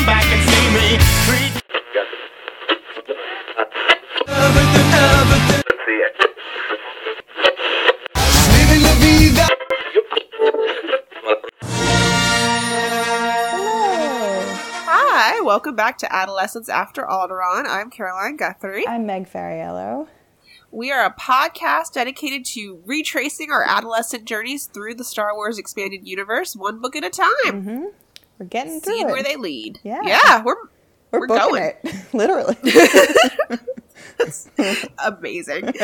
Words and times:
come 0.00 0.06
back 0.06 0.24
and 0.24 0.48
see 0.48 0.70
me. 0.74 0.98
Treat 1.26 1.52
Hello. 14.02 14.46
Hi, 14.86 15.40
welcome 15.42 15.76
back 15.76 15.98
to 15.98 16.10
Adolescence 16.14 16.68
After 16.70 17.02
Alderaan. 17.02 17.66
I'm 17.66 17.90
Caroline 17.90 18.36
Guthrie. 18.36 18.88
I'm 18.88 19.04
Meg 19.04 19.28
Fariello. 19.30 20.08
We 20.70 20.90
are 20.92 21.04
a 21.04 21.12
podcast 21.12 21.92
dedicated 21.92 22.44
to 22.46 22.80
retracing 22.86 23.50
our 23.50 23.64
adolescent 23.64 24.24
journeys 24.24 24.66
through 24.66 24.94
the 24.94 25.04
Star 25.04 25.34
Wars 25.34 25.58
expanded 25.58 26.06
universe, 26.06 26.54
one 26.54 26.80
book 26.80 26.94
at 26.94 27.04
a 27.04 27.10
time, 27.10 27.26
mm-hmm. 27.46 27.84
We're 28.40 28.46
getting 28.46 28.80
through 28.80 28.94
seeing 28.94 29.06
where 29.08 29.22
they 29.22 29.36
lead. 29.36 29.80
Yeah. 29.82 30.00
yeah, 30.02 30.42
we're 30.42 30.54
we're 31.10 31.20
we're 31.20 31.26
going. 31.26 31.62
it. 31.62 31.94
Literally. 32.14 32.56
amazing. 35.04 35.66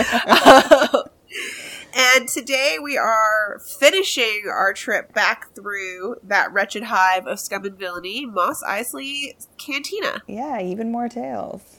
and 1.95 2.27
today 2.27 2.79
we 2.83 2.97
are 2.97 3.61
finishing 3.79 4.45
our 4.51 4.73
trip 4.73 5.13
back 5.13 5.55
through 5.55 6.16
that 6.23 6.51
wretched 6.51 6.85
hive 6.85 7.27
of 7.27 7.39
scum 7.41 7.66
and 7.66 7.79
villainy, 7.79 8.25
Mos 8.25 8.63
Eisley 8.63 9.35
Cantina. 9.59 10.23
yeah, 10.27 10.59
even 10.59 10.91
more 10.91 11.11
tales. 11.11 11.77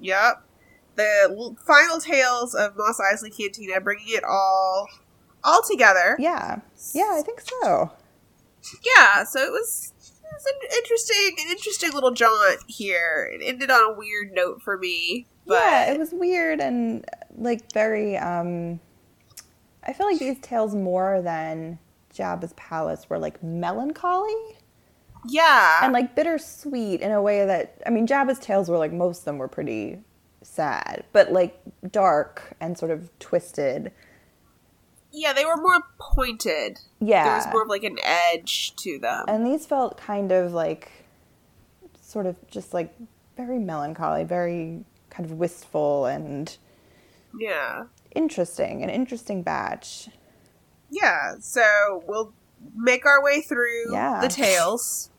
Yep. 0.00 0.42
The 0.96 1.54
final 1.64 2.00
tales 2.00 2.56
of 2.56 2.76
Mos 2.76 2.98
Eisley 2.98 3.30
Cantina, 3.36 3.80
bringing 3.80 4.08
it 4.08 4.24
all 4.24 4.88
all 5.44 5.62
together. 5.62 6.16
Yeah. 6.18 6.58
Yeah, 6.92 7.10
I 7.12 7.22
think 7.22 7.40
so. 7.40 7.92
Yeah, 8.84 9.24
so 9.24 9.40
it 9.40 9.50
was, 9.52 9.92
was 10.38 10.46
an 10.46 10.68
interesting, 10.76 11.36
an 11.44 11.50
interesting 11.50 11.92
little 11.92 12.12
jaunt 12.12 12.60
here. 12.66 13.30
It 13.32 13.42
ended 13.44 13.70
on 13.70 13.92
a 13.92 13.96
weird 13.96 14.32
note 14.32 14.62
for 14.62 14.78
me, 14.78 15.26
but 15.46 15.62
yeah, 15.62 15.92
it 15.92 15.98
was 15.98 16.12
weird 16.12 16.60
and 16.60 17.04
like 17.36 17.72
very 17.72 18.16
um 18.16 18.80
I 19.84 19.92
feel 19.92 20.06
like 20.06 20.18
these 20.18 20.38
tales 20.40 20.74
more 20.74 21.22
than 21.22 21.78
Jabba's 22.14 22.52
palace 22.54 23.08
were 23.08 23.18
like 23.18 23.42
melancholy 23.42 24.58
yeah, 25.26 25.80
and 25.82 25.92
like 25.92 26.14
bittersweet 26.14 27.00
in 27.00 27.10
a 27.10 27.20
way 27.20 27.44
that 27.44 27.82
I 27.86 27.90
mean 27.90 28.06
Jabba's 28.06 28.38
tales 28.38 28.68
were 28.68 28.78
like 28.78 28.92
most 28.92 29.20
of 29.20 29.24
them 29.24 29.38
were 29.38 29.48
pretty 29.48 29.98
sad, 30.42 31.04
but 31.12 31.32
like 31.32 31.60
dark 31.90 32.54
and 32.60 32.78
sort 32.78 32.90
of 32.90 33.10
twisted. 33.18 33.92
Yeah, 35.20 35.32
they 35.32 35.44
were 35.44 35.56
more 35.56 35.80
pointed. 35.98 36.78
Yeah. 37.00 37.24
there 37.24 37.36
was 37.36 37.46
more 37.52 37.62
of 37.62 37.68
like 37.68 37.82
an 37.84 37.98
edge 38.02 38.74
to 38.76 38.98
them. 38.98 39.24
And 39.28 39.44
these 39.46 39.66
felt 39.66 39.96
kind 39.98 40.30
of 40.32 40.52
like 40.52 40.90
sort 42.00 42.26
of 42.26 42.36
just 42.48 42.72
like 42.72 42.94
very 43.36 43.58
melancholy, 43.58 44.24
very 44.24 44.84
kind 45.10 45.28
of 45.28 45.36
wistful 45.38 46.06
and 46.06 46.56
yeah, 47.38 47.84
interesting, 48.14 48.82
an 48.82 48.90
interesting 48.90 49.42
batch. 49.42 50.08
yeah. 50.90 51.34
So 51.40 52.02
we'll 52.06 52.32
make 52.74 53.04
our 53.06 53.22
way 53.22 53.40
through 53.40 53.92
Yeah. 53.92 54.20
the 54.20 54.28
tales. 54.28 55.10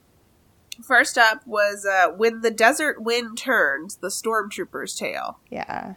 First 0.83 1.17
up 1.17 1.45
was 1.45 1.85
uh, 1.85 2.09
when 2.15 2.41
the 2.41 2.51
desert 2.51 3.01
wind 3.03 3.37
turns, 3.37 3.97
the 3.97 4.07
stormtrooper's 4.07 4.95
tale. 4.95 5.39
Yeah. 5.49 5.95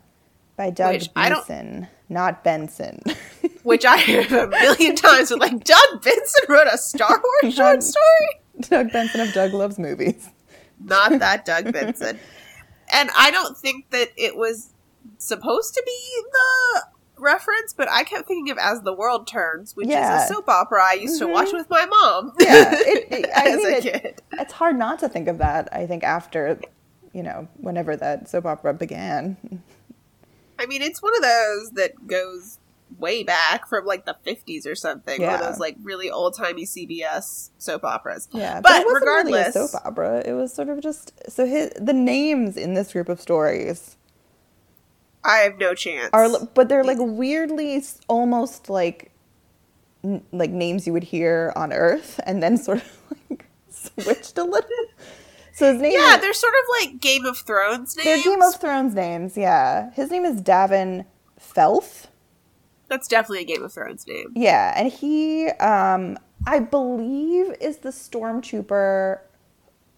By 0.56 0.70
Doug 0.70 0.94
Which 0.94 1.09
I 1.16 1.28
don't- 1.31 1.47
Beason, 1.47 1.89
not 2.13 2.45
Benson. 2.45 3.01
which 3.63 3.85
I 3.85 3.99
heard 3.99 4.33
a 4.33 4.49
million 4.49 4.95
times. 4.97 5.31
But 5.31 5.41
like, 5.41 5.65
Doug 5.65 6.03
Benson 6.03 6.45
wrote 6.49 6.67
a 6.73 6.79
Star 6.79 7.21
Wars 7.43 7.55
short 7.55 7.83
story. 7.83 8.29
Doug 8.61 8.93
Benson 8.93 9.21
of 9.21 9.33
Doug 9.33 9.53
Loves 9.53 9.79
Movies. 9.79 10.29
Not 10.85 11.19
that 11.21 11.45
Doug 11.45 11.73
Benson. 11.73 12.19
And 12.93 13.11
I 13.17 13.31
don't 13.31 13.57
think 13.57 13.91
that 13.91 14.09
it 14.17 14.37
was 14.37 14.73
supposed 15.19 15.75
to 15.75 15.83
be 15.87 16.22
the 16.33 16.83
reference, 17.22 17.72
but 17.72 17.89
I 17.89 18.03
kept 18.05 18.27
thinking 18.27 18.51
of 18.51 18.59
As 18.59 18.83
the 18.83 18.93
World 18.93 19.27
Turns, 19.27 19.75
which 19.77 19.87
Yeah. 19.89 20.25
is 20.25 20.31
a 20.31 20.34
soap 20.34 20.49
opera 20.49 20.83
I 20.84 20.95
used 20.95 21.19
to 21.21 21.27
watch 21.28 21.49
mm-hmm. 21.49 21.56
with 21.59 21.71
my 21.71 21.87
mom. 21.87 22.33
Yeah, 22.41 22.71
it- 22.72 23.06
it- 23.11 23.31
as 23.31 23.65
a 23.65 23.77
it- 23.78 24.03
kid. 24.03 24.22
It's 24.33 24.53
hard 24.53 24.77
not 24.77 24.99
to 25.01 25.09
think 25.09 25.28
of 25.28 25.39
that, 25.39 25.69
I 25.72 25.87
think, 25.87 26.03
after, 26.05 26.61
you 27.12 27.22
know, 27.22 27.49
whenever 27.59 27.97
that 27.97 28.28
soap 28.28 28.47
opera 28.47 28.75
began. 28.75 29.62
I 30.62 30.67
mean, 30.67 30.81
it's 30.81 31.03
one 31.03 31.15
of 31.17 31.23
those 31.23 31.71
that 31.73 32.06
goes 32.06 32.59
way 32.99 33.25
back 33.25 33.69
from 33.69 33.84
like 33.84 34.05
the 34.05 34.17
50s 34.25 34.67
or 34.67 34.75
something. 34.75 35.21
One 35.21 35.34
of 35.34 35.41
those 35.41 35.59
like 35.59 35.77
really 35.83 36.11
old 36.11 36.37
timey 36.37 36.65
CBS 36.65 37.50
soap 37.59 37.84
operas. 37.84 38.28
Yeah, 38.33 38.61
but, 38.61 38.81
it 38.81 38.87
wasn't 38.87 38.95
regardless, 38.95 39.33
really 39.55 39.65
a 39.65 39.69
soap 39.69 39.84
opera. 39.84 40.22
It 40.25 40.33
was 40.34 40.53
sort 40.53 40.69
of 40.69 40.81
just 40.81 41.12
so 41.28 41.47
his, 41.47 41.71
the 41.81 41.93
names 41.93 42.56
in 42.56 42.75
this 42.75 42.93
group 42.93 43.09
of 43.09 43.21
stories 43.21 43.97
I 45.25 45.39
have 45.39 45.59
no 45.59 45.75
chance. 45.75 46.11
are, 46.12 46.28
but 46.55 46.69
they're 46.69 46.84
like 46.84 46.99
weirdly 47.01 47.83
almost 48.09 48.69
like 48.69 49.12
n- 50.05 50.22
like 50.33 50.51
names 50.51 50.87
you 50.87 50.93
would 50.93 51.05
hear 51.05 51.53
on 51.56 51.72
Earth, 51.72 52.21
and 52.25 52.43
then 52.43 52.56
sort 52.56 52.78
of 52.78 52.99
like 53.31 53.47
switched 53.71 54.39
a 54.39 54.45
little. 54.45 54.69
So 55.55 55.73
his 55.73 55.83
name, 55.83 55.93
yeah, 55.93 56.15
is, 56.17 56.21
they're 56.23 56.33
sort 56.33 56.55
of 56.55 56.65
like 56.81 57.01
Game 57.01 57.25
of 57.27 57.39
Thrones 57.39 57.95
names. 57.97 58.05
they're 58.05 58.23
Game 58.23 58.43
of 58.43 58.57
Thrones 58.57 58.95
names. 58.95 59.37
Yeah, 59.37 59.91
his 59.93 60.11
name 60.11 60.25
is 60.25 60.41
Davin 60.41 61.05
Felth. 61.41 62.07
That's 62.89 63.07
definitely 63.09 63.41
a 63.41 63.45
Game 63.45 63.63
of 63.63 63.73
Thrones 63.73 64.07
name. 64.07 64.33
Yeah, 64.35 64.73
and 64.77 64.91
he, 64.93 65.49
um, 65.49 66.19
I 66.47 66.59
believe, 66.59 67.55
is 67.61 67.79
the 67.79 67.91
stormtrooper 67.91 69.19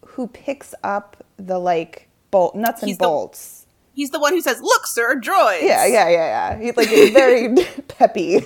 who 0.06 0.26
picks 0.28 0.74
up 0.82 1.24
the 1.36 1.58
like 1.58 2.08
bolt 2.30 2.54
nuts 2.54 2.82
and 2.82 2.88
He's 2.88 2.98
the- 2.98 3.04
bolts. 3.04 3.60
He's 3.94 4.10
the 4.10 4.18
one 4.18 4.32
who 4.32 4.40
says, 4.40 4.60
"Look, 4.60 4.88
sir, 4.88 5.20
droids." 5.20 5.62
Yeah, 5.62 5.86
yeah, 5.86 6.08
yeah, 6.08 6.56
yeah. 6.56 6.58
He's 6.60 6.76
like 6.76 6.88
he's 6.88 7.10
very 7.10 7.54
peppy. 7.88 8.42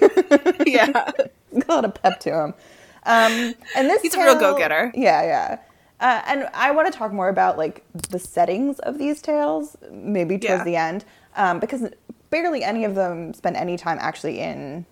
yeah. 0.67 0.91
Got 0.93 1.69
a 1.69 1.73
lot 1.73 1.85
of 1.87 1.95
pep 1.95 2.21
to 2.21 2.31
him. 2.45 2.55
Um, 3.07 3.55
and 3.75 3.89
this 3.89 4.03
He's 4.03 4.15
a 4.15 4.19
real 4.23 4.39
go-getter. 4.39 4.93
Yeah, 4.95 5.23
yeah. 5.23 5.59
Uh, 6.01 6.23
and 6.27 6.49
I 6.55 6.71
want 6.71 6.93
to 6.93 6.97
talk 6.97 7.13
more 7.13 7.29
about 7.29 7.59
like 7.59 7.85
the 8.11 8.19
settings 8.19 8.79
of 8.81 8.99
these 8.99 9.21
tales, 9.21 9.77
maybe 9.91 10.39
towards 10.39 10.61
Yeah. 10.61 10.65
the 10.65 10.77
end, 10.77 11.05
um, 11.37 11.59
because 11.59 11.89
barely 12.31 12.63
any 12.63 12.85
of 12.85 12.95
them 12.95 13.35
spend 13.35 13.57
any 13.57 13.77
time 13.77 13.99
actually 14.01 14.39
in 14.39 14.87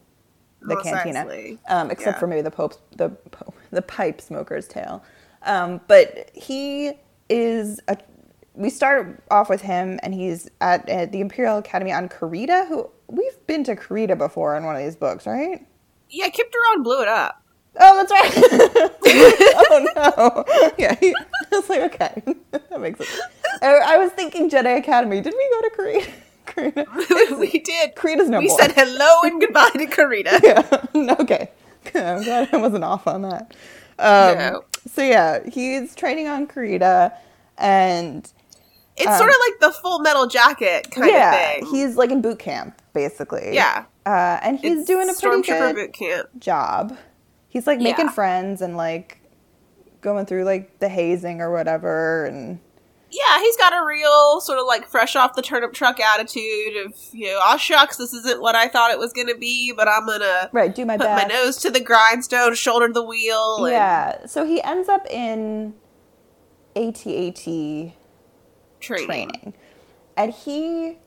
the 0.63 0.77
cantina, 0.77 1.59
um, 1.69 1.91
except 1.91 2.17
Yeah. 2.17 2.21
for 2.21 2.27
maybe 2.27 2.43
the 2.43 2.51
Pope's 2.51 2.79
the 2.97 3.11
the 3.71 3.83
pipe 3.83 4.21
smoker's 4.21 4.67
tale. 4.67 5.03
Um, 5.43 5.81
but 5.87 6.31
he 6.35 6.93
is 7.29 7.81
a. 7.89 7.97
We 8.55 8.71
start 8.71 9.23
off 9.31 9.51
with 9.51 9.61
him, 9.61 10.01
and 10.03 10.15
he's 10.15 10.49
at, 10.63 10.89
at 10.89 11.13
the 11.13 11.21
Imperial 11.21 11.59
Academy 11.59 11.93
on 11.93 12.09
Carida. 12.09 12.67
Who 12.69 12.89
we've 13.07 13.47
been 13.47 13.63
to 13.65 13.77
Carida 13.77 14.17
before 14.17 14.57
in 14.57 14.65
one 14.65 14.75
of 14.75 14.83
these 14.83 14.97
books, 14.97 15.27
right? 15.27 15.65
Yeah, 16.09 16.29
Kyp 16.29 16.51
Durron 16.51 16.83
blew 16.83 17.03
it 17.03 17.09
up. 17.09 17.43
Oh, 17.79 17.97
that's 17.97 18.11
right. 18.11 18.91
oh 19.71 19.87
no. 19.97 20.71
Yeah, 20.79 20.95
he, 20.99 21.15
I 21.53 21.57
was 21.57 21.69
like, 21.69 21.81
okay, 21.95 22.23
that 22.51 22.81
makes 22.81 22.99
sense. 22.99 23.21
I, 23.63 23.95
I 23.95 23.97
was 23.99 24.11
thinking 24.13 24.49
Jedi 24.51 24.79
Academy. 24.79 25.21
Did 25.21 25.35
we 25.37 25.51
go 25.51 25.63
to 25.63 25.71
Carida? 25.77 26.13
Carida. 26.47 27.39
we 27.39 27.51
did. 27.61 27.95
Carida's 27.97 28.29
no 28.29 28.39
more. 28.39 28.41
we 28.43 28.47
more. 28.49 28.59
said 28.61 28.73
hello 28.73 29.23
and 29.25 29.41
goodbye 29.41 29.71
to 29.75 29.87
Carida. 29.87 30.41
yeah. 30.43 31.15
Okay. 31.21 31.51
I'm 31.95 32.23
glad 32.23 32.49
I 32.53 32.57
wasn't 32.57 32.85
off 32.85 33.07
on 33.07 33.23
that. 33.23 33.55
Um, 33.99 34.39
No. 34.39 34.65
So 34.93 35.03
yeah, 35.03 35.41
he's 35.49 35.95
training 35.95 36.29
on 36.29 36.47
Carida, 36.47 37.13
and 37.59 38.31
It's 38.97 39.19
sort 39.19 39.31
of 39.31 39.37
like 39.49 39.61
the 39.61 39.73
Full 39.83 39.99
Metal 40.01 40.27
Jacket 40.27 40.91
kind 40.91 41.09
Um, 41.09 41.15
yeah, 41.15 41.31
of 41.33 41.55
thing. 41.61 41.67
he's 41.75 41.97
like 41.97 42.11
in 42.11 42.23
boot 42.23 42.39
camp 42.39 42.81
basically. 42.93 43.51
Yeah. 43.55 43.85
Uh, 44.07 44.39
and 44.43 44.59
he's 44.59 44.79
It's 44.81 44.87
doing 44.87 45.11
a 45.11 45.15
pretty 45.15 45.43
good 45.43 45.75
boot 45.75 45.93
camp. 45.93 46.29
job. 46.39 46.97
He's 47.57 47.67
like 47.67 47.79
making 47.81 48.05
Yeah. 48.07 48.13
friends 48.13 48.61
and 48.61 48.77
like 48.77 49.19
going 50.03 50.27
through 50.27 50.45
like 50.45 50.79
the 50.79 50.91
hazing 50.91 51.41
or 51.41 51.51
whatever, 51.51 52.27
and 52.27 52.61
Yeah, 53.11 53.41
he's 53.41 53.57
got 53.57 53.73
a 53.73 53.83
real 53.83 54.43
sort 54.43 54.59
of 54.59 54.67
like 54.67 54.87
fresh 54.87 55.17
off 55.17 55.35
the 55.35 55.41
turnip 55.41 55.73
truck 55.73 55.99
attitude 55.99 56.77
of, 56.85 56.93
you 57.13 57.29
know, 57.29 57.41
oh 57.43 57.57
shucks, 57.57 57.97
this 57.97 58.13
isn't 58.13 58.43
what 58.43 58.55
I 58.55 58.69
thought 58.69 58.91
it 58.91 58.99
was 58.99 59.15
going 59.15 59.29
to 59.29 59.39
be, 59.39 59.73
but 59.73 59.89
I'm 59.89 60.05
going 60.05 60.21
to 60.21 60.51
right, 60.53 60.75
do 60.75 60.85
my 60.85 60.99
put 60.99 61.05
best. 61.07 61.29
my 61.29 61.35
nose 61.35 61.57
to 61.59 61.71
the 61.71 61.81
grindstone, 61.81 62.55
shoulder 62.57 62.93
the 62.93 63.03
wheel. 63.03 63.65
And 63.65 63.73
Yeah. 63.73 64.27
So 64.27 64.45
he 64.45 64.63
ends 64.63 64.91
up 64.91 65.07
in 65.09 65.73
ATAT 66.75 67.93
training. 68.81 69.07
training. 69.07 69.55
And 70.17 70.33
he, 70.33 70.99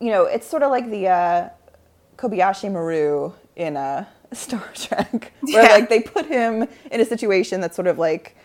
you 0.00 0.10
know, 0.10 0.24
it's 0.24 0.48
sort 0.48 0.64
of 0.64 0.70
like 0.72 0.90
the 0.90 1.06
uh, 1.08 1.48
Kobayashi 2.16 2.72
Maru 2.72 3.32
in 3.56 3.76
uh, 3.76 4.04
Star 4.32 4.62
Trek, 4.74 5.32
where 5.40 5.62
Yeah. 5.64 5.72
like 5.72 5.88
they 5.88 6.00
put 6.00 6.26
him 6.26 6.66
in 6.90 7.00
a 7.00 7.04
situation 7.04 7.60
that's 7.60 7.76
sort 7.76 7.86
of 7.88 7.98
like, 7.98 8.36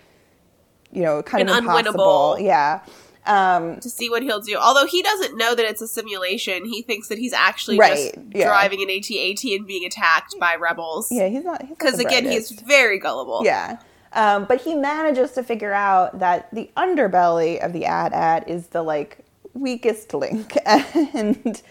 you 0.91 1.01
know, 1.01 1.21
kind 1.23 1.49
An 1.49 1.49
of 1.49 1.63
impossible. 1.63 2.35
unwinnable. 2.37 2.43
Yeah. 2.43 2.81
Um, 3.25 3.79
to 3.79 3.89
see 3.89 4.09
what 4.09 4.21
he'll 4.21 4.41
do. 4.41 4.57
Although 4.57 4.85
he 4.85 5.01
doesn't 5.01 5.37
know 5.37 5.55
that 5.55 5.65
it's 5.65 5.81
a 5.81 5.87
simulation, 5.87 6.65
he 6.65 6.81
thinks 6.81 7.07
that 7.07 7.17
he's 7.17 7.31
actually 7.31 7.77
Right, 7.79 8.13
just 8.13 8.15
yeah. 8.35 8.47
driving 8.47 8.81
an 8.83 8.89
AT-AT 8.89 9.43
and 9.55 9.65
being 9.65 9.85
attacked 9.85 10.35
by 10.39 10.55
rebels. 10.55 11.07
yeah, 11.09 11.27
he's 11.29 11.43
not. 11.45 11.67
Because 11.69 11.99
again, 11.99 12.25
he's 12.29 12.51
very 12.51 12.99
gullible. 12.99 13.41
Yeah. 13.45 13.77
Um, 14.11 14.43
but 14.45 14.59
he 14.61 14.75
manages 14.75 15.31
to 15.31 15.43
figure 15.43 15.71
out 15.73 16.19
that 16.19 16.53
the 16.53 16.69
underbelly 16.75 17.63
of 17.63 17.71
the 17.71 17.85
AT-AT 17.85 18.47
is 18.49 18.67
the 18.67 18.83
like 18.83 19.19
weakest 19.53 20.13
link, 20.13 20.57
and 20.65 21.61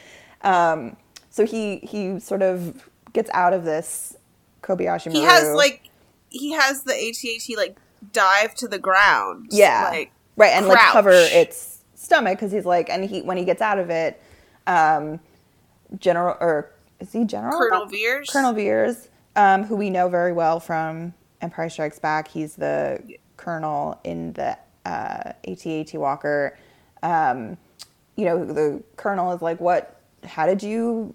um, 0.41 0.97
so 1.31 1.45
he 1.45 1.77
he 1.79 2.19
sort 2.19 2.43
of 2.43 2.89
gets 3.13 3.31
out 3.35 3.53
of 3.53 3.65
this 3.65 4.17
Kobayashi. 4.63 5.07
Maru. 5.07 5.21
He 5.21 5.23
has 5.23 5.55
like 5.55 5.91
he 6.31 6.53
has 6.53 6.85
the 6.85 6.93
ATAT 6.93 7.57
like 7.57 7.77
dive 8.13 8.55
to 8.57 8.69
the 8.69 8.79
ground. 8.79 9.49
yeah, 9.51 9.89
like 9.91 10.13
right, 10.37 10.53
and 10.53 10.67
like 10.67 10.79
cover 10.93 11.13
its 11.13 11.83
stomach 11.95 12.39
because 12.39 12.53
he's 12.53 12.65
like, 12.65 12.89
and 12.91 13.05
he 13.05 13.23
when 13.23 13.37
he 13.37 13.45
gets 13.45 13.61
out 13.61 13.79
of 13.79 13.91
it, 13.91 14.23
um, 14.67 15.21
General 15.99 16.37
or 16.41 16.71
is 17.01 17.13
he 17.13 17.25
General 17.25 17.59
Colonel 17.59 17.87
Veers. 17.87 18.29
Colonel 18.31 18.53
Veers, 18.53 19.09
um, 19.37 19.65
who 19.65 19.77
we 19.77 19.91
know 19.91 20.09
very 20.09 20.33
well 20.33 20.61
from 20.61 21.15
Empire 21.41 21.69
Strikes 21.69 21.99
Back. 21.99 22.29
He's 22.29 22.57
the 22.57 23.01
colonel 23.37 24.01
in 24.05 24.33
the 24.35 24.57
uh, 24.87 25.33
AT-AT 25.47 25.95
Walker. 25.95 26.59
Um, 27.03 27.57
you 28.17 28.25
know, 28.25 28.45
the 28.45 28.83
colonel 28.97 29.33
is 29.33 29.43
like, 29.43 29.61
"What? 29.61 30.01
How 30.25 30.47
did 30.47 30.63
you 30.63 31.15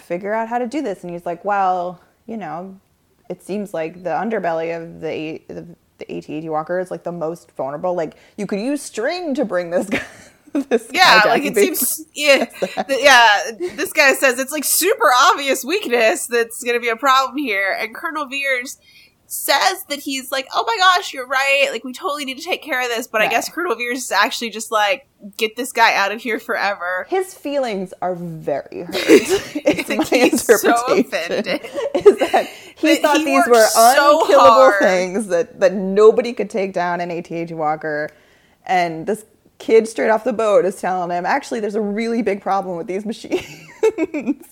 figure 0.00 0.32
out 0.34 0.48
how 0.48 0.58
to 0.58 0.66
do 0.66 0.82
this?" 0.82 1.02
And 1.04 1.12
he's 1.12 1.26
like, 1.26 1.44
"Well, 1.44 2.00
you 2.26 2.36
know, 2.36 2.78
it 3.28 3.42
seems 3.42 3.74
like 3.74 4.02
the 4.02 4.10
underbelly 4.10 4.76
of 4.76 5.00
the 5.00 5.42
the, 5.48 5.66
the 5.98 6.16
AT-AT 6.16 6.50
Walker 6.50 6.78
is 6.78 6.90
like 6.90 7.04
the 7.04 7.12
most 7.12 7.52
vulnerable. 7.52 7.94
Like 7.94 8.14
you 8.36 8.46
could 8.46 8.60
use 8.60 8.82
string 8.82 9.34
to 9.34 9.44
bring 9.44 9.70
this 9.70 9.88
guy." 9.88 10.02
This 10.68 10.88
Yeah, 10.92 11.22
guy 11.22 11.30
like 11.30 11.44
it 11.44 11.54
basically. 11.54 11.86
seems. 11.86 12.06
Yeah, 12.12 12.44
th- 12.46 13.00
yeah. 13.04 13.52
This 13.76 13.92
guy 13.92 14.14
says 14.14 14.40
it's 14.40 14.50
like 14.50 14.64
super 14.64 15.08
obvious 15.16 15.64
weakness 15.64 16.26
that's 16.26 16.60
going 16.64 16.74
to 16.74 16.80
be 16.80 16.88
a 16.88 16.96
problem 16.96 17.38
here, 17.38 17.76
and 17.78 17.94
Colonel 17.94 18.26
Veers 18.26 18.76
says 19.32 19.84
that 19.88 20.00
he's 20.00 20.32
like, 20.32 20.48
"Oh 20.52 20.64
my 20.66 20.76
gosh, 20.76 21.14
you're 21.14 21.26
right. 21.26 21.68
Like 21.70 21.84
we 21.84 21.92
totally 21.92 22.24
need 22.24 22.38
to 22.38 22.44
take 22.44 22.62
care 22.62 22.82
of 22.82 22.88
this." 22.88 23.06
But 23.06 23.22
I 23.22 23.28
guess 23.28 23.48
Colonel 23.48 23.76
Veers 23.76 23.98
is 23.98 24.10
actually 24.12 24.50
just 24.50 24.72
like, 24.72 25.08
"Get 25.36 25.54
this 25.56 25.70
guy 25.72 25.94
out 25.94 26.10
of 26.12 26.20
here 26.20 26.40
forever." 26.40 27.06
his 27.08 27.32
feelings 27.32 27.94
are 28.02 28.14
very 28.16 28.82
hurt. 28.82 28.94
it's 28.98 29.88
my 29.88 30.04
he's 30.04 30.42
so 30.44 30.54
interpretation. 30.54 31.06
offended. 31.06 31.60
Is 31.94 32.18
that 32.18 32.46
he 32.76 32.88
That 32.94 33.02
thought 33.02 33.16
he 33.18 33.24
these 33.24 33.46
were 33.46 33.66
so 33.66 34.20
unkillable 34.22 34.50
hard. 34.50 34.80
things 34.80 35.28
that, 35.28 35.60
that 35.60 35.74
nobody 35.74 36.32
could 36.32 36.50
take 36.50 36.72
down 36.72 37.00
in 37.00 37.10
AT-AT 37.10 37.52
Walker, 37.52 38.10
and 38.66 39.06
this 39.06 39.24
kid 39.58 39.86
straight 39.86 40.10
off 40.10 40.24
the 40.24 40.32
boat 40.32 40.64
is 40.64 40.80
telling 40.80 41.10
him, 41.16 41.24
actually, 41.26 41.60
there's 41.60 41.74
a 41.74 41.80
really 41.80 42.22
big 42.22 42.40
problem 42.42 42.76
with 42.78 42.86
these 42.86 43.04
machines. 43.06 43.46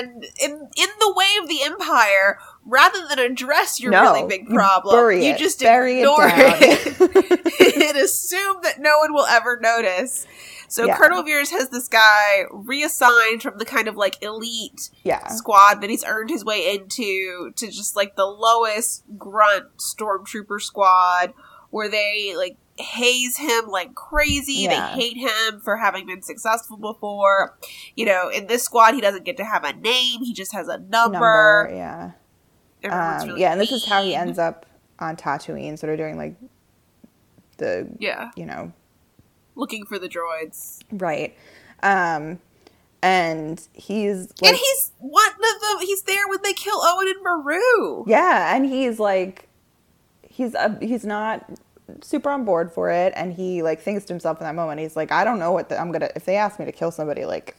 And 0.00 0.24
in 0.42 0.50
in 0.52 0.88
the 0.98 1.14
way 1.16 1.26
of 1.42 1.48
the 1.48 1.62
Empire, 1.62 2.38
rather 2.64 3.06
than 3.08 3.18
address 3.18 3.80
your 3.80 3.92
No, 3.92 4.02
really 4.02 4.28
big 4.28 4.48
you 4.48 4.54
problem, 4.54 5.12
you 5.12 5.32
it, 5.32 5.38
just 5.38 5.62
it 5.62 5.66
ignore 5.66 6.28
down. 6.28 6.56
it 6.60 7.80
and 7.90 7.96
assume 7.98 8.56
that 8.62 8.80
no 8.80 8.98
one 8.98 9.12
will 9.12 9.26
ever 9.26 9.58
notice. 9.60 10.26
So 10.68 10.86
Yeah. 10.86 10.96
Colonel 10.96 11.22
Veers 11.22 11.50
has 11.50 11.70
this 11.70 11.88
guy 11.88 12.44
reassigned 12.50 13.42
from 13.42 13.58
the 13.58 13.64
kind 13.64 13.88
of 13.88 13.96
like 13.96 14.22
elite 14.22 14.90
yeah. 15.02 15.26
squad 15.28 15.80
that 15.80 15.90
he's 15.90 16.04
earned 16.04 16.30
his 16.30 16.44
way 16.44 16.74
into 16.74 17.52
to 17.56 17.66
just 17.70 17.96
like 17.96 18.16
the 18.16 18.26
lowest 18.26 19.04
grunt 19.18 19.78
stormtrooper 19.78 20.60
squad 20.60 21.32
where 21.70 21.88
they 21.88 22.34
like 22.36 22.56
haze 22.80 23.36
him 23.36 23.66
like 23.68 23.94
crazy. 23.94 24.52
Yeah. 24.54 24.94
They 24.94 25.02
hate 25.02 25.16
him 25.16 25.60
for 25.60 25.76
having 25.76 26.06
been 26.06 26.22
successful 26.22 26.76
before. 26.76 27.56
You 27.96 28.06
know, 28.06 28.28
in 28.28 28.46
this 28.46 28.62
squad 28.64 28.94
he 28.94 29.00
doesn't 29.00 29.24
get 29.24 29.36
to 29.38 29.44
have 29.44 29.64
a 29.64 29.72
name, 29.72 30.20
he 30.22 30.32
just 30.32 30.52
has 30.52 30.68
a 30.68 30.78
number. 30.78 31.68
Number, 31.68 31.70
yeah. 31.72 32.10
Um, 33.22 33.28
really 33.28 33.40
yeah, 33.42 33.52
and 33.52 33.60
this 33.60 33.72
is 33.72 33.84
how 33.84 34.02
he 34.02 34.14
ends 34.14 34.38
up 34.38 34.64
on 34.98 35.16
Tatooine, 35.16 35.78
sort 35.78 35.92
of 35.92 35.98
doing 35.98 36.16
like 36.16 36.34
the, 37.58 37.88
Yeah. 37.98 38.30
you 38.36 38.46
know, 38.46 38.72
Looking 39.54 39.84
for 39.84 39.98
the 39.98 40.08
droids. 40.08 40.80
right. 40.90 41.36
Um, 41.82 42.38
and 43.02 43.66
he's 43.72 44.28
like, 44.42 44.50
and 44.52 44.56
he's 44.56 44.92
one 44.98 45.30
of 45.30 45.60
them 45.62 45.86
he's 45.86 46.02
there 46.02 46.28
when 46.28 46.38
they 46.42 46.52
kill 46.52 46.78
Owen 46.82 47.08
and 47.08 47.22
Beru. 47.22 48.04
Yeah, 48.06 48.54
and 48.54 48.66
he's 48.66 48.98
like, 48.98 49.48
he's 50.22 50.54
uh, 50.54 50.76
he's 50.80 51.04
not 51.04 51.48
super 52.02 52.30
on 52.30 52.44
board 52.44 52.72
for 52.72 52.90
it, 52.90 53.12
and 53.16 53.32
he 53.32 53.62
like 53.62 53.80
thinks 53.80 54.04
to 54.06 54.12
himself 54.12 54.38
in 54.40 54.44
that 54.44 54.54
moment, 54.54 54.80
he's 54.80 54.96
like, 54.96 55.10
I 55.12 55.24
don't 55.24 55.38
know 55.38 55.52
what 55.52 55.68
the, 55.68 55.80
I'm 55.80 55.92
gonna 55.92 56.10
if 56.16 56.24
they 56.24 56.36
ask 56.36 56.58
me 56.58 56.64
to 56.66 56.72
kill 56.72 56.90
somebody, 56.90 57.24
like, 57.24 57.56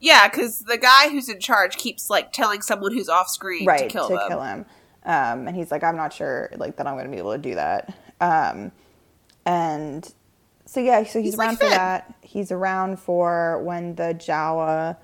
Yeah, 0.00 0.28
because 0.28 0.60
the 0.60 0.78
guy 0.78 1.10
who's 1.10 1.28
in 1.28 1.40
charge 1.40 1.76
keeps 1.76 2.08
like 2.10 2.32
telling 2.32 2.62
someone 2.62 2.92
who's 2.92 3.08
off 3.08 3.28
screen 3.28 3.66
right 3.66 3.80
to 3.80 3.88
kill 3.88 4.08
them. 4.08 4.30
him, 4.30 4.66
um, 5.04 5.48
and 5.48 5.56
he's 5.56 5.70
like, 5.70 5.84
I'm 5.84 5.96
not 5.96 6.12
sure 6.12 6.50
like 6.56 6.76
that 6.76 6.86
I'm 6.86 6.96
gonna 6.96 7.10
be 7.10 7.18
able 7.18 7.32
to 7.32 7.38
do 7.38 7.54
that, 7.54 7.94
um, 8.20 8.72
and 9.44 10.12
so 10.64 10.80
yeah, 10.80 11.04
so 11.04 11.20
he's, 11.20 11.32
He's 11.32 11.36
like 11.36 11.48
around 11.48 11.56
for 11.58 11.68
that. 11.68 12.14
He's 12.22 12.50
around 12.50 12.98
for 12.98 13.62
when 13.62 13.94
the 13.94 14.14
Jawa 14.14 14.96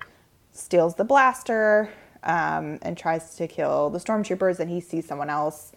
steals 0.51 0.95
the 0.95 1.05
blaster. 1.05 1.89
Um, 2.25 2.79
and 2.83 2.97
tries 2.97 3.35
to 3.35 3.49
kill 3.49 3.89
the 3.89 3.99
stormtroopers, 3.99 4.61
and 4.61 4.71
he 4.71 4.79
sees 4.79 5.05
someone 5.05 5.29
else 5.29 5.73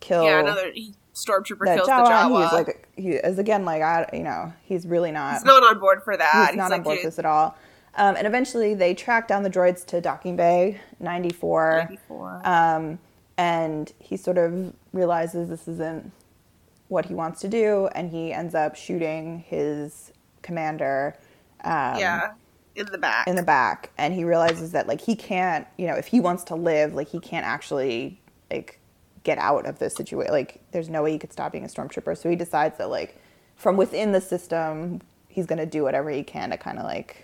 kill 0.00 0.24
Yeah, 0.24 0.40
another 0.40 0.72
he- 0.72 0.96
stormtrooper 1.24 1.66
the 1.66 1.74
kills 1.76 1.88
Jawa, 1.88 2.04
the 2.04 2.10
Jawa. 2.10 2.42
He's 2.42 2.52
like 2.52 2.88
he 2.96 3.08
is 3.10 3.38
again 3.38 3.64
like 3.64 3.82
I 3.82 4.08
you 4.12 4.22
know 4.22 4.52
he's 4.62 4.86
really 4.86 5.10
not 5.12 5.34
He's 5.34 5.44
not 5.44 5.62
on 5.62 5.78
board 5.78 6.02
for 6.02 6.16
that. 6.16 6.48
he's 6.48 6.56
not 6.56 6.70
like, 6.70 6.78
on 6.78 6.84
board 6.84 6.96
"Dude, 6.96 7.04
with 7.04 7.14
this 7.14 7.18
at 7.18 7.26
all. 7.26 7.56
Um, 7.96 8.16
and 8.16 8.26
eventually 8.26 8.74
they 8.74 8.94
track 8.94 9.28
down 9.28 9.42
the 9.42 9.50
droids 9.50 9.84
to 9.86 10.00
Docking 10.00 10.36
Bay 10.36 10.80
94. 11.00 11.86
94. 11.88 12.42
Um, 12.44 12.98
and 13.36 13.92
he 13.98 14.16
sort 14.16 14.38
of 14.38 14.72
realizes 14.92 15.48
this 15.48 15.66
isn't 15.66 16.12
what 16.88 17.06
he 17.06 17.14
wants 17.14 17.40
to 17.40 17.48
do, 17.48 17.88
and 17.94 18.10
he 18.10 18.32
ends 18.32 18.54
up 18.54 18.76
shooting 18.76 19.44
his 19.46 20.12
commander. 20.42 21.16
Um, 21.64 21.98
yeah, 21.98 22.32
in 22.74 22.86
the 22.86 22.98
back. 22.98 23.26
in 23.26 23.36
the 23.36 23.42
back 23.42 23.90
and 23.98 24.14
he 24.14 24.24
realizes 24.24 24.72
that 24.72 24.86
like 24.86 25.00
he 25.00 25.14
can't 25.14 25.66
you 25.76 25.86
know 25.86 25.94
if 25.94 26.06
he 26.06 26.20
wants 26.20 26.44
to 26.44 26.54
live 26.54 26.94
like 26.94 27.08
he 27.08 27.18
can't 27.18 27.44
actually 27.44 28.20
like 28.50 28.79
get 29.22 29.38
out 29.38 29.66
of 29.66 29.78
this 29.78 29.94
situation 29.94 30.32
like 30.32 30.60
there's 30.72 30.88
no 30.88 31.02
way 31.02 31.12
he 31.12 31.18
could 31.18 31.32
stop 31.32 31.52
being 31.52 31.64
a 31.64 31.68
stormtrooper 31.68 32.16
so 32.16 32.28
he 32.30 32.36
decides 32.36 32.78
that 32.78 32.88
like 32.88 33.16
from 33.56 33.76
within 33.76 34.12
the 34.12 34.20
system 34.20 35.00
he's 35.28 35.46
going 35.46 35.58
to 35.58 35.66
do 35.66 35.82
whatever 35.82 36.08
he 36.10 36.22
can 36.22 36.50
to 36.50 36.56
kind 36.56 36.78
of 36.78 36.84
like 36.84 37.16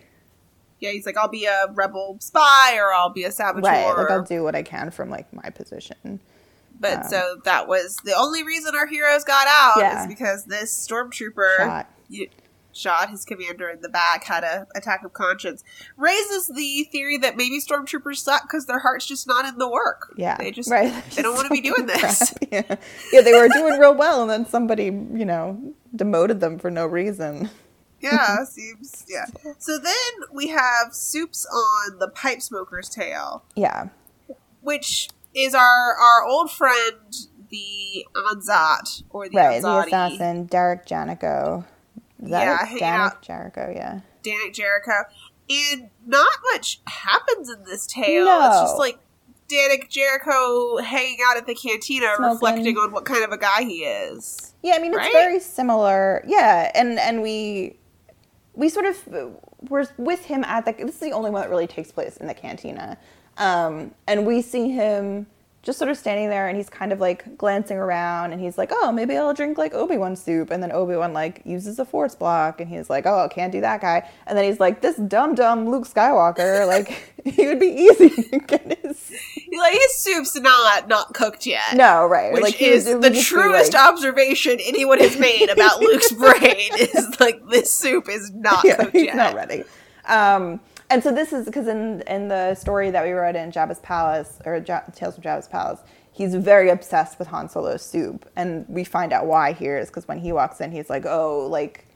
yeah, 0.78 0.90
he's 0.90 1.06
like, 1.06 1.16
I'll 1.16 1.28
be 1.28 1.46
a 1.46 1.72
rebel 1.72 2.18
spy 2.20 2.76
or 2.76 2.92
I'll 2.92 3.08
be 3.08 3.24
a 3.24 3.32
saboteur. 3.32 3.62
right 3.70 3.96
like 3.96 4.10
i'll 4.10 4.22
do 4.22 4.42
what 4.42 4.54
i 4.54 4.62
can 4.62 4.90
from 4.90 5.08
like 5.08 5.32
my 5.32 5.48
position 5.50 6.20
but 6.78 6.98
um, 6.98 7.04
so 7.08 7.36
that 7.44 7.66
was 7.66 7.96
the 8.04 8.12
only 8.14 8.42
reason 8.44 8.74
our 8.76 8.86
heroes 8.86 9.24
got 9.24 9.46
out 9.48 9.78
Yeah. 9.78 10.02
is 10.02 10.06
because 10.06 10.44
this 10.44 10.86
stormtrooper 10.86 11.56
Shot. 11.56 11.90
y- 12.10 12.28
shot 12.76 13.10
his 13.10 13.24
commander 13.24 13.68
in 13.68 13.80
the 13.80 13.88
back, 13.88 14.24
had 14.24 14.44
a 14.44 14.66
attack 14.74 15.04
of 15.04 15.12
conscience. 15.12 15.64
Raises 15.96 16.48
the 16.48 16.84
theory 16.92 17.18
that 17.18 17.36
maybe 17.36 17.60
stormtroopers 17.60 18.16
suck 18.18 18.42
because 18.42 18.66
their 18.66 18.80
heart's 18.80 19.06
just 19.06 19.26
not 19.26 19.44
in 19.44 19.58
the 19.58 19.68
work. 19.68 20.12
yeah 20.16 20.36
they 20.36 20.50
just 20.50 20.70
right 20.70 20.92
they 21.14 21.22
don't 21.22 21.34
want 21.34 21.46
to 21.48 21.52
be 21.54 21.60
doing 21.60 21.86
this. 21.86 22.34
Yeah. 22.52 22.76
yeah 23.12 23.20
they 23.22 23.32
were 23.32 23.48
doing 23.48 23.78
real 23.78 23.94
well 23.94 24.22
and 24.22 24.30
then 24.30 24.46
somebody 24.46 24.84
you 24.84 25.24
know 25.24 25.58
demoted 25.94 26.40
them 26.40 26.58
for 26.58 26.70
no 26.70 26.86
reason 26.86 27.48
Yeah, 28.00 28.44
seems 28.50 29.04
yeah. 29.08 29.24
So 29.58 29.78
then 29.78 29.94
we 30.32 30.48
have 30.48 30.92
Soups 30.92 31.46
on 31.46 31.98
the 31.98 32.08
pipe 32.08 32.42
smoker's 32.42 32.88
tale, 32.88 33.44
yeah 33.54 33.88
which 34.60 35.08
is 35.34 35.54
our 35.54 35.94
our 35.96 36.24
old 36.24 36.50
friend 36.50 37.14
the 37.48 38.04
Anzat 38.16 39.02
or 39.10 39.28
the 39.28 39.36
right 39.36 39.62
the 39.62 39.78
assassin 39.86 40.46
derek 40.46 40.84
janico 40.86 41.64
Yeah, 42.22 42.58
Dannik 42.66 43.22
Jerriko, 43.24 43.74
yeah. 43.74 44.00
Dannik 44.22 44.54
Jerriko. 44.54 45.04
And 45.48 45.90
not 46.06 46.26
much 46.52 46.80
happens 46.86 47.48
in 47.50 47.62
this 47.64 47.86
tale. 47.86 48.24
No. 48.24 48.48
It's 48.48 48.60
just 48.62 48.78
like 48.78 48.98
Dannik 49.48 49.88
Jerriko 49.90 50.82
hanging 50.82 51.18
out 51.28 51.36
at 51.36 51.46
the 51.46 51.54
cantina, 51.54 52.14
Smoking. 52.16 52.32
reflecting 52.34 52.76
on 52.78 52.90
what 52.92 53.04
kind 53.04 53.22
of 53.24 53.30
a 53.30 53.38
guy 53.38 53.62
he 53.62 53.84
is. 53.84 54.54
Yeah, 54.62 54.74
I 54.74 54.78
mean 54.80 54.90
it's 54.92 54.98
Right? 54.98 55.12
very 55.12 55.38
similar. 55.38 56.24
Yeah, 56.26 56.72
and 56.74 56.98
and 56.98 57.22
we 57.22 57.78
we 58.54 58.68
sort 58.68 58.86
of 58.86 59.06
were 59.68 59.86
with 59.98 60.24
him 60.24 60.42
at 60.44 60.64
the. 60.64 60.72
This 60.72 60.94
is 60.94 61.00
the 61.00 61.12
only 61.12 61.30
one 61.30 61.42
that 61.42 61.50
really 61.50 61.66
takes 61.68 61.92
place 61.92 62.16
in 62.16 62.26
the 62.26 62.34
cantina, 62.34 62.96
um, 63.36 63.94
and 64.08 64.26
we 64.26 64.42
see 64.42 64.70
him 64.70 65.26
just 65.66 65.78
sort 65.78 65.90
of 65.90 65.98
standing 65.98 66.30
there, 66.30 66.48
and 66.48 66.56
he's 66.56 66.70
kind 66.70 66.92
of 66.92 67.00
like 67.00 67.36
glancing 67.36 67.76
around, 67.76 68.32
and 68.32 68.40
he's 68.40 68.56
like, 68.56 68.70
"Oh, 68.72 68.90
maybe 68.92 69.16
I'll 69.16 69.34
drink 69.34 69.58
like 69.58 69.74
Obi 69.74 69.98
Wan 69.98 70.16
soup," 70.16 70.50
and 70.50 70.62
then 70.62 70.72
Obi 70.72 70.96
Wan 70.96 71.12
like 71.12 71.42
uses 71.44 71.78
a 71.78 71.84
force 71.84 72.14
block, 72.14 72.60
and 72.60 72.70
he's 72.70 72.88
like, 72.88 73.04
"Oh, 73.04 73.24
I 73.24 73.28
can't 73.28 73.52
do 73.52 73.60
that 73.60 73.80
guy," 73.82 74.08
and 74.26 74.38
then 74.38 74.44
he's 74.44 74.60
like, 74.60 74.80
"This 74.80 74.96
dumb 74.96 75.34
dumb 75.34 75.68
Luke 75.68 75.86
Skywalker, 75.86 76.66
like 76.74 77.12
he 77.24 77.46
would 77.48 77.60
be 77.60 77.66
easy 77.66 78.08
to 78.08 78.38
get 78.38 78.78
his." 78.82 79.12
Like 79.56 79.72
his 79.72 79.94
soup's 79.96 80.36
not 80.36 80.86
not 80.86 81.14
cooked 81.14 81.46
yet. 81.46 81.76
No, 81.76 82.04
right? 82.06 82.30
Which 82.32 82.42
like, 82.42 82.60
is 82.60 82.84
would- 82.84 82.90
it 82.90 83.00
would 83.00 83.14
the 83.14 83.20
truest 83.22 83.72
like- 83.72 83.82
observation 83.88 84.58
anyone 84.66 84.98
has 84.98 85.18
made 85.18 85.48
about 85.48 85.80
Luke's 85.80 86.12
brain 86.12 86.68
is 86.78 87.18
like 87.20 87.40
this 87.48 87.72
soup 87.72 88.06
is 88.10 88.30
not 88.32 88.60
yeah, 88.64 88.76
cooked 88.76 88.92
he's 88.92 89.04
yet. 89.06 89.16
not 89.16 89.34
ready. 89.34 89.64
Um, 90.06 90.60
and 90.90 91.02
so 91.02 91.12
this 91.12 91.32
is 91.32 91.46
because 91.46 91.66
in 91.68 92.02
in 92.06 92.28
the 92.28 92.54
story 92.54 92.90
that 92.90 93.04
we 93.04 93.12
read 93.12 93.36
in 93.36 93.50
Jabba's 93.52 93.80
palace 93.80 94.38
or 94.44 94.56
Ja- 94.66 94.80
Tales 94.94 95.14
from 95.14 95.24
Jabba's 95.24 95.48
palace, 95.48 95.80
he's 96.12 96.34
very 96.34 96.68
obsessed 96.70 97.18
with 97.18 97.28
Han 97.28 97.48
Solo's 97.48 97.82
soup, 97.82 98.28
and 98.36 98.64
we 98.68 98.84
find 98.84 99.12
out 99.12 99.26
why 99.26 99.52
here 99.52 99.78
is 99.78 99.88
because 99.88 100.06
when 100.08 100.18
he 100.18 100.32
walks 100.32 100.60
in, 100.60 100.70
he's 100.72 100.88
like, 100.90 101.04
"Oh, 101.06 101.46
like 101.50 101.86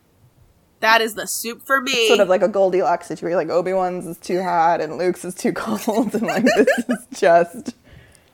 That 0.81 1.01
is 1.03 1.15
the 1.15 1.27
soup 1.27 1.63
for 1.67 1.81
me. 1.81 2.09
sort 2.09 2.21
of 2.21 2.29
like 2.29 2.43
a 2.43 2.49
Goldilocks 2.49 3.07
situation. 3.07 3.37
Like 3.37 3.51
Obi 3.51 3.73
Wan's 3.73 4.07
is 4.07 4.17
too 4.19 4.43
hot 4.43 4.81
and 4.81 4.97
Luke's 4.99 5.25
is 5.25 5.35
too 5.35 5.53
cold, 5.53 6.15
and 6.15 6.23
like 6.23 6.45
this 6.45 6.69
is 6.89 7.07
just 7.21 7.75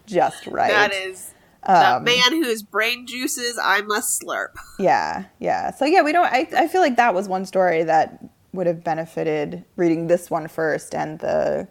just 0.07 0.47
right. 0.47 0.71
that 0.71 0.93
is 0.95 1.33
Um, 1.65 2.05
the 2.05 2.13
man 2.13 2.43
whose 2.45 2.63
brain 2.63 3.07
juices 3.09 3.59
I 3.61 3.81
must 3.81 4.23
slurp. 4.23 4.55
Yeah, 4.79 5.25
yeah. 5.41 5.73
So 5.73 5.85
yeah, 5.85 6.03
we 6.03 6.13
don't. 6.13 6.27
I 6.27 6.47
I 6.57 6.69
feel 6.69 6.81
like 6.81 6.97
that 6.97 7.13
was 7.15 7.29
one 7.29 7.45
story 7.45 7.83
that 7.83 8.23
would 8.57 8.67
have 8.67 8.83
benefited 8.83 9.65
reading 9.77 10.07
this 10.09 10.31
one 10.31 10.49
first 10.49 10.95
and 10.95 11.19
the 11.21 11.69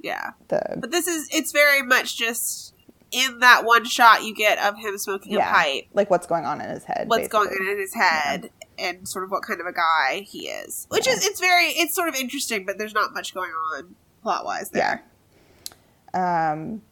Yeah. 0.00 0.30
the 0.48 0.76
But 0.78 0.90
this 0.90 1.06
is 1.06 1.28
it's 1.32 1.52
very 1.52 1.82
much 1.82 2.16
just 2.16 2.74
in 3.10 3.40
that 3.40 3.64
one 3.64 3.84
shot 3.84 4.22
you 4.24 4.34
get 4.34 4.58
of 4.58 4.78
him 4.78 4.96
smoking 4.98 5.32
yeah 5.32 5.50
a 5.50 5.52
pipe. 5.54 5.84
like 5.92 6.08
what's 6.10 6.26
going 6.26 6.44
on 6.46 6.60
in 6.60 6.70
his 6.70 6.84
head. 6.84 7.08
What's 7.08 7.28
going 7.28 7.48
on 7.48 7.68
in 7.68 7.78
his 7.78 7.94
head 7.94 8.50
and 8.78 9.06
sort 9.06 9.24
of 9.24 9.30
what 9.30 9.42
kind 9.42 9.60
of 9.60 9.66
a 9.66 9.72
guy 9.72 10.20
he 10.26 10.48
is. 10.48 10.86
Which 10.90 11.06
is 11.06 11.24
it's 11.26 11.40
very 11.40 11.66
it's 11.66 11.94
sort 11.94 12.08
of 12.08 12.14
interesting, 12.14 12.64
but 12.64 12.78
there's 12.78 12.94
not 12.94 13.12
much 13.12 13.34
going 13.34 13.50
on 13.74 13.94
plot 14.22 14.44
wise 14.44 14.70
there. 14.70 15.02
Um. 16.14 16.82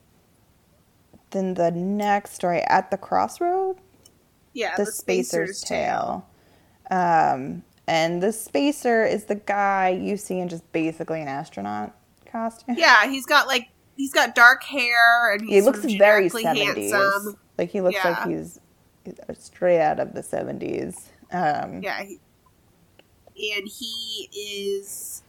Then 1.31 1.55
the 1.55 1.71
next 1.71 2.33
story 2.35 2.61
at 2.63 2.91
the 2.91 2.97
crossroad, 2.97 3.77
Yeah. 4.53 4.75
the, 4.77 4.85
Spacer's, 4.87 5.61
tale. 5.61 6.27
Um, 6.91 7.63
and 7.91 8.23
the 8.23 8.33
Spacer 8.33 9.05
is 9.05 9.25
the 9.25 9.35
guy 9.35 9.89
you 9.89 10.17
see 10.17 10.39
in 10.39 10.49
just 10.49 10.71
basically 10.73 11.21
an 11.21 11.29
astronaut 11.29 11.95
costume. 12.25 12.77
Yeah, 12.79 13.07
he's 13.11 13.27
got 13.27 13.47
like 13.47 13.69
he's 13.97 14.13
got 14.13 14.35
dark 14.35 14.63
hair 14.63 15.33
and 15.33 15.43
he's 15.43 15.51
he 15.55 15.61
looks 15.63 15.85
very 15.85 16.29
seventies. 16.29 16.93
handsome. 16.93 17.37
Like 17.59 17.71
he 17.71 17.81
looks 17.81 17.97
Yeah. 17.97 18.11
like 18.11 18.29
he's, 18.29 18.61
he's 19.05 19.17
straight 19.39 19.81
out 19.81 19.99
of 20.01 20.15
the 20.15 20.23
seventies. 20.23 21.11
Um, 21.33 21.83
Yeah, 21.83 22.03
he, 22.03 22.19
and 23.57 23.69
he 23.69 24.29
is 24.33 25.23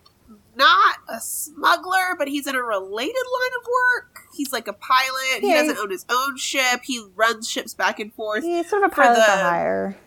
not 0.55 0.95
a 1.09 1.19
smuggler, 1.19 2.15
but 2.17 2.27
he's 2.27 2.45
in 2.47 2.55
a 2.55 2.61
related 2.63 3.15
line 3.15 3.51
of 3.61 3.67
work. 3.67 4.19
He's 4.35 4.51
like 4.53 4.67
a 4.67 4.73
pilot. 4.73 5.41
he 5.41 5.51
doesn't 5.53 5.77
own 5.77 5.89
his 5.89 6.05
own 6.09 6.37
ship. 6.37 6.81
He 6.83 7.03
runs 7.15 7.49
ships 7.49 7.73
back 7.73 7.99
and 7.99 8.13
forth. 8.13 8.43
He's 8.43 8.69
sort 8.69 8.83
of 8.83 8.91
a 8.91 8.95
pilot 8.95 9.15
for 9.15 9.31
the- 9.37 9.43
hire. 9.43 9.97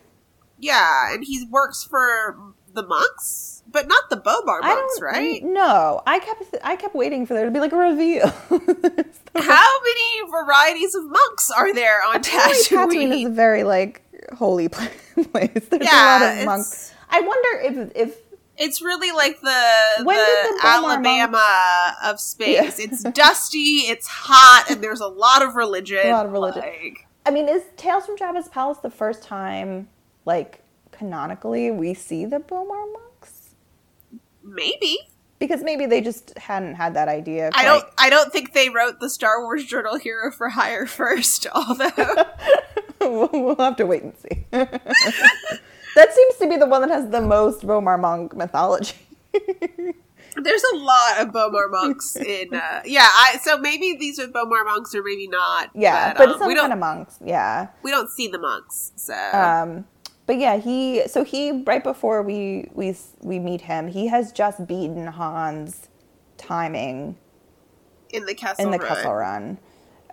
Yeah, 0.59 1.13
and 1.13 1.23
he 1.23 1.45
works 1.49 1.83
for 1.83 2.37
the 2.73 2.85
monks, 2.85 3.63
but 3.69 3.87
not 3.87 4.09
the 4.09 4.17
Bobar 4.17 4.61
monks, 4.61 5.01
right? 5.01 5.43
No, 5.43 6.01
I 6.05 6.19
kept 6.19 6.55
I 6.63 6.75
kept 6.75 6.95
waiting 6.95 7.25
for 7.25 7.33
there 7.33 7.45
to 7.45 7.51
be 7.51 7.59
like 7.59 7.71
a 7.71 7.77
reveal. 7.77 8.27
How 9.35 9.79
many 9.81 10.31
varieties 10.31 10.95
of 10.95 11.05
monks 11.09 11.51
are 11.51 11.73
there 11.73 12.03
on 12.03 12.17
Apparently 12.17 12.63
Tatooine 12.63 13.21
is 13.21 13.25
a 13.27 13.29
very 13.31 13.63
like 13.63 14.01
holy 14.33 14.69
place. 14.69 14.91
There's 15.15 15.71
a 15.71 15.95
lot 15.95 16.21
of 16.21 16.45
monks. 16.45 16.93
I 17.09 17.21
wonder 17.21 17.61
if 17.61 17.91
if 17.95 18.17
It's 18.57 18.81
really 18.81 19.11
like 19.11 19.39
the, 19.41 20.03
When 20.03 20.17
the, 20.17 20.59
the 20.61 20.67
Alabama 20.67 21.95
of 22.03 22.19
space. 22.19 22.79
Yeah. 22.79 22.85
It's 22.85 23.03
dusty, 23.13 23.87
it's 23.89 24.07
hot, 24.07 24.67
and 24.69 24.81
there's 24.81 25.01
a 25.01 25.07
lot 25.07 25.41
of 25.41 25.55
religion. 25.55 26.05
A 26.05 26.11
lot 26.11 26.25
of 26.25 26.31
religion. 26.31 26.61
Like, 26.61 27.07
I 27.25 27.31
mean, 27.31 27.49
is 27.49 27.63
Tales 27.75 28.05
from 28.05 28.17
Jabba's 28.17 28.47
Palace 28.47 28.77
the 28.77 28.89
first 28.89 29.23
time 29.23 29.89
like 30.25 30.63
canonically 30.91 31.71
we 31.71 31.93
see 31.93 32.25
the 32.25 32.39
B'omarr 32.39 32.91
monks? 32.93 33.45
maybe. 34.45 34.97
Because 35.37 35.63
maybe 35.63 35.85
they 35.85 35.99
just 35.99 36.37
hadn't 36.37 36.75
had 36.75 36.93
that 36.93 37.09
idea. 37.09 37.51
I 37.53 37.65
don't. 37.65 37.83
I 37.97 38.09
don't 38.09 38.31
think 38.31 38.53
they 38.53 38.69
wrote 38.69 39.01
the 39.01 39.09
Star 39.09 39.41
Wars 39.43 39.65
Journal 39.65 39.97
Hero 39.97 40.31
for 40.31 40.47
Hire 40.49 40.85
first. 40.85 41.45
Although 41.53 41.91
we'll 43.01 43.29
we'll 43.33 43.55
have 43.57 43.75
to 43.77 43.85
wait 43.85 44.03
and 44.03 44.13
see. 44.17 44.45
that 44.51 46.13
seems 46.13 46.35
to 46.39 46.47
be 46.47 46.55
the 46.55 46.65
one 46.65 46.81
that 46.81 46.89
has 46.89 47.09
the 47.09 47.19
most 47.21 47.63
B'omarr 47.67 47.99
monk 47.99 48.33
mythology. 48.33 48.95
there's 49.33 50.63
a 50.73 50.77
lot 50.77 51.19
of 51.19 51.27
B'omarr 51.33 51.69
monks 51.69 52.15
in. 52.15 52.53
Uh, 52.53 52.81
yeah. 52.85 53.09
I 53.11 53.37
so 53.43 53.57
maybe 53.57 53.97
these 53.99 54.17
are 54.19 54.27
B'omarr 54.27 54.63
monks 54.63 54.95
or 54.95 55.03
maybe 55.03 55.27
not. 55.27 55.69
Yeah, 55.75 56.13
but, 56.13 56.17
but, 56.17 56.29
um, 56.29 56.39
some 56.39 56.47
we 56.47 56.53
don't. 56.53 56.63
kind 56.63 56.73
of 56.73 56.79
monks. 56.79 57.19
Yeah. 57.23 57.67
we 57.83 57.91
don't 57.91 58.09
see 58.09 58.29
the 58.29 58.39
monks. 58.39 58.93
So 58.95 59.13
Um, 59.13 59.85
but 60.25 60.37
yeah, 60.37 60.57
he 60.57 61.07
so 61.07 61.23
he 61.23 61.63
right 61.63 61.83
before 61.83 62.21
we 62.21 62.69
we 62.73 62.95
we 63.21 63.39
meet 63.39 63.61
him, 63.61 63.87
he 63.87 64.07
has 64.07 64.31
just 64.31 64.65
beaten 64.67 65.07
Han's 65.07 65.89
timing 66.37 67.17
in 68.09 68.25
the 68.25 68.33
Kessel 68.33 68.65
in 68.65 68.71
the 68.71 68.79
Run. 68.79 68.87
Kessel 68.87 69.13
Run. 69.13 69.57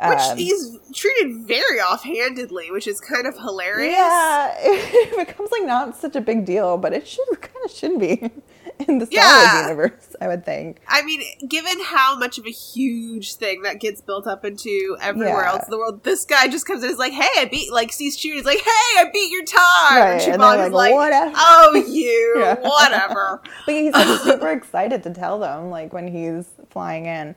Which 0.08 0.18
Um, 0.18 0.36
he's 0.36 0.78
treated 0.94 1.46
very 1.46 1.80
offhandedly, 1.80 2.70
which 2.70 2.86
is 2.86 3.00
kind 3.00 3.26
of 3.26 3.36
hilarious. 3.36 3.92
yeah, 3.94 4.54
it 4.58 5.26
becomes 5.28 5.50
like 5.52 5.64
not 5.64 5.96
such 5.96 6.16
a 6.16 6.20
big 6.20 6.44
deal, 6.44 6.76
but 6.78 6.92
it 6.92 7.06
should 7.06 7.26
kind 7.40 7.64
of 7.64 7.70
shouldn't 7.70 8.00
be 8.00 8.30
in 8.88 8.98
the 8.98 9.06
Star 9.06 9.22
Yeah. 9.22 9.52
Wars 9.54 9.62
universe, 9.68 10.16
I 10.20 10.28
would 10.28 10.44
think. 10.44 10.80
I 10.88 11.02
mean, 11.02 11.22
given 11.48 11.74
how 11.84 12.18
much 12.18 12.38
of 12.38 12.46
a 12.46 12.50
huge 12.50 13.34
thing 13.34 13.62
that 13.62 13.78
gets 13.80 14.00
built 14.00 14.26
up 14.26 14.44
into 14.44 14.96
everywhere 15.00 15.42
Yeah. 15.44 15.50
else 15.52 15.64
in 15.66 15.70
the 15.70 15.78
world, 15.78 16.02
this 16.02 16.24
guy 16.24 16.48
just 16.48 16.66
comes 16.66 16.80
in 16.82 16.86
and 16.86 16.92
is 16.94 16.98
like, 16.98 17.12
"Hey, 17.12 17.40
I 17.40 17.44
beat," 17.44 17.72
like 17.72 17.92
sees 17.92 18.16
Chewie, 18.18 18.34
he's 18.34 18.44
like, 18.44 18.58
"Hey, 18.58 18.98
I 18.98 19.08
beat 19.12 19.30
your 19.30 19.44
time." 19.44 19.60
Right, 20.00 20.22
and 20.22 20.32
and 20.32 20.42
Chewbacca's 20.42 20.72
like, 20.72 20.90
like, 20.90 20.94
"Whatever." 20.94 21.32
"Oh, 21.36 21.84
you, 21.88 22.34
Yeah. 22.38 22.54
whatever." 22.60 23.40
But 23.66 23.74
he's 23.74 23.92
like 23.92 24.20
super 24.20 24.48
excited 24.50 25.02
to 25.04 25.10
tell 25.14 25.38
them, 25.38 25.70
like 25.70 25.92
when 25.92 26.08
he's 26.08 26.46
flying 26.70 27.06
in. 27.06 27.34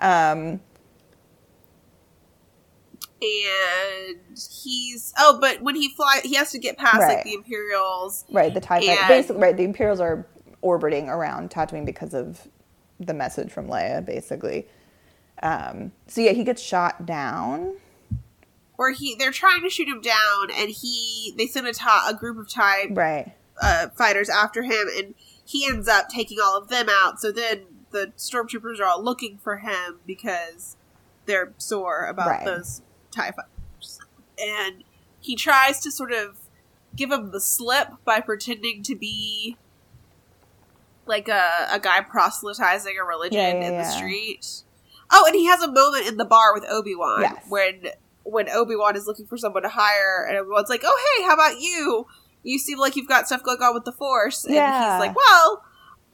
Um, 0.00 0.60
and 3.20 4.18
he's 4.62 5.12
oh, 5.18 5.38
but 5.40 5.60
when 5.62 5.74
he 5.74 5.88
fly, 5.90 6.20
he 6.22 6.34
has 6.34 6.50
to 6.52 6.58
get 6.58 6.78
past 6.78 6.98
Right. 7.00 7.16
like 7.16 7.24
the 7.24 7.34
Imperials. 7.34 8.24
Right, 8.30 8.52
the 8.54 8.60
TIE 8.60 8.80
fighter. 8.86 9.02
Basically, 9.08 9.42
right, 9.42 9.56
the 9.56 9.64
Imperials 9.64 10.00
are 10.00 10.26
orbiting 10.62 11.08
around 11.08 11.50
Tatooine 11.50 11.84
because 11.84 12.14
of 12.14 12.48
the 13.00 13.14
message 13.14 13.50
from 13.50 13.66
Leia, 13.68 14.04
basically. 14.04 14.66
Um, 15.42 15.92
so 16.06 16.20
yeah, 16.20 16.32
he 16.32 16.44
gets 16.44 16.62
shot 16.62 17.06
down. 17.06 17.74
Or 18.76 18.92
he, 18.92 19.16
they're 19.16 19.32
trying 19.32 19.62
to 19.62 19.70
shoot 19.70 19.88
him 19.88 20.00
down, 20.00 20.50
and 20.54 20.70
he, 20.70 21.34
they 21.36 21.46
send 21.48 21.66
a, 21.66 21.72
ti- 21.72 21.84
a 22.08 22.14
group 22.14 22.38
of 22.38 22.48
TIE 22.48 22.86
Right. 22.90 23.32
uh, 23.60 23.88
fighters 23.88 24.28
after 24.28 24.62
him, 24.62 24.86
and 24.96 25.14
he 25.44 25.66
ends 25.66 25.88
up 25.88 26.08
taking 26.08 26.38
all 26.40 26.56
of 26.56 26.68
them 26.68 26.86
out. 26.88 27.20
So 27.20 27.32
then 27.32 27.62
the 27.90 28.12
stormtroopers 28.16 28.78
are 28.78 28.84
all 28.84 29.02
looking 29.02 29.38
for 29.38 29.56
him 29.58 29.98
because 30.06 30.76
they're 31.26 31.52
sore 31.58 32.06
about 32.06 32.28
Right. 32.28 32.44
those 32.44 32.82
Tie 33.14 33.30
fighters, 33.32 33.98
and 34.38 34.84
he 35.20 35.34
tries 35.36 35.80
to 35.80 35.90
sort 35.90 36.12
of 36.12 36.38
give 36.96 37.10
him 37.10 37.30
the 37.32 37.40
slip 37.40 37.88
by 38.04 38.20
pretending 38.20 38.82
to 38.84 38.94
be 38.96 39.56
like 41.06 41.28
a, 41.28 41.66
a 41.72 41.78
guy 41.80 42.00
proselytizing 42.02 42.96
a 43.00 43.04
religion 43.04 43.38
Yeah, 43.38 43.60
yeah, 43.60 43.68
in 43.68 43.76
the 43.78 43.84
street. 43.84 44.62
Oh, 45.10 45.24
and 45.26 45.34
he 45.34 45.46
has 45.46 45.62
a 45.62 45.70
moment 45.72 46.06
in 46.06 46.18
the 46.18 46.24
bar 46.26 46.52
with 46.52 46.64
Obi 46.68 46.94
Wan 46.94 47.22
Yes. 47.22 47.44
when 47.48 47.88
when 48.24 48.48
Obi 48.50 48.76
Wan 48.76 48.94
is 48.94 49.06
looking 49.06 49.26
for 49.26 49.38
someone 49.38 49.62
to 49.62 49.70
hire, 49.70 50.26
and 50.28 50.36
Obi 50.36 50.50
Wan's 50.50 50.68
like, 50.68 50.82
"Oh, 50.84 51.14
hey, 51.16 51.24
how 51.24 51.32
about 51.32 51.60
you? 51.60 52.04
You 52.42 52.58
seem 52.58 52.78
like 52.78 52.94
you've 52.94 53.08
got 53.08 53.26
stuff 53.26 53.42
going 53.42 53.58
on 53.62 53.72
with 53.72 53.84
the 53.86 53.92
Force." 53.92 54.44
And 54.44 54.54
Yeah. 54.54 54.92
he's 54.92 55.00
like, 55.00 55.16
"Well, 55.16 55.62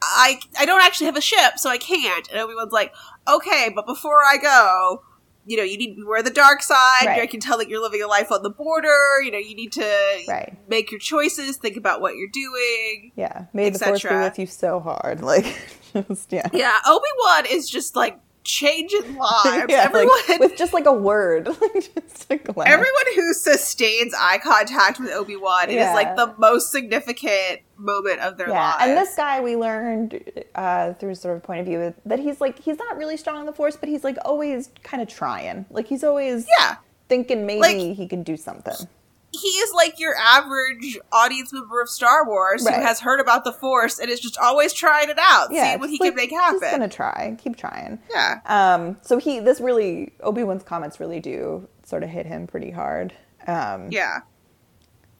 I 0.01 0.39
I 0.57 0.65
don't 0.65 0.81
actually 0.81 1.07
have 1.07 1.17
a 1.17 1.21
ship, 1.21 1.57
so 1.57 1.69
I 1.69 1.77
can't." 1.77 2.29
And 2.29 2.39
Obi 2.39 2.55
Wan's 2.55 2.71
like, 2.71 2.93
"Okay, 3.27 3.69
but 3.75 3.85
before 3.85 4.23
I 4.23 4.37
go." 4.37 5.03
You 5.45 5.57
know, 5.57 5.63
you 5.63 5.77
need 5.77 5.95
to 5.95 6.01
beware 6.01 6.23
the 6.23 6.31
dark 6.31 6.63
side. 6.63 7.05
Right. 7.05 7.21
I 7.21 7.27
can 7.27 7.39
tell 7.39 7.57
that 7.59 7.69
you're 7.69 7.81
living 7.81 8.01
a 8.01 8.07
life 8.07 8.31
on 8.31 8.41
the 8.43 8.49
border. 8.49 9.21
You 9.21 9.31
know, 9.31 9.37
you 9.37 9.55
need 9.55 9.71
to 9.73 10.23
Right. 10.27 10.57
make 10.67 10.91
your 10.91 10.99
choices, 10.99 11.57
think 11.57 11.77
about 11.77 12.01
what 12.01 12.15
you're 12.15 12.29
doing. 12.31 13.11
Yeah. 13.15 13.45
May 13.53 13.69
the 13.69 13.79
force 13.79 14.01
be 14.03 14.09
with 14.09 14.39
you 14.39 14.47
so 14.47 14.79
hard. 14.79 15.21
Like, 15.25 15.45
just 16.07 16.31
yeah. 16.33 16.47
Yeah, 16.51 16.77
Obi 16.85 17.07
Wan 17.23 17.45
is 17.49 17.69
just 17.69 17.95
like 17.95 18.19
changing 18.45 19.15
lives. 19.17 19.65
Yeah, 19.69 19.83
Everyone, 19.83 20.09
like, 20.29 20.39
with 20.39 20.55
just 20.55 20.71
like 20.73 20.85
a 20.85 20.93
word, 20.93 21.47
like 21.61 21.73
just 21.73 22.31
a 22.31 22.37
glance. 22.37 22.69
everyone 22.71 23.05
who 23.15 23.33
sustains 23.33 24.13
eye 24.17 24.37
contact 24.37 24.99
with 24.99 25.09
Obi 25.11 25.35
Wan, 25.35 25.69
it 25.69 25.73
is 25.73 25.77
Yeah. 25.77 25.93
like 25.93 26.15
the 26.15 26.33
most 26.37 26.71
significant 26.71 27.59
moment 27.77 28.21
of 28.21 28.37
their 28.37 28.47
yeah, 28.47 28.71
lives. 28.71 28.77
and 28.81 28.97
this 28.97 29.15
guy 29.15 29.41
we 29.41 29.57
learned 29.57 30.21
uh, 30.55 30.93
through 30.93 31.15
sort 31.15 31.35
of 31.35 31.43
point 31.43 31.59
of 31.59 31.65
view 31.65 31.93
that 32.05 32.19
he's 32.19 32.39
like 32.39 32.57
he's 32.59 32.77
not 32.77 32.97
really 32.97 33.17
strong 33.17 33.41
in 33.41 33.45
the 33.45 33.51
force, 33.53 33.75
but 33.75 33.89
he's 33.89 34.03
like 34.05 34.17
always 34.23 34.69
kind 34.83 35.03
of 35.03 35.09
trying. 35.09 35.65
Like 35.69 35.87
he's 35.87 36.03
always 36.03 36.47
yeah, 36.59 36.75
thinking 37.09 37.45
maybe 37.45 37.59
Like- 37.61 37.77
he 37.97 38.07
can 38.07 38.23
do 38.23 38.37
something. 38.37 38.75
He 39.35 39.47
is 39.47 39.73
like 39.73 39.99
your 39.99 40.15
average 40.15 40.97
audience 41.11 41.51
member 41.53 41.81
of 41.81 41.89
Star 41.89 42.25
Wars 42.27 42.63
Right. 42.65 42.75
who 42.75 42.81
has 42.81 42.99
heard 42.99 43.19
about 43.19 43.43
the 43.43 43.51
Force 43.53 43.99
and 43.99 44.09
is 44.09 44.19
just 44.19 44.37
always 44.37 44.73
trying 44.73 45.09
it 45.09 45.17
out, 45.19 45.47
Yeah, 45.51 45.65
seeing 45.69 45.79
what 45.79 45.89
he 45.89 45.97
just, 45.97 46.07
can 46.09 46.15
make 46.15 46.31
happen. 46.31 46.59
He's 46.61 46.71
gonna 46.71 46.87
try, 46.89 47.35
keep 47.41 47.55
trying. 47.57 47.99
Yeah, 48.09 48.39
Um, 48.45 48.97
so 49.01 49.17
he 49.17 49.39
this 49.39 49.59
really 49.61 50.13
Obi 50.21 50.43
Wan's 50.43 50.63
comments 50.63 50.99
really 50.99 51.19
do 51.19 51.67
sort 51.83 52.03
of 52.03 52.09
hit 52.09 52.25
him 52.25 52.47
pretty 52.47 52.71
hard. 52.71 53.13
Um, 53.47 53.89
yeah. 53.91 54.19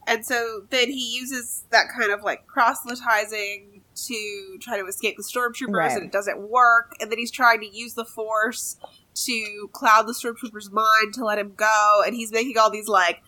And 0.08 0.26
so 0.26 0.62
then 0.70 0.88
he 0.90 1.16
uses 1.18 1.66
that 1.72 1.86
kind 1.98 2.12
of 2.12 2.22
like 2.24 2.46
proselytizing 2.48 3.82
to 4.08 4.58
try 4.62 4.78
to 4.80 4.86
escape 4.86 5.16
the 5.18 5.24
stormtroopers, 5.24 5.74
Right. 5.74 5.92
and 5.92 6.04
it 6.04 6.12
doesn't 6.12 6.50
work. 6.50 6.94
And 7.00 7.12
then 7.12 7.18
he's 7.18 7.32
trying 7.32 7.60
to 7.62 7.68
use 7.68 7.94
the 7.94 8.06
Force 8.06 8.78
to 9.16 9.70
cloud 9.72 10.08
the 10.08 10.12
stormtrooper's 10.14 10.70
mind 10.72 11.14
to 11.14 11.24
let 11.24 11.40
him 11.40 11.54
go, 11.56 12.02
and 12.06 12.14
he's 12.16 12.32
making 12.32 12.58
all 12.58 12.70
these 12.70 12.88
like 12.90 13.22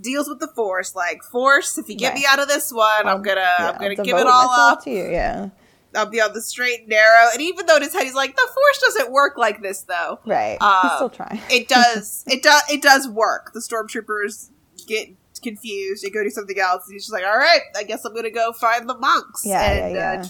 deals 0.00 0.28
with 0.28 0.40
the 0.40 0.48
force, 0.48 0.94
like 0.94 1.22
force. 1.22 1.78
If 1.78 1.88
you 1.88 1.94
get 1.96 2.10
Right. 2.14 2.20
me 2.20 2.26
out 2.28 2.38
of 2.40 2.48
this 2.48 2.72
one, 2.72 3.06
I'm 3.06 3.22
gonna 3.22 3.40
Yeah, 3.40 3.70
I'm 3.70 3.80
gonna 3.80 3.94
give 3.96 4.16
it 4.16 4.26
all 4.26 4.50
up. 4.50 4.82
to 4.84 4.90
you. 4.90 5.08
Yeah, 5.10 5.50
I'll 5.94 6.06
be 6.06 6.20
on 6.20 6.32
the 6.32 6.42
straight 6.42 6.80
and 6.80 6.88
narrow. 6.88 7.28
And 7.32 7.40
even 7.40 7.66
though 7.66 7.76
in 7.76 7.82
his 7.82 7.92
head 7.92 8.02
he's 8.04 8.14
like, 8.14 8.34
the 8.36 8.48
force 8.52 8.80
doesn't 8.94 9.12
work 9.12 9.36
like 9.38 9.62
this, 9.62 9.82
though. 9.82 10.18
right. 10.26 10.58
Uh, 10.60 10.82
He's 10.82 10.92
still 10.96 11.10
trying. 11.10 11.40
It 11.50 11.68
does. 11.68 12.24
it 12.28 12.42
does. 12.42 12.62
It 12.70 12.82
does 12.82 13.08
work. 13.08 13.52
The 13.54 13.60
stormtroopers 13.60 14.50
get 14.86 15.08
confused. 15.42 16.02
They 16.04 16.10
go 16.10 16.22
do 16.24 16.30
something 16.30 16.58
else. 16.58 16.84
And 16.86 16.94
he's 16.94 17.02
just 17.04 17.12
like, 17.12 17.24
all 17.24 17.36
right, 17.36 17.60
I 17.76 17.82
guess 17.84 18.04
I'm 18.04 18.14
gonna 18.14 18.30
go 18.30 18.52
find 18.52 18.88
the 18.88 18.96
monks 18.98 19.44
Yeah, 19.44 19.62
and 19.62 19.94
yeah, 19.94 20.12
yeah. 20.14 20.20
Uh, 20.22 20.26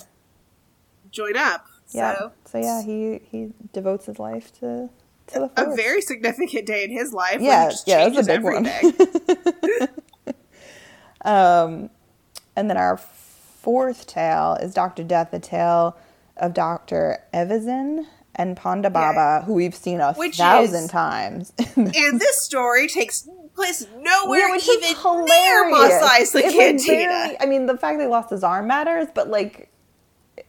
join 1.10 1.36
up. 1.36 1.64
yeah. 1.90 2.14
So 2.18 2.32
So 2.46 2.58
yeah, 2.58 2.82
he 2.82 3.20
he 3.30 3.52
devotes 3.72 4.06
his 4.06 4.18
life 4.18 4.52
to 4.60 4.90
a 5.34 5.74
very 5.74 6.00
significant 6.02 6.66
day 6.66 6.84
in 6.84 6.90
his 6.90 7.12
life. 7.12 7.40
yeah, 7.40 7.70
yeah, 7.86 8.08
that's 8.08 8.28
a 8.28 8.30
big 8.32 8.44
everything. 8.44 8.92
one. 8.92 9.88
um, 11.24 11.90
and 12.56 12.68
then 12.70 12.76
our 12.76 12.96
fourth 12.96 14.06
tale 14.06 14.56
is 14.60 14.74
Doctor 14.74 15.02
Death, 15.02 15.30
the 15.30 15.38
tale 15.38 15.96
of 16.36 16.52
Doctor 16.54 17.18
Evazan 17.32 18.06
and 18.36 18.56
Ponda 18.56 18.92
Baba, 18.92 19.44
who 19.46 19.54
we've 19.54 19.74
seen 19.74 20.00
a 20.00 20.12
Which 20.14 20.36
thousand 20.36 20.84
is- 20.84 20.90
times. 20.90 21.52
and 21.76 22.20
this 22.20 22.42
story 22.42 22.88
takes 22.88 23.28
place 23.54 23.86
nowhere 24.00 24.48
Yeah, 24.48 24.56
even 24.56 25.24
near 25.24 25.70
Mos. 25.70 25.92
Eisley 26.10 26.42
Cantina. 26.42 26.96
barely- 27.08 27.40
I 27.40 27.46
mean, 27.46 27.66
the 27.66 27.76
fact 27.78 27.98
they 27.98 28.06
lost 28.06 28.30
his 28.30 28.42
arm 28.44 28.66
matters, 28.66 29.06
but 29.14 29.28
like, 29.28 29.70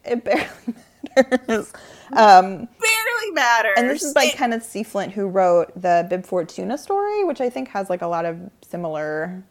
it 0.04 0.24
barely 0.24 0.48
matters. 1.16 1.74
Um, 2.12 2.68
Barely 2.80 3.32
matters. 3.34 3.74
and 3.78 3.90
this 3.90 4.04
is 4.04 4.14
by 4.14 4.26
It- 4.26 4.34
Kenneth 4.36 4.64
C. 4.64 4.84
Flint, 4.84 5.14
who 5.14 5.28
wrote 5.28 5.72
the 5.80 6.06
Bib 6.10 6.26
Fortuna 6.26 6.78
story, 6.78 7.24
which 7.24 7.42
I 7.42 7.50
think 7.50 7.70
has 7.70 7.90
like 7.90 8.02
a 8.02 8.08
lot 8.08 8.26
of 8.26 8.38
similar. 8.68 9.44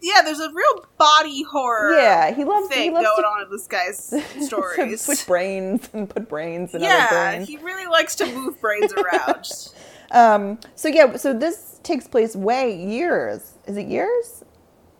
yeah, 0.00 0.22
there's 0.22 0.40
a 0.40 0.50
real 0.52 0.86
body 0.96 1.42
horror. 1.42 1.92
Yeah, 1.94 2.30
he 2.32 2.44
loves- 2.44 2.68
he 2.68 2.74
thing 2.74 2.94
loves 2.94 3.06
going 3.06 3.22
to- 3.22 3.28
on 3.28 3.42
in 3.42 3.50
this 3.50 3.66
guy's 3.66 4.08
to 4.10 4.42
stories. 4.44 5.00
switch 5.02 5.26
brains 5.26 5.88
and 5.92 6.08
put 6.08 6.28
brains 6.28 6.72
in 6.74 6.82
other 6.82 6.88
yeah, 6.92 7.30
brains. 7.30 7.48
he 7.48 7.56
really 7.58 7.86
likes 7.86 8.14
to 8.16 8.26
move 8.26 8.60
brains 8.60 8.92
around. 8.94 9.50
Um, 10.10 10.58
so 10.74 10.88
yeah, 10.88 11.16
so 11.16 11.34
this 11.34 11.80
takes 11.82 12.06
place 12.06 12.34
way 12.36 12.74
years. 12.74 13.54
Is 13.66 13.76
it 13.76 13.86
years? 13.88 14.44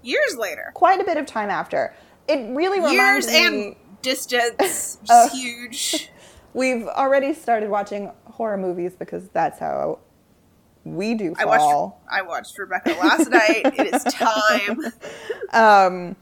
Years 0.03 0.37
later, 0.37 0.71
Quite 0.75 1.01
a 1.01 1.05
bit 1.05 1.17
of 1.17 1.27
time 1.27 1.49
after. 1.51 1.95
It 2.29 2.55
really 2.55 2.79
years 2.93 3.27
reminds 3.27 3.27
me. 3.29 3.47
and 3.47 3.77
distance, 4.03 4.99
Oh. 5.11 5.29
huge. 5.31 6.11
We've 6.55 6.87
already 6.87 7.35
started 7.35 7.69
watching 7.71 8.11
horror 8.25 8.57
movies 8.57 8.95
because 8.99 9.29
that's 9.29 9.59
how 9.59 9.99
we 10.85 11.15
do 11.15 11.35
I 11.39 11.45
watched. 11.45 11.95
I 12.11 12.23
watched 12.23 12.59
Rebecca 12.59 12.91
last 13.01 13.31
night. 13.31 13.63
It 13.79 13.95
is 13.95 14.05
time. 14.15 14.81
Um, 15.53 16.17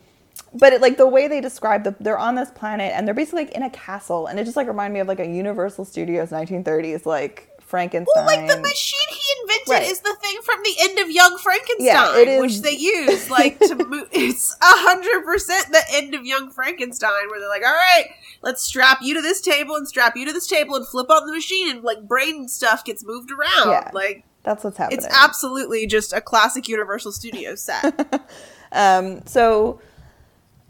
but 0.53 0.73
it, 0.73 0.81
like 0.81 0.97
the 0.97 1.07
way 1.07 1.29
they 1.29 1.41
describe 1.41 1.85
the, 1.85 1.95
they're 2.01 2.19
on 2.19 2.35
this 2.35 2.51
planet 2.51 2.93
and 2.95 3.07
they're 3.07 3.15
basically 3.15 3.45
like 3.45 3.55
in 3.55 3.63
a 3.63 3.71
castle, 3.71 4.27
and 4.27 4.41
it 4.41 4.45
just 4.45 4.57
like 4.57 4.67
reminded 4.67 4.95
me 4.95 5.01
of 5.01 5.09
like 5.09 5.21
a 5.21 5.27
Universal 5.27 5.85
Studios 5.85 6.31
1930s 6.31 7.07
like 7.07 7.56
Frankenstein. 7.67 8.07
Well, 8.15 8.25
like 8.27 8.49
the 8.49 8.61
machine 8.61 9.09
he 9.11 9.43
invented 9.43 9.69
Right. 9.69 9.83
is 9.91 10.01
the 10.01 10.15
thing 10.23 10.37
from 10.43 10.59
the 10.63 10.75
end 10.81 10.99
of 11.01 11.11
Young 11.11 11.37
Frankenstein, 11.39 11.85
Yeah, 11.87 12.17
it 12.17 12.29
is- 12.29 12.41
which 12.41 12.61
they 12.63 12.77
use 12.77 13.29
like 13.31 13.59
to 13.61 13.75
move. 13.89 14.09
It's 14.13 14.55
a 14.55 14.65
hundred 14.65 15.25
percent 15.25 15.67
the 15.73 15.83
end 15.93 16.15
of 16.15 16.25
Young 16.25 16.51
Frankenstein, 16.51 17.29
where 17.31 17.41
they're 17.41 17.49
like, 17.49 17.65
"All 17.65 17.73
right, 17.73 18.07
let's 18.43 18.63
strap 18.63 18.99
you 19.03 19.15
to 19.15 19.21
this 19.21 19.41
table 19.41 19.75
and 19.77 19.87
strap 19.87 20.17
you 20.17 20.25
to 20.27 20.33
this 20.33 20.47
table 20.47 20.77
and 20.77 20.87
flip 20.87 21.11
on 21.11 21.27
the 21.27 21.33
machine, 21.33 21.69
and 21.71 21.83
like 21.83 22.07
brain 22.07 22.49
stuff 22.49 22.85
gets 22.85 23.05
moved 23.05 23.31
around." 23.31 23.71
Yeah. 23.71 23.91
Like 23.93 24.25
That's 24.45 24.63
what's 24.65 24.77
happening. 24.79 24.99
it's 24.99 25.07
absolutely 25.09 25.87
just 25.87 26.13
a 26.13 26.21
classic 26.21 26.69
Universal 26.69 27.13
Studios 27.13 27.61
set. 27.63 28.23
Um, 28.73 29.25
so 29.27 29.81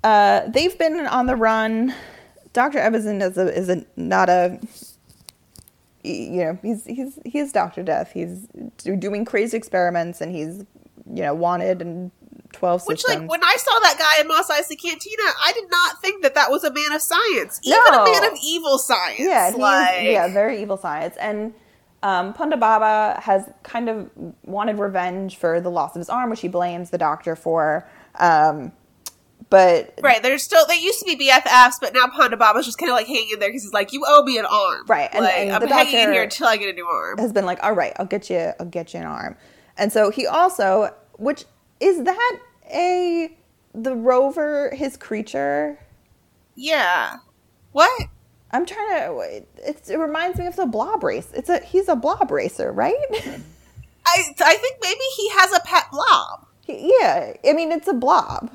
uh, 0.04 0.46
they've 0.48 0.76
been 0.78 1.06
on 1.06 1.26
the 1.26 1.34
run. 1.34 1.94
Dr. 2.52 2.78
Evazan 2.78 3.22
is 3.22 3.36
a, 3.38 3.58
is 3.58 3.68
a 3.68 3.84
not 3.96 4.28
a 4.28 4.60
you 6.06 6.44
know 6.44 6.58
he's 6.62 6.84
he's 6.84 7.18
he's 7.24 7.52
Doctor 7.52 7.82
Death. 7.82 8.12
He's 8.12 8.46
doing 8.98 9.24
crazy 9.24 9.56
experiments 9.56 10.20
and 10.20 10.34
he's 10.34 10.58
you 11.12 11.22
know 11.22 11.34
wanted 11.34 11.82
and 11.82 12.10
twelve 12.52 12.86
Which, 12.86 13.02
systems. 13.02 13.22
like, 13.22 13.30
when 13.30 13.44
I 13.44 13.56
saw 13.58 13.78
that 13.80 13.96
guy 13.98 14.20
in 14.20 14.28
Mos 14.28 14.48
Eisley 14.48 14.80
Cantina, 14.80 15.22
I 15.44 15.52
did 15.52 15.70
not 15.70 16.00
think 16.00 16.22
that 16.22 16.34
that 16.34 16.50
was 16.50 16.64
a 16.64 16.72
man 16.72 16.92
of 16.92 17.02
science, 17.02 17.60
even 17.64 17.78
No. 17.90 18.04
a 18.04 18.10
man 18.10 18.24
of 18.24 18.38
evil 18.42 18.78
science. 18.78 19.18
yeah, 19.20 19.52
like, 19.56 20.02
yeah, 20.04 20.28
very 20.32 20.62
evil 20.62 20.76
science. 20.76 21.16
And 21.20 21.52
um, 22.02 22.32
Ponda 22.34 22.58
Baba 22.58 23.20
has 23.20 23.48
kind 23.62 23.88
of 23.88 24.10
wanted 24.44 24.78
revenge 24.78 25.36
for 25.36 25.60
the 25.60 25.70
loss 25.70 25.96
of 25.96 26.00
his 26.00 26.08
arm, 26.08 26.30
which 26.30 26.40
he 26.40 26.48
blames 26.48 26.90
the 26.90 26.98
doctor 26.98 27.34
for. 27.36 27.88
Um, 28.16 28.72
but 29.48 29.94
Right, 30.02 30.22
they're 30.22 30.38
still 30.38 30.66
they 30.66 30.74
used 30.78 30.98
to 31.00 31.04
be 31.16 31.28
BFFs, 31.28 31.74
but 31.80 31.94
now 31.94 32.06
Ponda 32.06 32.36
Baba's 32.38 32.66
just 32.66 32.78
kind 32.78 32.90
of 32.90 32.96
like 32.96 33.06
hanging 33.06 33.38
there 33.38 33.48
because 33.48 33.62
he's 33.62 33.72
like, 33.72 33.92
"You 33.92 34.04
owe 34.06 34.22
me 34.24 34.38
an 34.38 34.44
arm." 34.46 34.84
Right, 34.88 35.08
and- 35.12 35.24
like, 35.24 35.34
and 35.34 35.52
I'm 35.52 35.60
the 35.60 35.68
hanging 35.68 35.94
in 36.00 36.12
here 36.12 36.22
until 36.24 36.48
I 36.48 36.56
get 36.56 36.68
a 36.68 36.72
new 36.72 36.86
arm. 36.86 37.18
has 37.18 37.32
been 37.32 37.46
like, 37.46 37.62
all 37.62 37.72
right, 37.72 37.92
I'll 37.98 38.06
get 38.06 38.28
you, 38.30 38.52
I'll 38.58 38.66
get 38.66 38.92
you 38.94 39.00
an 39.00 39.06
arm. 39.06 39.36
And 39.78 39.92
so 39.92 40.10
he 40.10 40.26
also, 40.26 40.94
which 41.18 41.44
is 41.80 42.02
that 42.04 42.38
a 42.72 43.36
the 43.74 43.94
rover, 43.94 44.74
his 44.74 44.96
creature? 44.96 45.78
Yeah. 46.54 47.16
What? 47.72 48.08
I'm 48.52 48.64
trying 48.64 48.88
to. 48.88 49.42
It's, 49.58 49.90
it 49.90 49.98
reminds 49.98 50.38
me 50.38 50.46
of 50.46 50.56
the 50.56 50.66
blob 50.66 51.04
race. 51.04 51.28
It's 51.34 51.48
a 51.50 51.58
he's 51.60 51.88
a 51.88 51.94
blob 51.96 52.30
racer, 52.30 52.72
right? 52.72 52.94
I 54.06 54.22
I 54.40 54.54
think 54.56 54.78
maybe 54.82 55.00
he 55.16 55.28
has 55.30 55.52
a 55.52 55.60
pet 55.60 55.84
blob. 55.92 56.46
He- 56.64 56.92
yeah, 57.00 57.34
I 57.48 57.52
mean 57.52 57.70
it's 57.72 57.88
a 57.88 57.92
blob. 57.94 58.50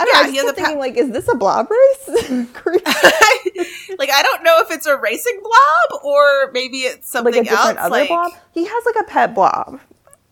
I 0.00 0.04
don't 0.06 0.14
Yeah, 0.14 0.22
know. 0.22 0.28
I 0.28 0.30
he 0.30 0.36
has 0.38 0.46
a 0.46 0.52
thinking 0.54 0.74
pa- 0.74 0.80
like, 0.80 0.96
is 0.96 1.10
this 1.10 1.28
a 1.28 1.36
blob 1.36 1.68
race? 1.70 2.08
like 3.98 4.10
I 4.10 4.22
don't 4.22 4.42
know 4.42 4.58
if 4.60 4.70
it's 4.70 4.86
a 4.86 4.96
racing 4.96 5.40
blob 5.42 6.02
or 6.04 6.50
maybe 6.52 6.78
it's 6.78 7.10
something 7.10 7.32
like 7.34 7.42
a 7.42 7.44
different 7.50 7.78
else. 7.78 7.86
other 7.86 7.90
like, 7.90 8.08
blob. 8.08 8.32
He 8.52 8.64
has 8.66 8.84
like 8.86 8.96
a 9.00 9.04
pet 9.04 9.34
blob. 9.34 9.80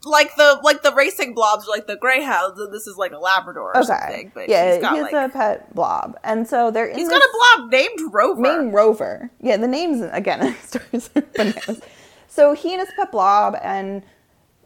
like 0.04 0.34
the 0.36 0.58
like 0.62 0.82
the 0.82 0.94
racing 0.94 1.34
blobs 1.34 1.66
are 1.68 1.70
like 1.70 1.86
the 1.86 1.96
greyhounds, 1.96 2.58
and 2.60 2.72
this 2.72 2.86
is 2.86 2.96
like 2.96 3.12
a 3.12 3.18
Labrador 3.18 3.72
or 3.74 3.76
Okay, 3.78 3.84
something. 3.86 4.32
But 4.34 4.48
yeah, 4.48 4.72
he's 4.72 4.80
got 4.82 4.94
he's 4.94 5.02
like 5.12 5.30
a 5.30 5.32
pet 5.32 5.74
blob, 5.74 6.16
and 6.24 6.46
so 6.48 6.70
they're 6.70 6.86
in 6.86 6.96
he's 6.98 7.08
got 7.08 7.20
a 7.20 7.28
blob 7.58 7.70
named 7.70 7.98
Rover. 8.12 8.40
Main 8.40 8.70
Rover. 8.72 9.30
Yeah, 9.40 9.56
the 9.58 9.68
names 9.68 10.00
again. 10.12 10.56
stories. 10.64 11.10
So 12.28 12.52
he 12.54 12.72
and 12.72 12.80
his 12.80 12.90
pet 12.96 13.10
blob, 13.10 13.56
and 13.62 14.02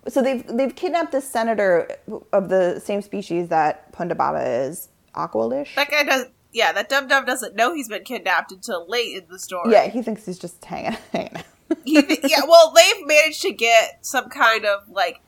so 0.09 0.21
they've 0.23 0.47
they've 0.47 0.75
kidnapped 0.77 1.13
this 1.13 1.29
senator 1.29 1.89
of 2.33 2.49
the 2.49 2.79
same 2.81 3.01
species 3.03 3.49
that 3.49 3.93
Ponda 3.93 4.17
Baba 4.17 4.45
is, 4.45 4.89
Aqualish. 5.15 5.75
that 5.75 5.91
guy 5.91 6.03
does. 6.05 6.27
Yeah, 6.53 6.73
that 6.73 6.89
dum 6.89 7.09
dum 7.09 7.25
doesn't 7.25 7.57
know 7.57 7.75
he's 7.75 7.89
been 7.89 8.05
kidnapped 8.05 8.53
until 8.53 8.87
late 8.89 9.17
in 9.17 9.25
the 9.31 9.39
story. 9.39 9.73
Yeah, 9.73 9.89
he 9.89 10.03
thinks 10.03 10.27
he's 10.27 10.39
just 10.39 10.63
hanging 10.65 10.93
hanging 11.13 11.37
out. 11.37 11.45
He 11.85 11.95
yeah, 12.25 12.41
well, 12.47 12.73
they've 12.77 13.07
managed 13.07 13.41
to 13.43 13.53
get 13.53 14.05
some 14.05 14.29
kind 14.29 14.67
of 14.67 14.89
like 14.91 15.21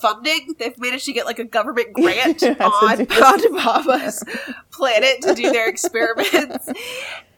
funding. 0.00 0.54
They've 0.58 0.76
managed 0.78 1.04
to 1.04 1.12
get 1.12 1.26
like 1.26 1.38
a 1.38 1.44
government 1.44 1.92
grant 1.92 2.42
on 2.60 2.98
this. 2.98 4.22
Planet 4.72 5.22
to 5.22 5.34
do 5.34 5.52
their 5.52 5.68
experiments. 5.68 6.68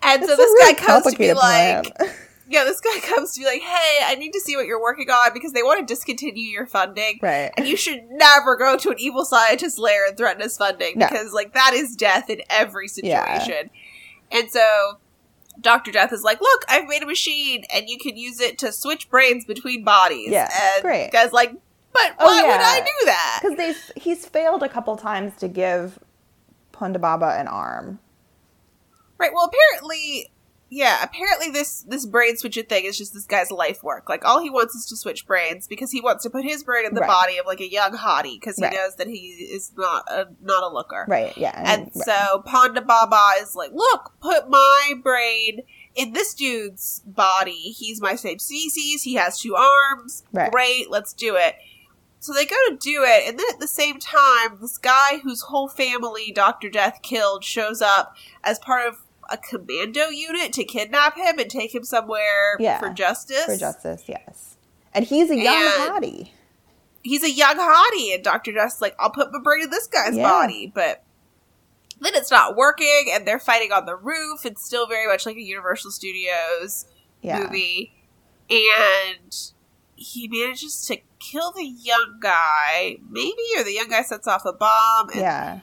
And 0.02 0.24
so 0.24 0.32
It's 0.32 0.32
a 0.32 0.36
this 0.36 0.38
really 0.38 0.74
guy 0.74 0.80
comes 0.86 1.12
to 1.12 1.18
be 1.18 1.32
like. 1.34 1.94
Yeah, 2.50 2.64
this 2.64 2.80
guy 2.80 2.98
comes 3.14 3.32
to 3.34 3.40
be 3.40 3.46
like, 3.46 3.62
hey, 3.62 3.98
I 4.04 4.16
need 4.16 4.32
to 4.32 4.40
see 4.40 4.56
what 4.56 4.66
you're 4.66 4.80
working 4.82 5.08
on 5.08 5.32
because 5.32 5.52
they 5.52 5.62
want 5.62 5.78
to 5.80 5.86
discontinue 5.86 6.42
your 6.42 6.66
funding. 6.66 7.20
Right. 7.22 7.52
And 7.56 7.66
you 7.66 7.76
should 7.76 8.02
never 8.10 8.56
go 8.56 8.76
to 8.76 8.90
an 8.90 8.96
evil 8.98 9.24
scientist 9.24 9.78
lair 9.78 10.08
and 10.08 10.16
threaten 10.16 10.42
his 10.42 10.56
funding 10.56 10.98
No. 10.98 11.06
because 11.08 11.32
like 11.32 11.54
that 11.54 11.72
is 11.74 11.94
death 11.94 12.28
in 12.28 12.42
every 12.50 12.88
Yeah. 13.02 13.38
situation. 13.38 13.70
And 14.32 14.50
so 14.50 14.98
Dr. 15.60 15.92
Death 15.92 16.12
is 16.12 16.22
like, 16.24 16.40
look, 16.40 16.64
I've 16.68 16.88
made 16.88 17.02
a 17.02 17.06
machine 17.06 17.64
and 17.72 17.88
you 17.88 17.98
can 17.98 18.16
use 18.16 18.40
it 18.40 18.58
to 18.58 18.72
switch 18.72 19.08
brains 19.10 19.44
between 19.44 19.84
bodies. 19.84 20.30
Yeah, 20.30 20.48
And 20.74 20.82
great. 20.82 21.06
the 21.12 21.16
guy's 21.18 21.32
like, 21.32 21.52
but 21.92 22.14
Oh, 22.18 22.26
why 22.26 22.42
would. 22.42 22.60
I 22.60 22.80
do 22.80 23.06
that? 23.06 23.38
Because 23.42 23.56
they 23.94 24.00
he's 24.00 24.26
failed 24.26 24.62
a 24.64 24.68
couple 24.68 24.96
times 24.96 25.36
to 25.36 25.46
give 25.48 25.98
Ponda 26.72 27.00
Baba 27.00 27.36
an 27.38 27.46
arm. 27.46 27.98
Right. 29.18 29.32
Well, 29.34 29.50
apparently, 29.52 30.30
yeah. 30.70 31.02
Apparently, 31.02 31.50
this 31.50 31.83
this 31.83 32.06
brain 32.06 32.37
switching 32.37 32.64
thing 32.64 32.85
is 32.85 32.96
just 32.96 33.12
this 33.12 33.26
guy's 33.26 33.50
life 33.50 33.83
work. 33.83 34.09
Like 34.09 34.24
all 34.24 34.40
he 34.40 34.48
wants 34.50 34.74
is 34.74 34.87
to 34.87 34.96
switch 34.96 35.26
brains 35.26 35.66
because 35.66 35.90
he 35.90 36.00
wants 36.00 36.22
to 36.22 36.30
put 36.30 36.44
his 36.44 36.62
brain 36.64 36.87
in 36.87 36.94
the 36.94 37.00
Right. 37.00 37.09
body 37.09 37.38
of 37.38 37.46
like 37.46 37.61
a 37.61 37.70
young 37.70 37.92
hottie 37.92 38.40
because 38.40 38.56
he 38.56 38.62
Right. 38.64 38.72
knows 38.72 38.96
that 38.96 39.06
he 39.09 39.48
is 39.52 39.72
not 39.76 40.04
a 40.09 40.28
not 40.40 40.62
a 40.62 40.68
looker. 40.68 41.04
Right. 41.09 41.37
Yeah. 41.37 41.52
And 41.56 41.90
right. 41.94 42.04
so 42.04 42.42
Ponda 42.46 42.87
Baba 42.87 43.42
is 43.42 43.54
like, 43.54 43.72
look, 43.72 44.12
put 44.20 44.48
my 44.48 44.92
brain 45.02 45.61
in 45.96 46.12
this 46.12 46.35
dude's 46.35 47.02
body. 47.04 47.72
He's 47.72 48.00
my 48.00 48.14
same 48.14 48.38
species. 48.38 49.02
He 49.02 49.14
has 49.14 49.40
two 49.40 49.56
arms. 49.56 50.22
Right. 50.33 50.50
Great, 50.52 50.90
let's 50.90 51.12
do 51.12 51.35
it. 51.37 51.56
So 52.22 52.33
they 52.35 52.44
go 52.44 52.54
to 52.68 52.76
do 52.76 53.02
it, 53.02 53.26
and 53.26 53.38
then 53.38 53.46
at 53.50 53.61
the 53.61 53.66
same 53.66 53.98
time, 53.98 54.59
this 54.61 54.76
guy 54.76 55.18
whose 55.22 55.40
whole 55.40 55.68
family 55.68 56.30
Dr. 56.30 56.68
Death 56.68 57.00
killed 57.02 57.44
shows 57.44 57.80
up 57.80 58.14
as 58.44 58.59
part 58.59 58.87
of 58.87 58.98
a 59.30 59.36
commando 59.38 60.08
unit 60.08 60.52
to 60.54 60.64
kidnap 60.64 61.16
him 61.16 61.38
and 61.38 61.48
take 61.50 61.74
him 61.74 61.84
somewhere 61.84 62.56
Yeah, 62.58 62.78
for 62.80 62.90
justice. 62.90 63.44
For 63.44 63.56
justice, 63.56 64.02
yes. 64.06 64.56
And 64.92 65.04
he's 65.04 65.30
a 65.30 65.36
young 65.36 65.54
And- 65.54 65.64
hottie. 66.04 66.30
He's 67.02 67.22
a 67.22 67.30
young 67.30 67.56
hottie, 67.56 68.14
and 68.14 68.22
Dr. 68.22 68.52
Dust's 68.52 68.82
like, 68.82 68.94
I'll 68.98 69.10
put 69.10 69.32
my 69.32 69.38
brain 69.42 69.62
in 69.62 69.70
this 69.70 69.86
guy's 69.86 70.16
Yeah. 70.16 70.28
body. 70.28 70.70
But 70.74 71.02
then 72.00 72.14
it's 72.14 72.30
not 72.30 72.56
working, 72.56 73.06
and 73.12 73.26
they're 73.26 73.38
fighting 73.38 73.72
on 73.72 73.86
the 73.86 73.96
roof. 73.96 74.44
It's 74.44 74.62
still 74.64 74.86
very 74.86 75.06
much 75.06 75.24
like 75.24 75.36
a 75.36 75.40
Universal 75.40 75.92
Studios 75.92 76.84
Yeah. 77.22 77.38
movie. 77.38 77.94
And 78.50 79.34
he 79.96 80.28
manages 80.28 80.84
to 80.86 80.98
kill 81.20 81.52
the 81.52 81.64
young 81.64 82.18
guy, 82.20 82.96
maybe, 83.08 83.36
or 83.56 83.62
the 83.64 83.72
young 83.72 83.88
guy 83.88 84.02
sets 84.02 84.26
off 84.26 84.44
a 84.44 84.52
bomb. 84.52 85.10
And 85.10 85.20
Yeah. 85.20 85.60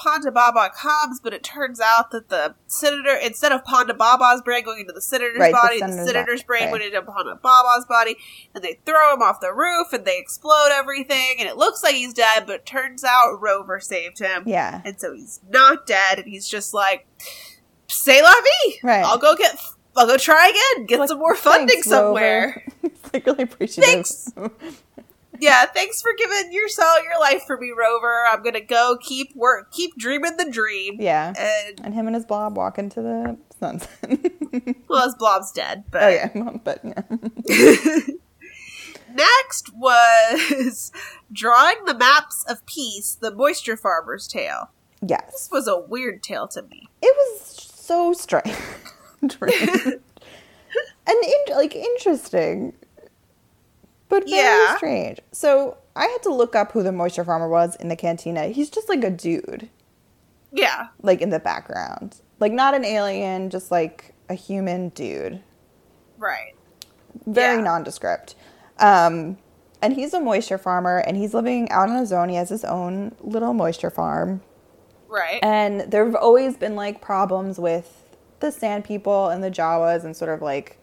Ponda 0.00 0.32
Baba 0.32 0.70
comes, 0.74 1.20
but 1.20 1.34
it 1.34 1.42
turns 1.42 1.80
out 1.80 2.10
that 2.12 2.28
the 2.30 2.54
senator, 2.66 3.14
instead 3.14 3.52
of 3.52 3.62
Ponda 3.64 3.96
Baba's 3.96 4.40
brain 4.42 4.64
going 4.64 4.80
into 4.80 4.92
the 4.92 5.00
senator's 5.00 5.38
Right, 5.38 5.52
body, 5.52 5.80
the 5.80 5.88
senator's 5.88 6.06
senator's, 6.12 6.42
brain 6.42 6.62
right. 6.64 6.72
went 6.72 6.84
into 6.84 7.02
Ponda 7.02 7.40
Baba's 7.40 7.84
body, 7.88 8.16
and 8.54 8.64
they 8.64 8.78
throw 8.86 9.12
him 9.14 9.20
off 9.22 9.40
the 9.40 9.52
roof, 9.52 9.92
and 9.92 10.04
they 10.04 10.18
explode 10.18 10.70
everything, 10.72 11.36
and 11.38 11.48
it 11.48 11.56
looks 11.56 11.82
like 11.82 11.94
he's 11.94 12.14
dead, 12.14 12.44
but 12.46 12.54
it 12.56 12.66
turns 12.66 13.04
out 13.04 13.40
Rover 13.40 13.78
saved 13.80 14.18
him, 14.20 14.44
Yeah. 14.46 14.80
and 14.84 14.98
so 15.00 15.12
he's 15.12 15.40
not 15.50 15.86
dead, 15.86 16.18
and 16.18 16.26
he's 16.28 16.48
just 16.48 16.72
like, 16.72 17.06
"Say 17.88 18.22
la 18.22 18.30
vie, 18.32 18.74
Right. 18.82 19.04
I'll 19.04 19.18
go 19.18 19.34
get, 19.36 19.56
I'll 19.96 20.06
go 20.06 20.16
try 20.16 20.48
again, 20.48 20.86
get 20.86 21.00
Like, 21.00 21.08
some 21.10 21.18
more 21.18 21.34
funding 21.36 21.68
Thanks, 21.68 21.88
somewhere." 21.88 22.64
Like 23.12 23.26
really 23.26 23.42
appreciative. 23.42 23.84
Thanks. 23.90 24.32
Yeah, 25.40 25.64
thanks 25.66 26.02
for 26.02 26.12
giving 26.16 26.52
your 26.52 26.68
soul 26.68 27.02
your 27.02 27.18
life 27.18 27.44
for 27.46 27.56
me, 27.56 27.70
Rover. 27.76 28.24
I'm 28.30 28.42
gonna 28.42 28.60
go 28.60 28.96
keep 29.00 29.34
work, 29.34 29.72
keep 29.72 29.96
dreaming 29.96 30.36
the 30.36 30.50
dream. 30.50 30.96
yeah. 31.00 31.32
And 31.38 31.80
And 31.82 31.94
him 31.94 32.06
and 32.06 32.14
his 32.14 32.26
blob 32.26 32.56
walk 32.56 32.78
into 32.78 33.00
the 33.02 33.38
sunset. 33.58 33.90
well, 34.88 35.04
his 35.06 35.14
blob's 35.14 35.50
dead, 35.52 35.84
but 35.90 36.02
oh 36.02 36.08
yeah, 36.08 36.28
but 36.64 36.80
yeah. 36.84 37.02
next 39.14 39.74
was 39.74 40.92
drawing 41.32 41.84
the 41.86 41.94
maps 41.94 42.44
of 42.48 42.64
peace, 42.66 43.16
the 43.20 43.34
moisture 43.34 43.76
farmer's 43.76 44.28
tale. 44.28 44.70
Yes. 45.06 45.30
This 45.32 45.48
was 45.50 45.66
a 45.66 45.78
weird 45.78 46.22
tale 46.22 46.46
to 46.48 46.62
me. 46.62 46.88
It 47.00 47.16
was 47.16 47.70
so 47.74 48.12
strange. 48.12 48.54
and 49.22 49.32
in, 51.08 51.56
like 51.56 51.74
interesting. 51.74 52.74
But 54.10 54.24
very 54.28 54.36
Yeah. 54.42 54.76
strange. 54.76 55.20
So 55.32 55.78
I 55.96 56.06
had 56.06 56.22
to 56.24 56.34
look 56.34 56.54
up 56.54 56.72
who 56.72 56.82
the 56.82 56.92
moisture 56.92 57.24
farmer 57.24 57.48
was 57.48 57.76
in 57.76 57.88
the 57.88 57.96
cantina. 57.96 58.48
He's 58.48 58.68
just 58.68 58.88
like 58.90 59.02
a 59.04 59.10
dude. 59.10 59.70
Yeah, 60.52 60.88
like 61.02 61.22
in 61.22 61.30
the 61.30 61.38
background. 61.38 62.16
Like 62.40 62.52
not 62.52 62.74
an 62.74 62.84
alien, 62.84 63.48
just 63.50 63.70
like 63.70 64.12
a 64.28 64.34
human 64.34 64.90
dude. 64.90 65.40
right. 66.18 66.54
Very 67.26 67.56
Yeah. 67.56 67.62
nondescript. 67.62 68.34
Um, 68.78 69.38
and 69.82 69.94
he's 69.94 70.12
a 70.12 70.20
moisture 70.20 70.58
farmer 70.58 70.98
and 70.98 71.16
he's 71.16 71.32
living 71.34 71.70
out 71.70 71.88
on 71.88 71.96
his 71.96 72.12
own. 72.12 72.28
He 72.28 72.36
has 72.36 72.50
his 72.50 72.64
own 72.64 73.14
little 73.20 73.54
moisture 73.54 73.90
farm. 73.90 74.42
Right. 75.08 75.38
And 75.42 75.80
there 75.90 76.04
have 76.04 76.14
always 76.14 76.56
been 76.56 76.76
like 76.76 77.00
problems 77.00 77.58
with 77.58 78.04
the 78.40 78.52
sand 78.52 78.84
people 78.84 79.28
and 79.28 79.42
the 79.42 79.50
Jawas 79.50 80.04
and 80.04 80.14
sort 80.16 80.30
of 80.30 80.40
like 80.42 80.76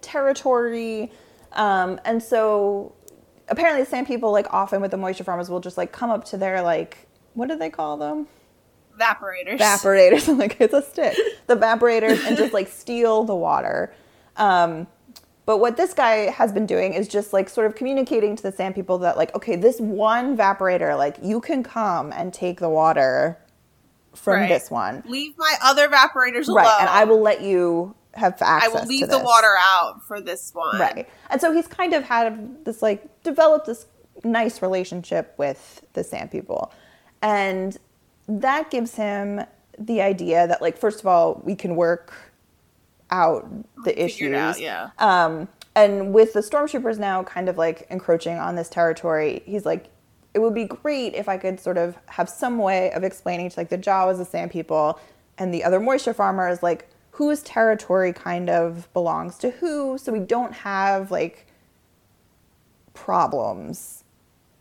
territory. 0.00 1.10
Um, 1.52 2.00
and 2.04 2.22
so 2.22 2.92
apparently 3.48 3.82
the 3.82 3.90
sand 3.90 4.06
people 4.06 4.30
like 4.32 4.46
often 4.52 4.80
with 4.80 4.90
the 4.92 4.96
moisture 4.96 5.24
farmers 5.24 5.50
will 5.50 5.60
just 5.60 5.76
like 5.76 5.92
come 5.92 6.10
up 6.10 6.24
to 6.26 6.36
their 6.36 6.62
like 6.62 7.06
what 7.34 7.48
do 7.48 7.56
they 7.56 7.70
call 7.70 7.96
them? 7.96 8.26
Evaporators. 8.98 9.58
evaporators 9.58 10.38
like 10.38 10.56
it's 10.60 10.74
a 10.74 10.82
stick 10.82 11.16
the 11.46 11.56
evaporators 11.56 12.24
and 12.26 12.36
just 12.36 12.52
like 12.52 12.68
steal 12.82 13.24
the 13.24 13.34
water 13.34 13.92
um 14.36 14.86
but 15.46 15.58
what 15.58 15.76
this 15.76 15.94
guy 15.94 16.30
has 16.30 16.52
been 16.52 16.66
doing 16.66 16.92
is 16.92 17.08
just 17.08 17.32
like 17.32 17.48
sort 17.48 17.66
of 17.66 17.74
communicating 17.74 18.36
to 18.36 18.42
the 18.42 18.52
sand 18.52 18.74
people 18.74 18.98
that 18.98 19.16
like 19.16 19.34
okay 19.34 19.56
this 19.56 19.80
one 19.80 20.36
evaporator 20.36 20.96
like 20.98 21.16
you 21.22 21.40
can 21.40 21.62
come 21.62 22.12
and 22.12 22.34
take 22.34 22.60
the 22.60 22.68
water 22.68 23.38
from 24.14 24.34
Right. 24.40 24.48
this 24.48 24.70
one 24.70 25.02
Leave 25.06 25.32
my 25.38 25.54
other 25.64 25.88
evaporators 25.88 26.46
alone. 26.48 26.56
right 26.58 26.76
and 26.80 26.88
i 26.90 27.04
will 27.04 27.20
let 27.22 27.40
you 27.40 27.94
have 28.14 28.40
I 28.42 28.56
access 28.56 28.72
will 28.72 28.80
to 28.82 28.88
leave 28.88 29.08
the 29.08 29.18
water 29.18 29.54
out 29.58 30.02
for 30.06 30.20
this 30.20 30.52
one. 30.54 30.78
right 30.78 31.08
and 31.30 31.40
so 31.40 31.52
he's 31.52 31.66
kind 31.66 31.92
of 31.94 32.02
had 32.02 32.64
this 32.64 32.82
like 32.82 33.22
developed 33.22 33.66
this 33.66 33.86
nice 34.24 34.62
relationship 34.62 35.34
with 35.38 35.84
the 35.92 36.02
sand 36.02 36.30
people 36.30 36.72
and 37.22 37.76
that 38.28 38.70
gives 38.70 38.96
him 38.96 39.42
the 39.78 40.02
idea 40.02 40.46
that 40.46 40.60
like 40.60 40.76
first 40.76 41.00
of 41.00 41.06
all 41.06 41.40
we 41.44 41.54
can 41.54 41.76
work 41.76 42.12
out 43.10 43.48
the 43.84 43.90
Figure 43.90 44.04
issues 44.04 44.36
out, 44.36 44.60
yeah. 44.60 44.90
um, 44.98 45.48
and 45.74 46.12
with 46.12 46.32
the 46.32 46.40
stormtroopers 46.40 46.98
now 46.98 47.22
kind 47.22 47.48
of 47.48 47.58
like 47.58 47.86
encroaching 47.90 48.36
on 48.38 48.54
this 48.56 48.68
territory, 48.68 49.42
he's 49.46 49.64
like, 49.64 49.88
it 50.34 50.38
would 50.38 50.54
be 50.54 50.64
great 50.64 51.14
if 51.14 51.28
I 51.28 51.36
could 51.36 51.58
sort 51.58 51.78
of 51.78 51.96
have 52.06 52.28
some 52.28 52.58
way 52.58 52.90
of 52.92 53.02
explaining 53.02 53.50
to 53.50 53.60
like 53.60 53.68
the 53.68 53.78
Jawas, 53.78 54.18
the 54.18 54.24
Sand 54.24 54.50
People, 54.50 54.98
and 55.38 55.52
the 55.52 55.64
other 55.64 55.80
moisture 55.80 56.14
farmers, 56.14 56.62
like 56.62 56.88
whose 57.20 57.42
territory 57.42 58.14
kind 58.14 58.48
of 58.48 58.90
belongs 58.94 59.36
to 59.36 59.50
who, 59.50 59.98
so 59.98 60.10
we 60.10 60.18
don't 60.20 60.54
have 60.54 61.10
like 61.10 61.46
problems. 62.94 64.04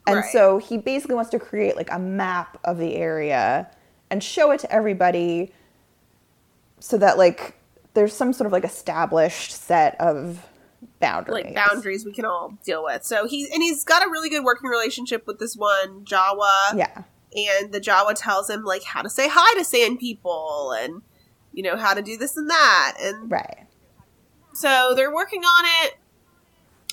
And 0.06 0.17
Right. 0.17 0.30
so 0.30 0.58
he 0.58 0.78
basically 0.78 1.15
wants 1.15 1.32
to 1.32 1.39
create 1.39 1.78
like 1.78 1.89
a 1.89 1.98
map 1.98 2.58
of 2.65 2.78
the 2.78 2.98
area 2.98 3.72
and 4.10 4.22
show 4.22 4.52
it 4.52 4.60
to 4.60 4.69
everybody 4.74 5.54
so 6.82 6.98
that 6.98 7.17
like 7.17 7.56
there's 7.93 8.13
some 8.13 8.34
sort 8.34 8.45
of 8.45 8.52
like 8.52 8.65
established 8.65 9.54
set 9.54 9.95
of 10.02 10.45
boundaries. 11.00 11.45
like 11.45 11.56
boundaries 11.56 12.04
we 12.04 12.12
can 12.12 12.26
all 12.26 12.58
deal 12.65 12.84
with. 12.84 13.06
So 13.06 13.26
he 13.26 13.50
and 13.54 13.63
he's 13.63 13.86
got 13.86 14.06
a 14.06 14.10
really 14.10 14.30
good 14.30 14.43
working 14.43 14.69
relationship 14.69 15.26
with 15.28 15.39
this 15.39 15.56
one 15.56 16.04
Jawa. 16.04 16.76
Yeah. 16.76 17.04
And 17.34 17.72
the 17.72 17.80
Jawa 17.80 18.15
tells 18.15 18.50
him 18.50 18.65
like 18.65 18.84
how 18.84 19.02
to 19.02 19.10
say 19.10 19.30
hi 19.32 19.58
to 19.58 19.63
sand 19.63 20.00
people 20.00 20.74
and 20.78 21.04
you 21.60 21.63
know 21.63 21.76
how 21.76 21.93
to 21.93 22.02
do 22.02 22.15
this 22.15 22.38
and 22.38 22.50
that. 22.50 22.93
And 23.02 23.30
Right. 23.30 23.65
so 24.54 24.93
they're 24.95 25.13
working 25.13 25.41
on 25.43 25.65
it. 25.86 25.98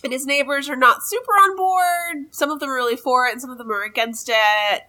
And 0.03 0.13
his 0.13 0.27
neighbors 0.27 0.69
are 0.69 0.75
not 0.75 1.05
super 1.05 1.31
on 1.31 1.57
board. 1.57 2.35
Some 2.35 2.51
of 2.51 2.59
them 2.59 2.69
are 2.71 2.75
really 2.75 2.97
for 2.97 3.27
it 3.29 3.33
and 3.33 3.41
some 3.41 3.51
of 3.51 3.59
them 3.59 3.71
are 3.71 3.85
against 3.85 4.29
it. 4.29 4.83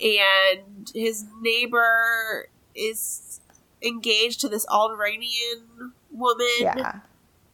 And 0.00 0.90
his 0.94 1.26
neighbor 1.42 2.48
is 2.74 3.40
engaged 3.82 4.40
to 4.40 4.48
this 4.48 4.64
Alderaanian 4.66 5.92
woman. 6.10 6.46
Yeah. 6.60 7.00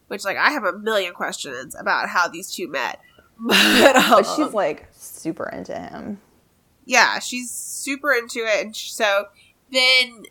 Which, 0.06 0.24
like, 0.24 0.36
I 0.36 0.50
have 0.50 0.62
a 0.62 0.72
million 0.78 1.14
questions 1.14 1.74
about 1.74 2.08
how 2.08 2.28
these 2.28 2.54
two 2.54 2.68
met. 2.68 3.00
But, 3.38 3.56
But 3.82 3.96
um, 3.96 4.22
she's 4.36 4.54
like 4.54 4.86
super 4.92 5.48
into 5.48 5.76
him. 5.76 6.20
yeah, 6.84 7.18
she's 7.18 7.50
super 7.50 8.12
into 8.12 8.38
it. 8.38 8.64
And 8.64 8.74
so 8.76 9.26
then 9.72 10.22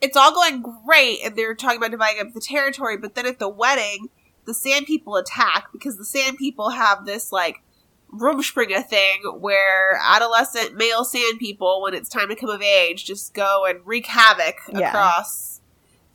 it's 0.00 0.16
all 0.16 0.32
going 0.32 0.62
great, 0.62 1.20
and 1.24 1.36
they're 1.36 1.54
talking 1.54 1.78
about 1.78 1.90
dividing 1.90 2.26
up 2.26 2.32
the 2.32 2.40
territory. 2.40 2.96
But 2.96 3.14
then 3.14 3.26
at 3.26 3.38
the 3.38 3.48
wedding, 3.48 4.08
the 4.44 4.54
Sand 4.54 4.86
People 4.86 5.16
attack 5.16 5.68
because 5.72 5.96
the 5.96 6.04
Sand 6.04 6.38
People 6.38 6.70
have 6.70 7.04
this, 7.04 7.32
like, 7.32 7.62
Rumspringa 8.10 8.86
thing 8.86 9.20
where 9.38 10.00
adolescent 10.02 10.74
male 10.76 11.04
Sand 11.04 11.38
People, 11.38 11.82
when 11.82 11.92
it's 11.92 12.08
time 12.08 12.28
to 12.28 12.36
come 12.36 12.48
of 12.48 12.62
age, 12.62 13.04
just 13.04 13.34
go 13.34 13.66
and 13.68 13.80
wreak 13.84 14.06
havoc 14.06 14.56
Yeah. 14.72 14.88
across 14.88 15.60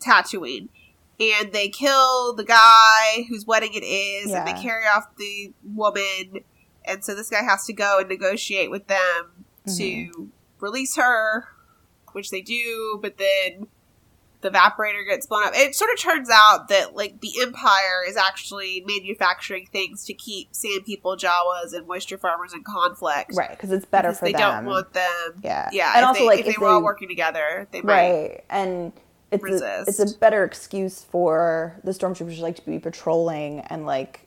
Tatooine. 0.00 0.68
And 1.20 1.52
they 1.52 1.68
kill 1.68 2.34
the 2.34 2.42
guy 2.42 3.26
whose 3.28 3.46
wedding 3.46 3.74
it 3.74 3.84
is, 3.84 4.32
and 4.32 4.44
they 4.44 4.60
carry 4.60 4.84
off 4.86 5.06
the 5.16 5.52
woman. 5.62 6.40
And 6.84 7.04
so 7.04 7.14
this 7.14 7.30
guy 7.30 7.44
has 7.44 7.64
to 7.66 7.72
go 7.72 8.00
and 8.00 8.08
negotiate 8.08 8.72
with 8.72 8.88
them 8.88 9.46
mm-hmm. 9.64 9.76
to 9.76 10.30
release 10.58 10.96
her, 10.96 11.46
which 12.14 12.30
they 12.30 12.40
do, 12.40 12.98
but 13.02 13.18
then 13.18 13.66
the 14.40 14.50
evaporator 14.50 15.06
gets 15.08 15.26
blown 15.26 15.46
up. 15.46 15.52
It 15.56 15.74
sort 15.74 15.90
of 15.92 15.98
turns 15.98 16.28
out 16.32 16.68
that 16.68 16.94
like 16.94 17.20
the 17.20 17.32
Empire 17.42 18.04
is 18.06 18.16
actually 18.16 18.84
manufacturing 18.86 19.66
things 19.72 20.04
to 20.04 20.14
keep 20.14 20.54
sand 20.54 20.84
people, 20.84 21.16
Jawas, 21.16 21.72
and 21.72 21.86
moisture 21.88 22.18
farmers 22.18 22.52
in 22.52 22.62
conflict. 22.62 23.32
Right, 23.34 23.50
because 23.50 23.72
it's 23.72 23.86
better 23.86 24.08
Because 24.08 24.18
for 24.18 24.24
they 24.26 24.32
them. 24.32 24.64
don't 24.64 24.66
want 24.66 24.92
them. 24.92 25.40
Yeah. 25.42 25.70
Yeah. 25.72 25.92
And 25.96 26.00
if 26.02 26.06
also, 26.08 26.20
they, 26.20 26.26
like, 26.26 26.40
if, 26.40 26.46
if 26.48 26.56
they 26.56 26.60
were 26.60 26.68
all 26.68 26.82
working 26.82 27.08
together, 27.08 27.66
they 27.70 27.80
might. 27.80 27.92
right. 27.92 28.44
And 28.50 28.92
it's 29.32 29.62
a, 29.62 29.84
it's 29.86 29.98
a 29.98 30.18
better 30.18 30.44
excuse 30.44 31.02
for 31.02 31.80
the 31.82 31.92
stormtroopers 31.92 32.38
like 32.38 32.56
to 32.56 32.66
be 32.66 32.78
patrolling 32.78 33.60
and 33.60 33.86
like 33.86 34.20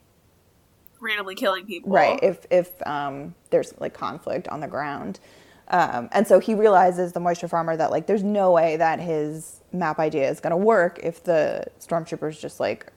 randomly 1.00 1.36
killing 1.36 1.66
people. 1.66 1.92
right 1.92 2.20
if 2.24 2.46
if 2.50 2.86
um, 2.88 3.36
there's 3.52 3.74
like 3.80 3.94
conflict 3.94 4.48
on 4.48 4.60
the 4.60 4.68
ground 4.68 5.20
um, 5.70 6.08
and 6.12 6.26
so 6.28 6.40
he 6.40 6.54
realizes 6.56 7.14
the 7.14 7.20
moisture 7.20 7.48
farmer 7.48 7.76
that 7.78 7.92
like 7.92 8.08
there's 8.08 8.24
no 8.24 8.52
way 8.52 8.78
that 8.78 9.00
his 9.00 9.62
map 9.74 10.00
idea 10.00 10.30
is 10.30 10.40
going 10.40 10.52
to 10.52 10.58
work 10.58 11.00
if 11.04 11.24
the 11.24 11.66
stormtroopers 11.80 12.40
just 12.40 12.60
like 12.60 12.92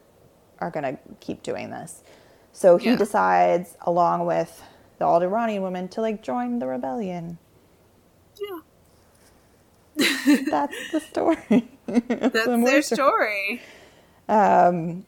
are 0.60 0.70
going 0.70 0.84
to 0.84 0.98
keep 1.20 1.42
doing 1.42 1.70
this 1.70 2.02
so 2.52 2.76
he 2.76 2.90
Yeah. 2.90 2.96
decides 2.96 3.76
along 3.82 4.26
with 4.26 4.62
the 4.98 5.04
Alderaanian 5.04 5.60
woman 5.62 5.88
to 5.88 6.00
like 6.00 6.22
join 6.22 6.58
the 6.58 6.66
rebellion 6.66 7.38
Yeah. 8.40 8.60
that's 10.50 10.76
the 10.92 11.00
story 11.10 11.68
That's 11.86 12.32
the 12.32 12.62
their 12.64 12.82
story. 12.82 13.60
story. 13.60 13.62
Um, 14.28 15.04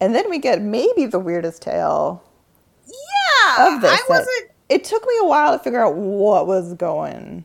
and 0.00 0.12
then 0.14 0.28
we 0.28 0.38
get 0.40 0.60
maybe 0.60 1.06
the 1.06 1.20
weirdest 1.20 1.62
tale 1.62 2.24
Yeah, 2.86 3.76
of 3.76 3.80
this. 3.80 3.92
I 3.92 4.02
wasn't. 4.08 4.50
It 4.72 4.84
took 4.84 5.02
me 5.06 5.14
a 5.20 5.26
while 5.26 5.56
to 5.56 5.62
figure 5.62 5.84
out 5.84 5.94
what 5.96 6.46
was 6.46 6.74
going 6.74 7.44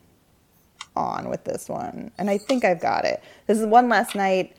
on 0.96 1.28
with 1.28 1.44
this 1.44 1.68
one, 1.68 2.10
and 2.18 2.28
I 2.30 2.38
think 2.38 2.64
I've 2.64 2.80
got 2.80 3.04
it. 3.04 3.22
This 3.46 3.58
is 3.58 3.66
one 3.66 3.88
last 3.88 4.14
night 4.14 4.56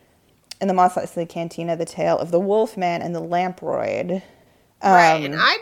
in 0.61 0.67
the 0.67 0.73
Mos 0.73 0.93
Eisley 0.95 1.27
Cantina, 1.27 1.75
the 1.75 1.85
tale 1.85 2.17
of 2.17 2.31
the 2.31 2.39
Wolfman 2.39 3.01
and 3.01 3.15
the 3.15 3.21
Lamproid. 3.21 4.21
right, 4.83 5.23
and 5.23 5.33
Um, 5.33 5.39
I 5.39 5.57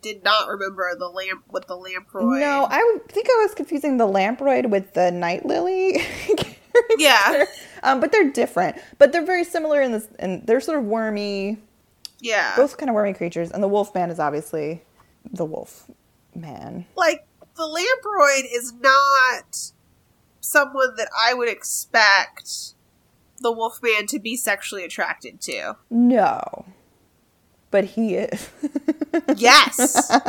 did 0.00 0.22
not 0.22 0.48
remember 0.48 0.90
the 0.98 1.08
lamp 1.08 1.44
with 1.50 1.66
the 1.66 1.76
lamproid. 1.76 2.38
No, 2.40 2.66
I 2.70 2.98
think 3.08 3.26
I 3.28 3.42
was 3.42 3.54
confusing 3.54 3.96
the 3.96 4.06
lamproid 4.06 4.70
with 4.70 4.92
the 4.94 5.10
night 5.10 5.44
lily. 5.46 6.02
Yeah. 6.98 7.44
um, 7.84 8.00
but 8.00 8.10
they're 8.10 8.30
different. 8.32 8.76
But 8.98 9.12
they're 9.12 9.24
very 9.24 9.44
similar 9.44 9.80
in 9.80 9.92
this, 9.92 10.08
and 10.18 10.44
they're 10.44 10.60
sort 10.60 10.76
of 10.78 10.84
wormy, 10.84 11.58
yeah, 12.20 12.56
both 12.56 12.76
kind 12.78 12.90
of 12.90 12.94
wormy 12.94 13.14
creatures. 13.14 13.52
And 13.52 13.62
the 13.62 13.68
wolf 13.68 13.94
man 13.94 14.10
is 14.10 14.18
obviously 14.18 14.82
the 15.32 15.44
wolf 15.44 15.88
man. 16.36 16.86
like 16.96 17.26
the 17.56 17.62
lamproid 17.62 18.42
is 18.52 18.72
not 18.74 19.72
someone 20.40 20.96
that 20.96 21.08
I 21.18 21.34
would 21.34 21.48
expect 21.48 22.74
the 23.40 23.52
wolfman 23.52 24.06
to 24.08 24.18
be 24.18 24.36
sexually 24.36 24.84
attracted 24.84 25.40
to. 25.42 25.76
No, 25.90 26.64
but 27.70 27.84
he 27.84 28.14
is. 28.16 28.50
Yes. 29.36 30.10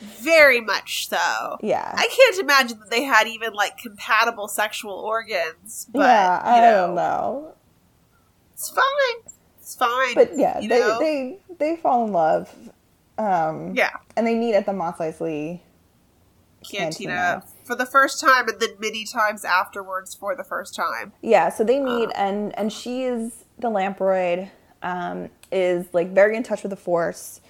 Very 0.00 0.60
much 0.60 1.08
so. 1.08 1.58
yeah. 1.62 1.92
I 1.96 2.08
can't 2.08 2.38
imagine 2.38 2.78
that 2.80 2.90
they 2.90 3.02
had 3.04 3.26
even 3.28 3.52
like 3.52 3.78
compatible 3.78 4.48
sexual 4.48 4.92
organs, 4.92 5.88
but 5.92 6.00
yeah, 6.00 6.40
I 6.42 6.56
you 6.56 6.62
know, 6.62 6.86
don't 6.86 6.94
know. 6.96 7.54
It's 8.52 8.70
fine. 8.70 9.32
It's 9.60 9.76
fine. 9.76 10.14
But 10.14 10.36
yeah, 10.36 10.60
they, 10.60 10.66
know? 10.66 10.98
they 10.98 11.38
they 11.58 11.76
fall 11.76 12.06
in 12.06 12.12
love. 12.12 12.52
Um, 13.18 13.74
yeah, 13.74 13.90
and 14.16 14.26
they 14.26 14.34
meet 14.34 14.54
at 14.54 14.64
the 14.66 14.72
Mos 14.72 14.96
Eisley. 14.98 15.60
Cantina, 16.68 16.90
Cantina. 17.40 17.44
for 17.64 17.76
the 17.76 17.86
first 17.86 18.20
time, 18.20 18.48
and 18.48 18.58
then 18.60 18.70
many 18.80 19.04
times 19.04 19.44
afterwards 19.44 20.14
for 20.14 20.34
the 20.34 20.42
first 20.44 20.74
time. 20.74 21.12
Yeah, 21.22 21.50
so 21.50 21.62
they 21.64 21.78
meet, 21.80 22.08
Uh. 22.08 22.12
and 22.16 22.58
and 22.58 22.72
she 22.72 23.04
is 23.04 23.44
the 23.58 23.68
lamproid, 23.70 24.50
um, 24.82 25.28
is 25.52 25.86
like 25.92 26.08
very 26.12 26.36
in 26.36 26.42
touch 26.42 26.62
with 26.62 26.70
the 26.70 26.76
Force. 26.76 27.40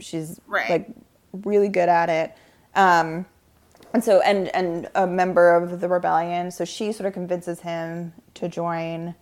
She's 0.00 0.40
Right. 0.46 0.68
like 0.70 0.88
really 1.32 1.68
good 1.68 1.88
at 1.88 2.08
it, 2.10 2.34
um, 2.74 3.24
and 3.94 4.04
so 4.04 4.20
and 4.20 4.48
and 4.54 4.90
a 4.94 5.06
member 5.06 5.54
of 5.54 5.80
the 5.80 5.88
rebellion. 5.88 6.50
So 6.50 6.64
she 6.66 6.92
sort 6.92 7.06
of 7.06 7.12
convinces 7.14 7.60
him 7.60 8.12
to 8.34 8.48
join 8.48 9.14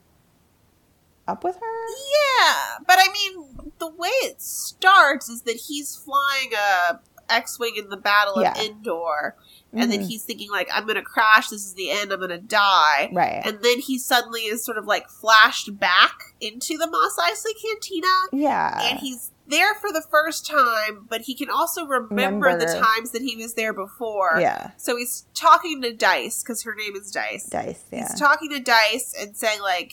up 1.29 1.45
with 1.45 1.55
her. 1.55 1.61
Yeah, 1.87 2.79
but 2.87 2.97
I 2.99 3.07
mean, 3.13 3.42
the 3.87 3.97
way 3.97 4.09
it 4.23 4.41
starts 4.41 5.29
is 5.29 5.43
that 5.43 5.57
he's 5.57 5.97
flying 5.97 6.53
a 6.55 7.01
X-wing 7.29 7.75
in 7.77 7.89
the 7.89 7.97
Battle 7.97 8.35
of 8.35 8.43
Yeah. 8.43 8.55
Endor, 8.63 9.37
and 9.73 9.91
then 9.91 10.01
Mhm. 10.01 10.07
he's 10.09 10.23
thinking 10.25 10.51
like, 10.51 10.69
"I'm 10.73 10.87
gonna 10.87 11.03
crash. 11.03 11.49
This 11.49 11.65
is 11.65 11.73
the 11.75 11.91
end. 11.91 12.13
I'm 12.13 12.21
gonna 12.21 12.37
die." 12.39 13.11
Right. 13.13 13.41
And 13.45 13.63
then 13.63 13.79
he 13.81 13.99
suddenly 13.99 14.43
is 14.43 14.63
sort 14.65 14.77
of 14.77 14.85
like 14.87 15.09
flashed 15.09 15.79
back 15.79 16.35
into 16.41 16.77
the 16.77 16.87
Mos 16.87 17.17
Eisley 17.17 17.53
Cantina, 17.63 18.09
yeah. 18.33 18.81
and 18.83 18.99
he's 18.99 19.31
there 19.47 19.75
for 19.77 19.91
the 19.93 20.03
first 20.11 20.47
time, 20.47 21.07
but 21.09 21.23
he 21.23 21.35
can 21.35 21.49
also 21.51 21.85
remember, 21.87 22.57
the 22.59 22.67
times 22.67 23.11
that 23.13 23.23
he 23.23 23.37
was 23.37 23.55
there 23.55 23.73
before. 23.73 24.37
yeah. 24.41 24.71
So 24.77 24.97
he's 24.97 25.25
talking 25.35 25.81
to 25.83 25.93
Dice 25.93 26.43
because 26.43 26.63
her 26.65 26.75
name 26.75 26.95
is 26.97 27.11
Dice. 27.11 27.47
Dice. 27.47 27.81
Yeah. 27.91 28.09
He's 28.09 28.19
talking 28.21 28.51
to 28.51 28.61
Dice 28.61 29.15
and 29.19 29.37
saying 29.37 29.61
like, 29.61 29.93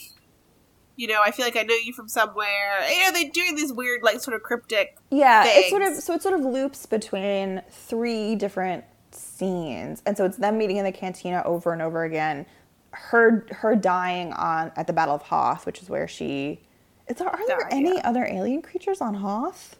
you 1.00 1.06
know, 1.06 1.22
I 1.24 1.30
feel 1.30 1.46
like 1.46 1.56
I 1.56 1.62
know 1.62 1.74
you 1.74 1.94
from 1.94 2.08
somewhere. 2.08 2.78
You 2.86 3.06
know, 3.06 3.12
they're 3.12 3.30
doing 3.30 3.54
these 3.54 3.72
weird, 3.72 4.02
like, 4.02 4.20
sort 4.20 4.36
of 4.36 4.42
cryptic. 4.42 4.98
Yeah, 5.10 5.44
it's 5.46 5.70
sort 5.70 5.80
of 5.80 5.94
so 5.94 6.12
it 6.12 6.22
sort 6.22 6.34
of 6.38 6.44
loops 6.44 6.84
between 6.84 7.62
three 7.70 8.34
different 8.34 8.84
scenes, 9.10 10.02
and 10.04 10.14
so 10.14 10.26
it's 10.26 10.36
them 10.36 10.58
meeting 10.58 10.76
in 10.76 10.84
the 10.84 10.92
cantina 10.92 11.42
over 11.46 11.72
and 11.72 11.80
over 11.80 12.04
again. 12.04 12.44
Her 12.92 13.46
her 13.50 13.74
dying 13.74 14.34
on 14.34 14.72
at 14.76 14.86
the 14.86 14.92
Battle 14.92 15.14
of 15.14 15.22
Hoth, 15.22 15.64
which 15.64 15.80
is 15.80 15.88
where 15.88 16.06
she. 16.06 16.60
Is 17.08 17.16
there, 17.16 17.28
are 17.28 17.46
there 17.46 17.60
Died, 17.60 17.72
any 17.72 17.94
yeah. 17.94 18.08
other 18.08 18.26
alien 18.26 18.60
creatures 18.60 19.00
on 19.00 19.14
Hoth? 19.14 19.76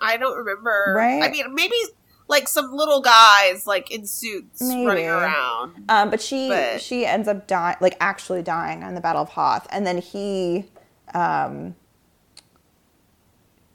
I 0.00 0.16
don't 0.16 0.36
remember. 0.36 0.92
Right. 0.96 1.22
I 1.22 1.30
mean, 1.30 1.54
maybe 1.54 1.76
like 2.28 2.48
some 2.48 2.72
little 2.74 3.00
guys 3.00 3.66
like 3.66 3.90
in 3.90 4.06
suits 4.06 4.60
Maybe. 4.62 4.84
running 4.86 5.06
around. 5.06 5.84
Um, 5.88 6.10
but 6.10 6.20
she 6.20 6.48
But- 6.48 6.80
she 6.80 7.06
ends 7.06 7.28
up 7.28 7.46
dying, 7.46 7.76
like 7.80 7.96
actually 8.00 8.42
dying 8.42 8.82
on 8.82 8.94
the 8.94 9.00
Battle 9.00 9.22
of 9.22 9.28
Hoth, 9.30 9.66
and 9.70 9.86
then 9.86 9.98
he, 9.98 10.64
um, 11.14 11.74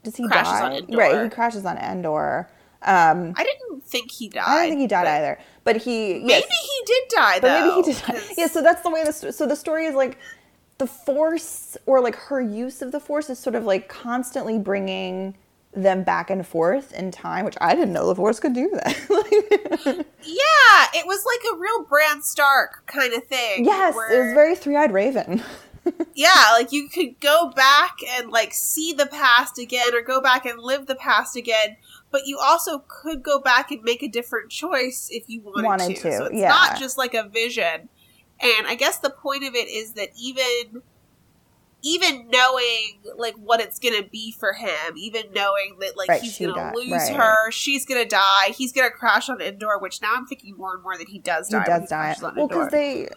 does 0.03 0.15
he 0.15 0.27
Crashes 0.27 0.51
die? 0.51 0.65
on 0.65 0.71
Endor. 0.73 0.97
Right, 0.97 1.23
he 1.23 1.29
crashes 1.29 1.65
on 1.65 1.77
Endor. 1.77 2.49
Um, 2.83 3.33
I 3.37 3.43
didn't 3.43 3.83
think 3.85 4.11
he 4.11 4.27
died. 4.29 4.43
I 4.47 4.55
don't 4.61 4.69
think 4.69 4.81
he 4.81 4.87
died 4.87 5.03
but 5.03 5.11
either, 5.11 5.39
but 5.63 5.77
he 5.77 6.15
Maybe 6.25 6.41
he 6.49 6.81
did 6.85 7.03
die. 7.09 7.39
Though, 7.39 7.47
but 7.47 7.59
maybe 7.75 7.75
he 7.87 7.93
did. 7.93 8.03
'cause- 8.03 8.33
Yeah, 8.37 8.47
so 8.47 8.61
that's 8.63 8.81
the 8.81 8.89
way 8.89 9.03
the 9.03 9.13
so 9.13 9.45
the 9.45 9.55
story 9.55 9.85
is 9.85 9.93
like 9.93 10.17
the 10.79 10.87
force 10.87 11.77
or 11.85 12.01
like 12.01 12.15
her 12.15 12.41
use 12.41 12.81
of 12.81 12.91
the 12.91 12.99
force 12.99 13.29
is 13.29 13.37
sort 13.37 13.55
of 13.55 13.63
like 13.65 13.87
constantly 13.87 14.57
bringing 14.57 15.35
them 15.73 16.03
back 16.03 16.29
and 16.29 16.45
forth 16.45 16.93
in 16.93 17.11
time, 17.11 17.45
which 17.45 17.57
I 17.61 17.75
didn't 17.75 17.93
know 17.93 18.07
the 18.07 18.15
force 18.15 18.39
could 18.39 18.53
do 18.53 18.69
that. 18.73 18.97
yeah, 20.23 20.99
it 20.99 21.05
was 21.07 21.25
like 21.25 21.53
a 21.53 21.57
real 21.57 21.83
Bran 21.83 22.21
Stark 22.21 22.85
kind 22.87 23.13
of 23.13 23.23
thing. 23.25 23.65
yes, 23.65 23.95
it 24.11 24.17
was 24.25 24.33
very 24.33 24.55
three-eyed 24.55 24.91
raven. 24.91 25.43
yeah, 26.13 26.49
like 26.53 26.71
you 26.71 26.89
could 26.89 27.19
go 27.19 27.49
back 27.55 27.97
and 28.17 28.29
like 28.29 28.53
see 28.53 28.93
the 28.93 29.05
past 29.07 29.57
again 29.57 29.95
or 29.95 30.01
go 30.01 30.21
back 30.21 30.45
and 30.45 30.59
live 30.59 30.85
the 30.87 30.95
past 30.95 31.35
again, 31.35 31.77
but 32.11 32.21
you 32.25 32.37
also 32.37 32.83
could 32.87 33.23
go 33.23 33.39
back 33.39 33.71
and 33.71 33.81
make 33.81 34.03
a 34.03 34.07
different 34.07 34.51
choice 34.51 35.07
if 35.11 35.23
you 35.27 35.41
wanted, 35.41 35.65
Wanted 35.65 35.95
to. 35.97 36.01
to, 36.03 36.17
So 36.17 36.25
it's 36.25 36.35
yeah. 36.35 36.49
not 36.49 36.77
just 36.79 36.97
like 36.97 37.13
a 37.13 37.27
vision. 37.27 37.89
And 38.43 38.67
I 38.67 38.75
guess 38.75 38.97
the 38.99 39.09
point 39.11 39.43
of 39.43 39.53
it 39.55 39.69
is 39.69 39.93
that 39.93 40.09
even 40.19 40.81
even 41.83 42.29
knowing 42.29 42.99
like 43.17 43.35
what 43.35 43.59
it's 43.59 43.79
gonna 43.79 44.03
be 44.03 44.31
for 44.31 44.53
him, 44.53 44.93
even 44.95 45.23
knowing 45.33 45.77
that 45.79 45.97
like 45.97 46.09
Right, 46.09 46.21
he's 46.21 46.37
gonna 46.37 46.53
died, 46.53 46.75
lose 46.75 46.91
right. 46.91 47.15
her, 47.15 47.51
she's 47.51 47.85
gonna 47.85 48.05
die, 48.05 48.49
he's 48.55 48.71
gonna 48.71 48.89
crash 48.91 49.29
on 49.29 49.41
Endor, 49.41 49.77
which 49.79 50.01
now 50.01 50.13
I'm 50.15 50.25
thinking 50.27 50.55
more 50.57 50.73
and 50.75 50.83
more 50.83 50.97
that 50.97 51.09
he 51.09 51.19
does 51.19 51.47
he 51.47 51.53
die. 51.53 51.65
when 51.67 51.79
does 51.81 51.89
die. 51.89 52.15
on 52.23 52.35
Well, 52.35 52.47
because 52.47 52.69
they, 52.69 53.09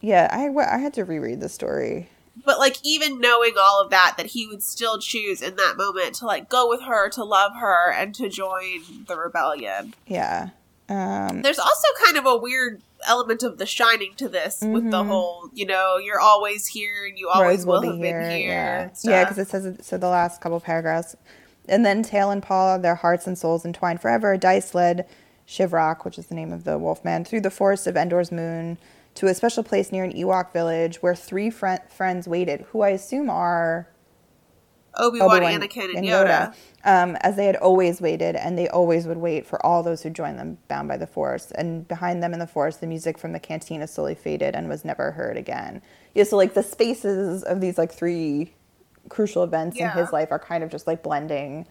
yeah, 0.00 0.28
I 0.32 0.46
w- 0.46 0.66
I 0.66 0.78
had 0.78 0.94
to 0.94 1.04
reread 1.04 1.40
the 1.40 1.48
story. 1.48 2.08
but 2.44 2.58
like 2.58 2.76
even 2.82 3.20
knowing 3.20 3.52
all 3.60 3.82
of 3.82 3.90
that 3.90 4.14
that 4.16 4.26
he 4.26 4.46
would 4.46 4.62
still 4.62 4.98
choose 4.98 5.42
in 5.42 5.56
that 5.56 5.76
moment 5.76 6.14
to 6.16 6.26
like 6.26 6.48
go 6.48 6.68
with 6.68 6.80
her 6.82 7.08
to 7.10 7.22
love 7.24 7.52
her 7.60 7.92
and 7.92 8.14
to 8.14 8.28
join 8.28 8.80
the 9.06 9.16
rebellion 9.16 9.94
Yeah. 10.06 10.50
Um, 10.88 11.42
there's 11.42 11.58
also 11.58 11.86
kind 12.04 12.16
of 12.16 12.26
a 12.26 12.36
weird 12.36 12.80
element 13.06 13.42
of 13.42 13.58
the 13.58 13.66
shining 13.66 14.14
to 14.16 14.28
this 14.28 14.58
with 14.60 14.90
the 14.90 15.02
Mhm. 15.02 15.06
whole 15.08 15.48
you 15.54 15.64
know 15.66 15.96
you're 15.96 16.20
always 16.20 16.66
here 16.66 17.04
and 17.08 17.18
you 17.18 17.28
always 17.28 17.64
will, 17.66 17.80
have 17.82 17.92
been 18.00 18.02
here 18.02 18.20
Yeah, 18.48 18.80
and 18.82 18.90
yeah, 19.02 19.24
because 19.24 19.38
it 19.38 19.48
says 19.48 19.64
it, 19.66 19.84
so. 19.84 19.96
The 19.98 20.08
last 20.08 20.40
couple 20.40 20.60
paragraphs, 20.60 21.16
and 21.68 21.84
then 21.84 22.02
Tail 22.02 22.30
and 22.30 22.42
Paul, 22.42 22.78
their 22.78 22.96
hearts 22.96 23.26
and 23.26 23.36
souls 23.38 23.64
entwined 23.64 24.00
forever. 24.00 24.36
Dice 24.36 24.74
led 24.74 25.06
Shivrock, 25.48 26.04
which 26.04 26.18
is 26.18 26.26
the 26.26 26.34
name 26.34 26.52
of 26.52 26.64
the 26.64 26.78
Wolfman, 26.78 27.24
through 27.24 27.40
the 27.40 27.50
forest 27.50 27.86
of 27.86 27.96
Endor's 27.96 28.30
moon 28.30 28.78
to 29.16 29.26
a 29.26 29.34
special 29.34 29.62
place 29.64 29.90
near 29.90 30.04
an 30.04 30.12
Ewok 30.12 30.52
village 30.52 31.02
where 31.02 31.14
three 31.16 31.50
fri- 31.50 31.78
friends 31.88 32.28
waited, 32.28 32.66
who 32.70 32.82
I 32.82 32.90
assume 32.90 33.28
are 33.28 33.88
obi-wan, 34.94 35.30
Obi-Wan 35.42 35.60
anakin 35.60 35.96
and 35.96 36.06
yoda, 36.06 36.54
um, 36.84 37.16
as 37.20 37.36
they 37.36 37.46
had 37.46 37.56
always 37.56 38.00
waited, 38.00 38.36
and 38.36 38.56
they 38.58 38.68
always 38.68 39.06
would 39.06 39.18
wait 39.18 39.46
for 39.46 39.64
all 39.64 39.82
those 39.82 40.02
who 40.02 40.10
joined 40.10 40.38
them, 40.38 40.58
bound 40.68 40.88
by 40.88 40.96
the 40.96 41.06
Force. 41.06 41.50
And 41.52 41.86
behind 41.86 42.22
them 42.22 42.32
in 42.32 42.38
the 42.38 42.46
Force, 42.46 42.76
the 42.76 42.86
music 42.86 43.18
from 43.18 43.32
the 43.32 43.40
cantina 43.40 43.86
slowly 43.86 44.14
faded 44.14 44.54
and 44.54 44.68
was 44.68 44.84
never 44.84 45.10
heard 45.12 45.36
again. 45.36 45.82
Yeah, 46.14 46.24
so 46.24 46.36
like 46.36 46.54
the 46.54 46.62
spaces 46.62 47.42
of 47.44 47.60
these 47.60 47.76
like 47.78 47.92
three 47.92 48.54
crucial 49.08 49.42
events 49.44 49.76
in 49.78 49.88
his 49.90 50.12
life 50.12 50.28
are 50.30 50.38
kind 50.38 50.62
of 50.64 50.70
just 50.70 50.86
like 50.86 51.02
blending 51.02 51.66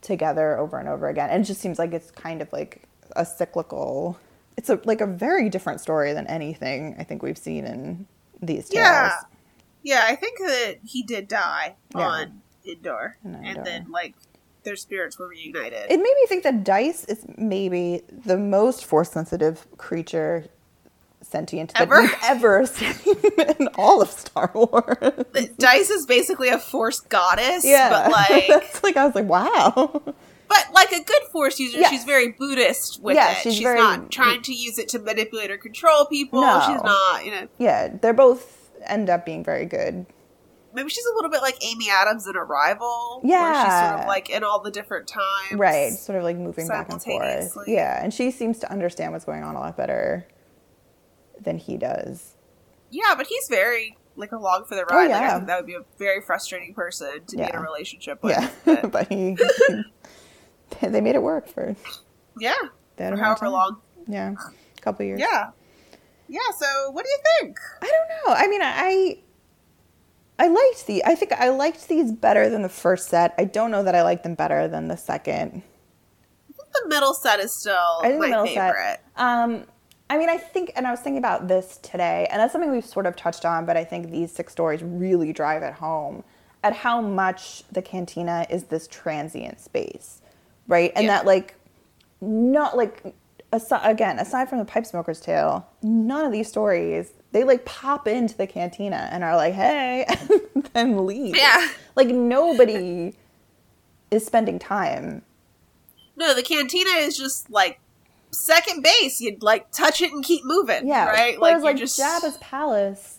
together 0.00 0.56
over 0.58 0.78
and 0.78 0.88
over 0.88 1.08
again, 1.08 1.30
and 1.30 1.42
it 1.42 1.46
just 1.46 1.60
seems 1.60 1.78
like 1.78 1.92
it's 1.92 2.10
kind 2.10 2.40
of 2.42 2.52
like 2.52 2.82
a 3.16 3.26
cyclical. 3.26 4.18
It's 4.56 4.70
a 4.70 4.80
like 4.84 5.00
a 5.00 5.06
very 5.06 5.48
different 5.48 5.80
story 5.80 6.12
than 6.12 6.26
anything 6.26 6.96
I 6.98 7.04
think 7.04 7.22
we've 7.22 7.38
seen 7.38 7.64
in 7.64 8.06
these 8.40 8.68
tales. 8.68 8.84
yeah 8.84 9.16
yeah 9.82 10.04
i 10.06 10.14
think 10.14 10.38
that 10.38 10.76
he 10.84 11.02
did 11.02 11.26
die 11.26 11.74
Yeah. 11.96 12.06
on 12.08 12.40
Endor, 12.64 13.16
On 13.24 13.34
and 13.34 13.64
then 13.66 13.90
like 13.90 14.14
their 14.64 14.76
spirits 14.76 15.18
were 15.18 15.28
reunited 15.28 15.84
It 15.90 15.96
made 15.96 16.02
me 16.02 16.26
think 16.28 16.42
that 16.42 16.64
Dice 16.64 17.04
is 17.04 17.24
maybe 17.36 18.02
the 18.26 18.36
most 18.36 18.84
force 18.84 19.10
sensitive 19.10 19.66
creature 19.78 20.44
sentient 21.22 21.72
Ever? 21.76 21.96
that 21.96 22.02
we've 22.02 22.14
ever 22.24 22.66
seen 22.66 22.94
in 23.58 23.68
all 23.76 24.00
of 24.02 24.10
Star 24.10 24.50
Wars. 24.54 24.96
Dice 25.58 25.90
is 25.90 26.06
basically 26.06 26.48
a 26.48 26.58
force 26.58 27.00
goddess, 27.00 27.64
Yeah. 27.64 27.90
but 27.90 28.10
like 28.30 28.46
That's 28.48 28.82
like 28.82 28.96
I 28.96 29.04
was 29.06 29.14
like, 29.14 29.28
wow. 29.28 30.02
But 30.48 30.66
like 30.72 30.92
a 30.92 31.02
good 31.04 31.22
force 31.30 31.58
user, 31.60 31.78
Yes. 31.78 31.90
she's 31.90 32.04
very 32.04 32.32
Buddhist 32.32 33.02
with 33.02 33.16
Yeah, 33.16 33.32
it. 33.32 33.36
she's 33.42 33.54
She's, 33.54 33.62
very- 33.62 33.78
not 33.80 34.10
trying 34.10 34.40
to 34.42 34.54
use 34.54 34.78
it 34.78 34.88
to 34.90 34.98
manipulate 34.98 35.50
or 35.50 35.58
control 35.58 36.06
people. 36.06 36.40
No. 36.40 36.60
She's 36.66 36.82
not, 36.82 37.24
you 37.24 37.30
know. 37.32 37.48
Yeah, 37.58 37.88
they're 38.00 38.14
both 38.14 38.70
end 38.86 39.10
up 39.10 39.26
being 39.26 39.44
very 39.44 39.66
good. 39.66 40.06
Maybe 40.78 40.90
she's 40.90 41.04
a 41.06 41.14
little 41.16 41.30
bit 41.30 41.42
like 41.42 41.56
Amy 41.64 41.90
Adams 41.90 42.26
in 42.28 42.36
Arrival. 42.36 43.18
Where 43.22 43.64
she's 43.64 43.72
sort 43.88 44.00
of 44.00 44.06
like 44.06 44.30
in 44.30 44.44
all 44.44 44.60
the 44.62 44.70
different 44.70 45.08
times. 45.08 45.58
Right, 45.58 45.92
sort 45.92 46.18
of 46.18 46.24
like 46.24 46.36
moving 46.36 46.68
back 46.68 46.88
and 46.90 47.02
forth. 47.02 47.56
Yeah, 47.66 48.00
and 48.02 48.14
she 48.14 48.30
seems 48.30 48.60
to 48.60 48.70
understand 48.70 49.12
what's 49.12 49.24
going 49.24 49.42
on 49.42 49.56
a 49.56 49.60
lot 49.60 49.76
better 49.76 50.26
than 51.40 51.58
he 51.58 51.76
does. 51.76 52.36
Yeah, 52.90 53.14
but 53.16 53.26
he's 53.26 53.48
very 53.48 53.96
like 54.16 54.30
along 54.32 54.66
for 54.68 54.74
the 54.76 54.82
oh, 54.88 54.94
ride. 54.96 55.10
Like, 55.10 55.14
I 55.14 55.18
Oh, 55.18 55.20
yeah. 55.22 55.34
think 55.36 55.46
that 55.48 55.56
would 55.58 55.66
be 55.66 55.74
a 55.74 55.84
very 55.98 56.20
frustrating 56.20 56.74
person 56.74 57.24
to 57.26 57.36
be 57.36 57.42
in 57.42 57.54
a 57.54 57.60
relationship 57.60 58.22
with. 58.22 58.36
Yeah, 58.38 58.50
But- 58.64 58.90
but 58.92 59.08
he, 59.08 59.36
they 60.80 61.00
made 61.00 61.14
it 61.16 61.22
work 61.22 61.48
for 61.48 61.74
yeah. 62.38 62.54
that 62.96 63.12
For 63.12 63.18
however 63.18 63.40
time. 63.46 63.52
long. 63.52 63.76
Yeah, 64.06 64.34
a 64.76 64.80
couple 64.80 65.04
years. 65.06 65.20
Yeah. 65.20 65.50
Yeah, 66.30 66.40
so 66.58 66.90
what 66.90 67.04
do 67.04 67.10
you 67.10 67.18
think? 67.40 67.58
I 67.80 67.86
don't 67.86 68.08
know. 68.26 68.34
I 68.34 68.48
mean, 68.48 68.60
I 68.62 69.18
I 70.38 70.46
liked 70.48 70.86
the. 70.86 71.04
I 71.04 71.14
think 71.14 71.32
I 71.32 71.48
liked 71.48 71.88
these 71.88 72.12
better 72.12 72.48
than 72.48 72.62
the 72.62 72.68
first 72.68 73.08
set. 73.08 73.34
I 73.38 73.44
don't 73.44 73.70
know 73.70 73.82
that 73.82 73.94
I 73.94 74.02
liked 74.02 74.22
them 74.22 74.34
better 74.34 74.68
than 74.68 74.88
the 74.88 74.96
second. 74.96 75.62
The 76.48 76.88
middle 76.88 77.14
set 77.14 77.40
is 77.40 77.58
still 77.58 78.00
I 78.02 78.08
think 78.08 78.20
my 78.20 78.26
the 78.26 78.30
middle 78.30 78.46
favorite. 78.46 79.00
set. 79.00 79.02
Um, 79.16 79.64
I 80.10 80.16
mean, 80.16 80.28
I 80.28 80.36
think, 80.38 80.70
and 80.76 80.86
I 80.86 80.90
was 80.90 81.00
thinking 81.00 81.18
about 81.18 81.48
this 81.48 81.78
today, 81.78 82.26
and 82.30 82.40
that's 82.40 82.52
something 82.52 82.70
we've 82.70 82.84
sort 82.86 83.06
of 83.06 83.16
touched 83.16 83.44
on, 83.44 83.66
but 83.66 83.76
I 83.76 83.84
think 83.84 84.10
these 84.10 84.30
six 84.32 84.52
stories 84.52 84.82
really 84.82 85.32
drive 85.32 85.62
it 85.62 85.74
home 85.74 86.24
at 86.62 86.72
how 86.72 87.00
much 87.00 87.64
the 87.72 87.82
cantina 87.82 88.46
is 88.48 88.64
this 88.64 88.86
transient 88.88 89.60
space, 89.60 90.22
right? 90.66 90.92
And 90.94 91.04
Yeah. 91.06 91.16
that, 91.18 91.26
like, 91.26 91.56
not 92.20 92.76
like, 92.76 93.14
aside, 93.52 93.88
again, 93.90 94.18
aside 94.18 94.48
from 94.48 94.58
the 94.58 94.64
pipe 94.64 94.86
smoker's 94.86 95.20
tale, 95.20 95.66
none 95.82 96.24
of 96.24 96.32
these 96.32 96.48
stories 96.48 97.12
they 97.32 97.44
like 97.44 97.64
pop 97.64 98.08
into 98.08 98.36
the 98.36 98.46
cantina 98.46 99.08
and 99.12 99.22
are 99.22 99.36
like, 99.36 99.54
"Hey," 99.54 100.06
and 100.54 100.64
then 100.72 101.06
leave. 101.06 101.36
Yeah. 101.36 101.68
like 101.94 102.08
nobody 102.08 103.14
is 104.10 104.24
spending 104.24 104.58
time 104.58 105.22
No, 106.16 106.34
the 106.34 106.42
cantina 106.42 106.90
is 106.90 107.16
just 107.16 107.50
like 107.50 107.80
second 108.30 108.82
base. 108.82 109.20
You'd 109.20 109.42
like 109.42 109.70
touch 109.70 110.00
it 110.00 110.12
and 110.12 110.24
keep 110.24 110.44
moving. 110.44 110.86
Yeah, 110.88 111.10
Right? 111.10 111.38
Whereas 111.38 111.62
you're 111.62 111.72
like 111.72 112.22
Jabba's 112.22 112.38
palace, 112.38 113.18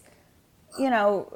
you 0.80 0.90
know, 0.90 1.32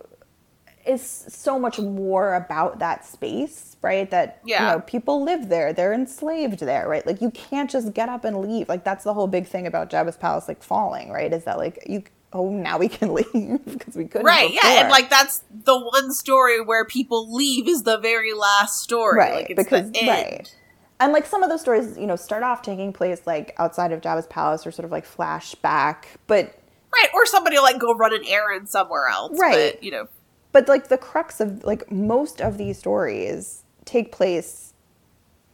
is 0.85 1.01
so 1.01 1.57
much 1.57 1.79
more 1.79 2.33
about 2.35 2.79
that 2.79 3.05
space, 3.05 3.77
right? 3.81 4.09
That 4.11 4.39
Yeah. 4.45 4.59
you 4.61 4.71
know, 4.75 4.79
people 4.81 5.23
live 5.23 5.49
there, 5.49 5.73
they're 5.73 5.93
enslaved 5.93 6.59
there, 6.59 6.87
right? 6.87 7.05
Like 7.05 7.21
you 7.21 7.31
can't 7.31 7.69
just 7.69 7.93
get 7.93 8.09
up 8.09 8.25
and 8.25 8.41
leave. 8.41 8.69
Like 8.69 8.83
that's 8.83 9.03
the 9.03 9.13
whole 9.13 9.27
big 9.27 9.47
thing 9.47 9.65
about 9.67 9.89
Jabba's 9.89 10.17
palace, 10.17 10.47
like 10.47 10.61
falling, 10.63 11.11
right? 11.11 11.31
Is 11.31 11.43
that 11.45 11.57
like 11.57 11.83
you? 11.87 12.03
Oh, 12.35 12.49
now 12.49 12.79
we 12.79 12.87
can 12.89 13.13
leave 13.33 13.63
because 13.65 13.95
we 13.95 14.05
couldn't. 14.05 14.25
Right, 14.25 14.51
yeah, 14.51 14.81
and 14.81 14.89
like 14.89 15.09
that's 15.09 15.43
the 15.63 15.79
one 15.79 16.11
story 16.11 16.59
where 16.61 16.83
people 16.83 17.31
leave 17.33 17.67
is 17.67 17.83
the 17.83 17.97
very 17.99 18.33
last 18.33 18.81
story. 18.81 19.17
right 19.19 19.33
like, 19.35 19.49
it's 19.51 19.63
because 19.63 19.91
right. 20.05 20.53
And 20.99 21.11
like 21.11 21.25
some 21.25 21.43
of 21.43 21.49
those 21.49 21.61
stories, 21.61 21.97
you 21.97 22.07
know, 22.07 22.15
start 22.15 22.43
off 22.43 22.61
taking 22.61 22.93
place 22.93 23.21
like 23.25 23.53
outside 23.57 23.91
of 23.91 24.01
Jabba's 24.01 24.27
palace 24.27 24.65
or 24.65 24.71
sort 24.71 24.85
of 24.85 24.91
like 24.91 25.05
flashback, 25.05 26.05
but 26.27 26.55
Right, 26.95 27.09
or 27.13 27.25
somebody 27.25 27.55
will 27.55 27.63
like 27.63 27.79
go 27.79 27.93
run 27.93 28.13
an 28.13 28.21
errand 28.27 28.69
somewhere 28.69 29.07
else. 29.07 29.37
Right. 29.39 29.73
But, 29.73 29.83
you 29.83 29.89
know, 29.91 30.07
but 30.53 30.67
like 30.69 30.87
the 30.87 30.97
crux 30.97 31.41
of 31.41 31.63
like 31.65 31.91
most 31.91 32.39
of 32.41 32.57
these 32.57 32.77
stories 32.77 33.63
take 33.85 34.11
place 34.13 34.73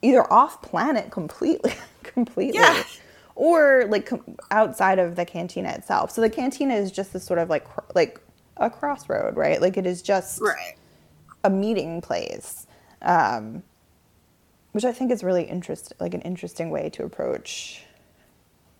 either 0.04 0.32
off 0.32 0.62
planet 0.62 1.10
completely 1.12 1.74
completely 2.04 2.60
Yeah. 2.60 2.84
or 3.36 3.86
like 3.90 4.06
com- 4.06 4.38
outside 4.52 5.00
of 5.00 5.16
the 5.16 5.26
cantina 5.26 5.70
itself 5.72 6.12
so 6.12 6.22
the 6.22 6.30
cantina 6.30 6.76
is 6.76 6.92
just 6.92 7.12
this 7.14 7.24
sort 7.24 7.40
of 7.40 7.50
like 7.50 7.66
cr- 7.66 7.80
like 7.96 8.22
a 8.58 8.70
crossroad 8.70 9.36
right 9.36 9.60
like 9.62 9.76
it 9.78 9.86
is 9.88 10.02
just 10.04 10.40
right. 10.42 10.76
a 11.44 11.50
meeting 11.50 12.02
place 12.02 12.68
um 13.02 13.64
which 14.74 14.86
i 14.86 14.92
think 14.92 15.12
is 15.12 15.24
really 15.24 15.44
interest 15.44 15.94
like 16.00 16.14
an 16.14 16.22
interesting 16.22 16.70
way 16.70 16.90
to 16.90 17.04
approach 17.04 17.82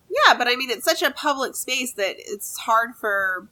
Yeah, 0.08 0.34
but 0.36 0.48
I 0.48 0.56
mean, 0.56 0.70
it's 0.70 0.84
such 0.84 1.02
a 1.02 1.10
public 1.12 1.54
space 1.56 1.92
that 1.94 2.16
it's 2.18 2.58
hard 2.58 2.94
for 2.96 3.48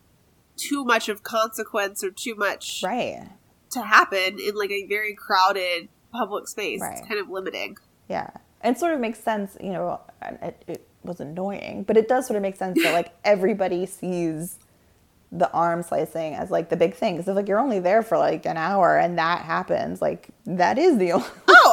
too 0.59 0.85
much 0.85 1.09
of 1.09 1.23
consequence 1.23 2.05
or 2.05 2.11
too 2.11 2.35
much 2.35 2.83
right 2.85 3.29
to 3.71 3.83
happen 3.83 4.39
in 4.39 4.55
like 4.55 4.71
a 4.71 4.87
very 4.87 5.15
crowded 5.15 5.89
public 6.13 6.49
space. 6.49 6.81
Right. 6.81 6.99
It's 6.99 7.07
kind 7.07 7.21
of 7.21 7.29
limiting. 7.29 7.77
Yeah. 8.09 8.31
And 8.61 8.77
sort 8.77 8.93
of 8.93 9.01
makes 9.01 9.21
sense, 9.21 9.57
you 9.61 9.73
know, 9.73 10.01
it, 10.23 10.65
it 10.67 10.89
was 11.05 11.21
annoying, 11.21 11.85
but 11.85 11.97
it 11.97 12.09
does 12.09 12.27
sort 12.27 12.37
of 12.37 12.43
make 12.43 12.57
sense 12.57 12.83
that 12.83 12.93
like 12.93 13.13
everybody 13.25 13.87
sees 13.87 14.59
the 15.31 15.51
arm 15.53 15.83
slicing 15.83 16.35
as 16.35 16.51
like 16.51 16.71
the 16.71 16.77
big 16.77 16.95
thing. 16.95 17.17
Because 17.17 17.29
if 17.29 17.37
like 17.37 17.49
you're 17.49 17.61
only 17.61 17.79
there 17.79 18.03
for 18.03 18.19
like 18.19 18.47
an 18.47 18.57
hour 18.57 18.99
and 18.99 19.19
that 19.19 19.43
happens, 19.43 20.01
like 20.01 20.29
that 20.47 20.79
is 20.79 20.99
the 20.99 21.13
only. 21.13 21.27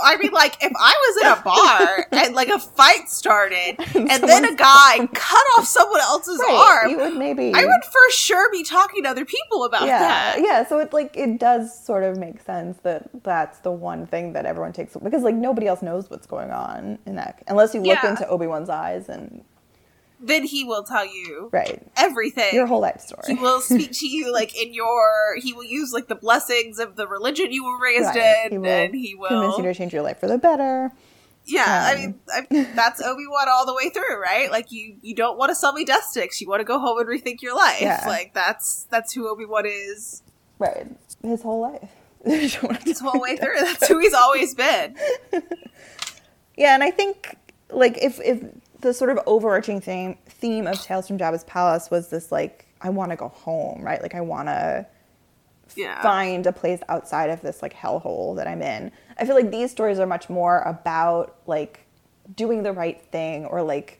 I 0.06 0.18
mean, 0.18 0.32
like 0.32 0.56
if 0.64 0.72
I 0.80 0.94
was 1.08 1.26
in 1.26 1.32
a 1.32 1.44
bar 1.44 2.08
and 2.26 2.36
like 2.36 2.50
a 2.50 2.60
fight 2.60 3.10
started, 3.10 3.76
and 3.96 4.24
then 4.24 4.46
a 4.46 4.56
guy 4.56 5.08
cut 5.14 5.46
off 5.58 5.66
someone 5.66 6.00
else's 6.02 6.40
Right, 6.40 6.80
arm, 6.84 6.92
you 6.92 6.98
would 6.98 7.18
maybe. 7.18 7.52
I 7.54 7.66
would 7.66 7.84
for 7.86 8.12
sure 8.12 8.50
be 8.52 8.64
talking 8.64 9.04
to 9.04 9.10
other 9.10 9.26
people 9.26 9.64
about 9.66 9.88
Yeah, 9.88 10.00
that. 10.00 10.38
yeah. 10.42 10.66
So 10.68 10.80
it 10.80 10.94
like 10.94 11.16
it 11.18 11.40
does 11.40 11.78
sort 11.86 12.04
of 12.04 12.18
make 12.18 12.40
sense 12.42 12.78
that 12.84 13.10
that's 13.24 13.60
the 13.60 13.72
one 13.72 14.06
thing 14.06 14.34
that 14.34 14.46
everyone 14.46 14.72
takes 14.74 14.96
because 14.96 15.24
like 15.24 15.36
nobody 15.36 15.68
else 15.68 15.82
knows 15.82 16.10
what's 16.10 16.28
going 16.28 16.52
on 16.52 17.00
in 17.06 17.16
that 17.16 17.44
unless 17.48 17.74
you 17.74 17.82
look 17.82 17.98
Yeah. 18.04 18.12
into 18.12 18.28
Obi 18.28 18.48
Wan's 18.48 18.70
eyes 18.70 19.10
and 19.10 19.44
Then 20.26 20.44
he 20.46 20.64
will 20.64 20.84
tell 20.84 21.06
you 21.06 21.50
right 21.54 21.82
everything. 21.96 22.54
your 22.54 22.66
whole 22.66 22.82
life 22.82 23.00
story. 23.02 23.22
he 23.28 23.36
will 23.36 23.62
speak 23.62 23.92
to 24.02 24.08
you 24.08 24.34
like 24.34 24.56
in 24.60 24.74
your. 24.74 25.36
He 25.38 25.54
will 25.54 25.64
use 25.66 25.94
like 25.94 26.08
the 26.08 26.16
blessings 26.16 26.80
of 26.80 26.96
the 26.96 27.08
religion 27.08 27.52
you 27.52 27.64
were 27.64 27.80
raised 27.82 28.16
Right. 28.16 28.52
in, 28.52 28.66
and 28.66 28.94
he 28.96 29.14
will. 29.16 29.30
convince 29.30 29.58
you 29.58 29.64
to 29.64 29.74
change 29.74 29.94
your 29.94 30.02
life 30.04 30.20
for 30.20 30.28
the 30.28 30.38
better. 30.38 30.92
yeah, 31.46 31.90
I 31.90 31.94
um, 31.94 32.00
mean, 32.02 32.20
I, 32.34 32.64
that's 32.76 33.02
Obi 33.02 33.28
Wan 33.30 33.48
all 33.50 33.66
the 33.68 33.74
way 33.76 33.90
through, 33.90 34.20
right? 34.20 34.50
Like 34.50 34.72
you, 34.72 34.96
you 35.02 35.14
don't 35.14 35.38
want 35.38 35.50
to 35.52 35.56
sell 35.56 35.74
me 35.74 35.86
death 35.86 36.06
sticks. 36.06 36.42
You 36.42 36.48
want 36.50 36.60
to 36.62 36.66
go 36.66 36.80
home 36.80 36.98
and 36.98 37.08
rethink 37.08 37.42
your 37.44 37.56
life. 37.56 37.82
Yeah. 37.82 38.04
Like 38.08 38.34
that's 38.34 38.88
that's 38.90 39.14
who 39.14 39.28
Obi 39.30 39.46
Wan 39.46 39.66
is 39.68 40.24
Right. 40.58 40.88
His 41.22 41.42
whole 41.44 41.62
life. 41.62 41.90
his 42.26 43.00
whole 43.00 43.20
way 43.22 43.38
through. 43.38 43.54
That's 43.60 43.88
who 43.88 44.00
he's 44.00 44.16
always 44.16 44.56
been. 44.56 44.96
yeah, 46.58 46.74
and 46.74 46.84
I 46.84 46.90
think 46.90 47.36
like 47.70 47.98
if 48.02 48.20
if 48.20 48.42
the 48.86 48.94
sort 48.94 49.10
of 49.10 49.20
overarching 49.26 49.82
theme 49.82 50.18
theme 50.28 50.68
of 50.68 50.82
Tales 50.82 51.08
from 51.08 51.18
Jabba's 51.18 51.44
Palace 51.44 51.90
was 51.92 52.10
this 52.10 52.32
like 52.32 52.66
I 52.82 52.90
want 52.90 53.12
to 53.12 53.16
go 53.18 53.30
home, 53.30 53.82
right? 53.82 54.02
Like 54.02 54.16
I 54.16 54.22
want 54.22 54.48
to 54.48 54.86
Yeah. 55.76 56.02
find 56.02 56.46
a 56.46 56.54
place 56.54 56.80
outside 56.88 57.30
of 57.32 57.42
this 57.42 57.62
like 57.62 57.74
hellhole 57.74 58.36
that 58.38 58.48
I'm 58.48 58.62
in. 58.62 58.92
I 59.18 59.26
feel 59.26 59.36
like 59.36 59.50
these 59.52 59.72
stories 59.72 60.00
are 60.00 60.06
much 60.06 60.30
more 60.30 60.60
about 60.62 61.36
like 61.48 61.86
doing 62.36 62.64
the 62.64 62.72
right 62.74 63.02
thing 63.12 63.46
or 63.46 63.62
like 63.64 64.00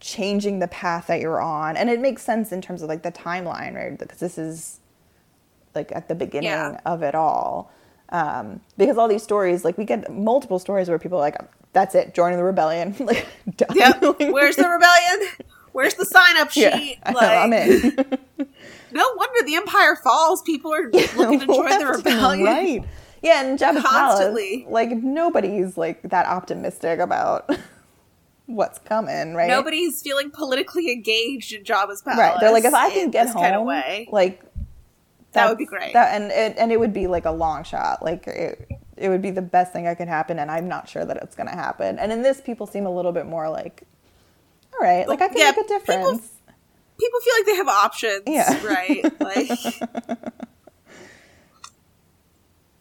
changing 0.00 0.60
the 0.60 0.68
path 0.68 1.08
that 1.08 1.20
you're 1.20 1.40
on. 1.40 1.76
And 1.76 1.90
it 1.90 2.00
makes 2.00 2.22
sense 2.22 2.52
in 2.52 2.62
terms 2.62 2.82
of 2.82 2.88
like 2.88 3.02
the 3.02 3.12
timeline, 3.12 3.74
right? 3.74 3.98
Because 3.98 4.18
this 4.18 4.38
is 4.38 4.80
like 5.74 5.92
at 5.94 6.08
the 6.08 6.14
beginning 6.14 6.50
Yeah. 6.50 6.80
of 6.86 7.02
it 7.02 7.14
all. 7.14 7.70
Um, 8.10 8.60
because 8.78 8.96
all 8.96 9.08
these 9.08 9.22
stories, 9.22 9.64
like 9.64 9.76
we 9.76 9.84
get 9.84 10.10
multiple 10.10 10.58
stories 10.58 10.88
where 10.88 10.98
people 10.98 11.18
are 11.18 11.20
like, 11.20 11.36
that's 11.72 11.94
it, 11.94 12.14
joining 12.14 12.38
the 12.38 12.44
rebellion. 12.44 12.94
like, 13.00 13.26
done. 13.56 13.68
Yep. 13.74 14.02
Where's 14.20 14.56
the 14.56 14.68
rebellion? 14.68 15.32
Where's 15.72 15.94
the 15.94 16.04
sign 16.06 16.36
up 16.38 16.50
sheet? 16.50 16.98
yeah, 17.04 17.10
know, 17.12 17.20
I'm 17.20 17.52
in. 17.52 18.18
No 18.90 19.04
wonder 19.16 19.44
the 19.44 19.54
Empire 19.54 19.96
falls. 19.96 20.40
People 20.40 20.72
are 20.72 20.90
looking 20.90 21.40
to 21.40 21.46
join 21.46 21.78
the 21.78 21.86
rebellion. 21.94 22.46
Right. 22.46 22.84
Yeah, 23.22 23.44
and 23.44 23.58
Jabba's 23.58 23.82
Constantly. 23.82 24.60
Palace, 24.62 24.72
like 24.72 24.90
nobody's 25.02 25.76
like 25.76 26.00
that 26.04 26.24
optimistic 26.24 26.98
about 26.98 27.50
what's 28.46 28.78
coming, 28.78 29.34
right? 29.34 29.48
Nobody's 29.48 30.00
feeling 30.00 30.30
politically 30.30 30.90
engaged 30.90 31.52
in 31.52 31.64
Jabba's 31.64 32.00
palace. 32.00 32.18
Right. 32.18 32.36
They're 32.40 32.52
like, 32.52 32.64
if 32.64 32.72
I 32.74 32.90
can 32.90 33.10
get 33.10 33.28
home, 33.28 33.42
kind 33.42 33.56
of 33.56 33.64
way, 33.64 34.08
like 34.10 34.42
That 35.32 35.50
would 35.50 35.58
be 35.58 35.66
great. 35.66 35.92
That 35.92 36.14
and 36.14 36.32
it 36.32 36.56
and 36.58 36.72
it 36.72 36.80
would 36.80 36.94
be 36.94 37.06
like 37.08 37.26
a 37.26 37.30
long 37.32 37.64
shot. 37.64 38.02
Like 38.02 38.26
it, 38.26 38.70
it 39.00 39.08
would 39.08 39.22
be 39.22 39.30
the 39.30 39.42
best 39.42 39.72
thing 39.72 39.84
that 39.84 39.96
could 39.98 40.08
happen, 40.08 40.38
and 40.38 40.50
I'm 40.50 40.68
not 40.68 40.88
sure 40.88 41.04
that 41.04 41.16
it's 41.18 41.34
going 41.36 41.48
to 41.48 41.54
happen. 41.54 41.98
And 41.98 42.10
in 42.12 42.22
this, 42.22 42.40
people 42.40 42.66
seem 42.66 42.86
a 42.86 42.90
little 42.94 43.12
bit 43.12 43.26
more 43.26 43.48
like, 43.48 43.82
all 44.74 44.80
right, 44.86 45.06
like 45.08 45.20
I 45.20 45.28
can 45.28 45.38
Yeah, 45.38 45.52
make 45.56 45.64
a 45.64 45.68
difference. 45.68 46.28
people 46.98 47.20
feel 47.20 47.34
like 47.38 47.46
they 47.46 47.56
have 47.56 47.68
options, 47.68 48.22
Yeah. 48.26 48.66
right? 48.66 49.04
Like, 49.20 49.48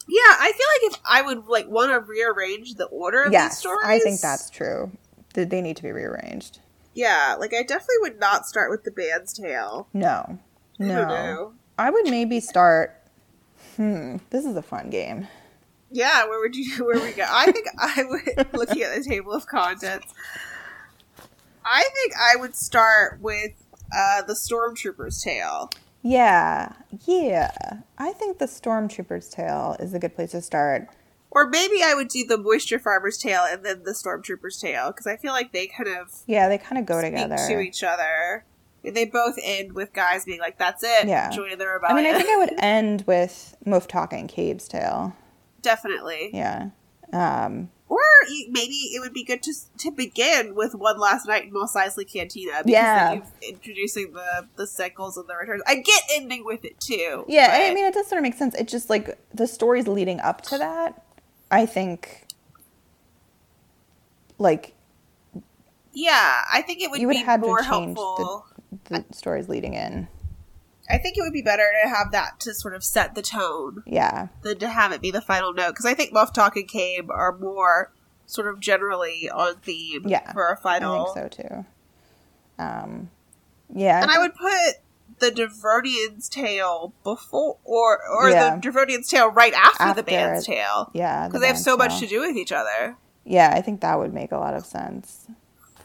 yeah, 0.09 0.21
I 0.39 0.51
feel 0.55 0.87
like 0.89 0.93
if 0.93 1.01
I 1.09 1.21
would 1.21 1.45
like 1.47 1.67
want 1.67 1.91
to 1.91 1.99
rearrange 1.99 2.75
the 2.75 2.85
order 2.85 3.23
of 3.23 3.31
these 3.31 3.33
yes, 3.33 3.59
stories, 3.59 3.79
I 3.83 3.99
think 3.99 4.21
that's 4.21 4.49
true. 4.49 4.91
They- 5.33 5.43
They 5.43 5.61
need 5.61 5.75
to 5.77 5.83
be 5.83 5.91
rearranged. 5.91 6.59
yeah. 6.93 7.35
Like, 7.37 7.53
I 7.53 7.61
definitely 7.63 7.97
would 8.01 8.19
not 8.19 8.45
start 8.45 8.71
with 8.71 8.83
the 8.85 8.91
band's 8.91 9.33
tale. 9.33 9.87
No, 9.93 10.39
no. 10.79 11.53
I 11.77 11.89
would 11.89 12.05
maybe 12.05 12.39
start. 12.39 12.93
Hmm, 13.75 14.17
this 14.31 14.45
is 14.45 14.55
a 14.55 14.61
fun 14.63 14.89
game. 14.89 15.27
Yeah, 15.91 16.25
where 16.27 16.39
would 16.39 16.55
you 16.55 16.69
where 16.85 16.99
we 17.01 17.11
go? 17.11 17.25
I 17.27 17.51
think 17.51 17.67
I 17.79 18.03
would 18.07 18.53
looking 18.53 18.81
at 18.83 18.95
the 18.95 19.03
table 19.07 19.33
of 19.33 19.45
contents. 19.47 20.13
I 21.65 21.83
think 21.93 22.13
I 22.17 22.35
would 22.37 22.55
start 22.55 23.19
with 23.21 23.51
uh, 23.95 24.21
the 24.23 24.33
stormtrooper's 24.33 25.21
tale. 25.21 25.69
Yeah, 26.01 26.73
yeah. 27.05 27.51
I 27.97 28.13
think 28.13 28.37
the 28.37 28.45
Stormtrooper's 28.45 29.27
tale 29.29 29.75
is 29.79 29.93
a 29.93 29.99
good 29.99 30.15
place 30.15 30.31
to 30.31 30.41
start. 30.41 30.87
Or 31.31 31.49
maybe 31.49 31.83
I 31.83 31.93
would 31.95 32.07
do 32.07 32.25
the 32.25 32.37
moisture 32.37 32.79
farmer's 32.79 33.17
tale 33.17 33.43
and 33.49 33.65
then 33.65 33.83
the 33.83 33.91
stormtrooper's 33.91 34.57
tale 34.61 34.91
because 34.91 35.05
I 35.05 35.17
feel 35.17 35.33
like 35.33 35.51
they 35.51 35.67
kind 35.67 35.89
of 35.89 36.13
Yeah, 36.25 36.47
they 36.47 36.57
kind 36.57 36.77
of 36.79 36.85
go 36.85 37.01
together. 37.01 37.35
to 37.35 37.59
each 37.59 37.83
other. 37.83 38.45
They 38.83 39.03
both 39.03 39.35
end 39.43 39.73
with 39.73 39.91
guys 39.91 40.23
being 40.23 40.39
like, 40.39 40.57
"That's 40.57 40.81
it, 40.83 41.07
Yeah. 41.07 41.29
joining 41.29 41.57
the 41.57 41.65
I 41.85 41.93
mean, 41.93 42.05
I 42.05 42.13
think 42.13 42.29
I 42.29 42.37
would 42.37 42.53
end 42.59 43.03
with 43.05 43.57
Muftak 43.65 44.13
and 44.13 44.29
Kabe's 44.29 44.69
tale. 44.69 45.13
Definitely. 45.61 46.29
Yeah. 46.33 46.69
Um, 47.13 47.69
Or 47.89 47.99
you- 48.29 48.47
maybe 48.51 48.73
it 48.73 48.99
would 48.99 49.13
be 49.13 49.23
good 49.23 49.41
to 49.43 49.53
to 49.79 49.91
begin 49.91 50.55
with 50.55 50.75
one 50.75 50.99
last 50.99 51.25
night 51.27 51.45
in 51.45 51.53
Mos 51.53 51.73
Eisley 51.73 52.05
Cantina. 52.11 52.57
Because 52.63 52.65
Yeah. 52.67 53.21
introducing 53.41 54.11
the 54.13 54.47
the 54.57 54.67
cycles 54.67 55.15
and 55.17 55.27
the 55.29 55.35
returns. 55.35 55.63
I 55.65 55.75
get 55.75 56.01
ending 56.13 56.43
with 56.43 56.65
it 56.65 56.79
too. 56.81 57.23
yeah, 57.29 57.49
I 57.69 57.73
mean, 57.73 57.85
it 57.85 57.93
does 57.93 58.07
sort 58.07 58.17
of 58.19 58.23
make 58.23 58.33
sense. 58.35 58.55
It 58.55 58.67
just 58.67 58.89
like 58.89 59.17
the 59.33 59.47
stories 59.47 59.87
leading 59.87 60.19
up 60.19 60.41
to 60.43 60.57
that, 60.57 61.01
I 61.49 61.65
think, 61.65 62.25
like 64.37 64.73
yeah, 65.93 66.41
I 66.51 66.61
think 66.61 66.81
it 66.81 66.91
would 66.91 66.99
you 67.01 67.07
would 67.07 67.13
be 67.13 67.23
have 67.23 67.39
more 67.39 67.59
to 67.59 67.63
change 67.63 67.97
helpful. 67.97 68.45
the, 68.89 68.99
the 69.07 69.13
stories 69.13 69.49
leading 69.49 69.73
in. 69.73 70.07
I 70.89 70.97
think 70.97 71.17
it 71.17 71.21
would 71.21 71.33
be 71.33 71.41
better 71.41 71.65
to 71.83 71.89
have 71.89 72.11
that 72.11 72.39
to 72.41 72.53
sort 72.53 72.73
of 72.73 72.83
set 72.83 73.13
the 73.15 73.21
tone 73.21 73.83
Yeah, 73.85 74.27
than 74.41 74.57
to 74.59 74.69
have 74.69 74.91
it 74.91 75.01
be 75.01 75.11
the 75.11 75.21
final 75.21 75.53
note. 75.53 75.69
Because 75.71 75.85
I 75.85 75.93
think 75.93 76.13
Muftak 76.13 76.55
and 76.55 76.67
Kabe 76.67 77.09
are 77.09 77.37
more 77.37 77.91
sort 78.25 78.47
of 78.47 78.59
generally 78.59 79.29
on 79.29 79.55
theme 79.57 80.03
Yeah, 80.07 80.31
for 80.33 80.47
a 80.49 80.57
final. 80.57 80.93
I 80.93 81.13
think 81.13 81.33
so 81.35 81.43
too. 81.43 81.65
Um, 82.63 83.09
yeah, 83.73 84.01
And 84.01 84.11
I 84.11 84.17
would 84.19 84.35
put 84.35 84.81
the 85.19 85.31
Devaronian's 85.31 86.29
tale 86.29 86.93
before, 87.03 87.57
or 87.63 87.99
or 88.09 88.29
Yeah. 88.29 88.55
the 88.55 88.61
Devaronian's 88.69 89.09
tale 89.09 89.29
right 89.29 89.53
after, 89.53 89.83
After 89.83 90.01
the 90.01 90.03
band's 90.03 90.43
it. 90.47 90.51
tale. 90.51 90.89
yeah, 90.93 91.23
the 91.23 91.29
Because 91.29 91.41
they 91.41 91.47
have 91.47 91.57
so 91.57 91.75
much 91.77 91.99
to 91.99 92.07
do 92.07 92.21
with 92.21 92.35
each 92.35 92.51
other. 92.51 92.95
Yeah, 93.25 93.51
I 93.53 93.61
think 93.61 93.81
that 93.81 93.97
would 93.99 94.13
make 94.13 94.31
a 94.31 94.37
lot 94.37 94.53
of 94.53 94.65
sense. 94.65 95.27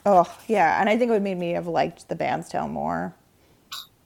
Oh, 0.07 0.33
yeah, 0.49 0.81
and 0.81 0.89
I 0.89 0.97
think 0.97 1.11
it 1.11 1.13
would 1.13 1.23
make 1.23 1.39
me 1.39 1.53
have 1.53 1.67
liked 1.67 2.09
the 2.09 2.15
band's 2.17 2.49
tale 2.49 2.69
more. 2.69 3.15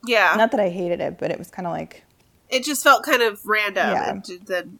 Yeah. 0.06 0.34
Not 0.36 0.50
that 0.52 0.60
I 0.60 0.68
hated 0.70 1.00
it, 1.00 1.18
but 1.18 1.30
it 1.30 1.38
was 1.38 1.50
kind 1.50 1.66
of 1.66 1.72
like, 1.72 2.04
it 2.48 2.64
just 2.64 2.82
felt 2.82 3.02
kind 3.04 3.22
of 3.22 3.40
random. 3.44 3.90
Yeah. 3.90 4.10
And 4.10 4.24
j- 4.24 4.38
then, 4.44 4.78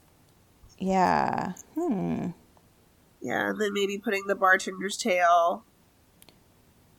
yeah, 0.79 1.53
hmm, 1.75 2.29
yeah, 3.21 3.51
and 3.51 3.61
then 3.61 3.73
maybe 3.73 3.99
putting 3.99 4.27
the 4.27 4.35
bartender's 4.37 4.97
tale 4.97 5.65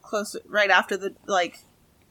close 0.01 0.35
right 0.47 0.69
after 0.69 0.97
the, 0.97 1.13
like, 1.25 1.59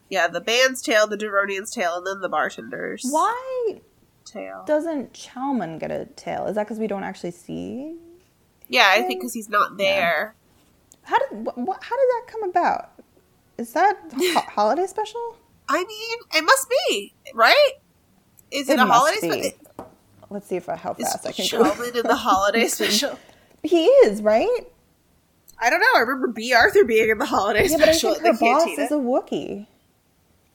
yeah, 0.09 0.27
the 0.27 0.41
band's 0.41 0.81
tale, 0.81 1.07
the 1.07 1.17
Devaronian's 1.17 1.71
tale, 1.71 1.95
and 1.97 2.07
then 2.07 2.21
the 2.21 2.29
bartender's 2.29 3.05
why 3.09 3.79
tale. 4.25 4.63
doesn't 4.65 5.13
Chalmun 5.13 5.79
get 5.79 5.91
a 5.91 6.05
tale? 6.15 6.45
Is 6.47 6.55
that 6.55 6.63
because 6.63 6.79
we 6.79 6.87
don't 6.87 7.03
actually 7.03 7.31
see? 7.31 7.95
yeah, 8.69 8.87
I 8.91 9.01
think 9.03 9.19
because 9.21 9.33
he's 9.33 9.49
not 9.49 9.77
there. 9.77 10.35
How 11.03 11.17
did 11.19 11.47
wh- 11.47 11.81
how 11.81 11.95
did 11.97 12.09
that 12.09 12.23
come 12.27 12.43
about? 12.49 12.91
Is 13.57 13.73
that 13.73 13.97
ho- 14.13 14.41
holiday 14.49 14.87
special? 14.87 15.37
I 15.69 15.83
mean, 15.83 16.17
it 16.35 16.45
must 16.45 16.69
be, 16.69 17.13
right? 17.33 17.71
Is 18.51 18.69
it, 18.69 18.73
It 18.73 18.79
a 18.79 18.85
holiday 18.85 19.17
special? 19.17 19.91
Let's 20.29 20.47
see 20.47 20.55
if 20.57 20.67
I, 20.69 20.75
how 20.75 20.93
fast 20.93 21.25
I 21.25 21.31
can 21.31 21.45
go. 21.49 21.63
Sheldon 21.63 21.97
in 21.97 22.03
the 22.07 22.15
holiday 22.15 22.67
special? 22.67 23.17
He 23.63 23.85
is 23.85 24.21
right. 24.21 24.61
I 25.59 25.69
don't 25.69 25.79
know. 25.79 25.87
I 25.95 25.99
remember 26.01 26.27
Bea 26.27 26.53
Arthur 26.53 26.83
being 26.83 27.09
in 27.09 27.17
the 27.17 27.25
holiday 27.25 27.67
Yeah, 27.67 27.77
but 27.77 27.89
I 27.89 27.93
think 27.93 28.17
her 28.19 28.31
the 28.33 28.37
boss 28.39 28.63
cantina. 28.65 28.83
is 28.85 28.91
a 28.91 28.95
Wookiee. 28.95 29.67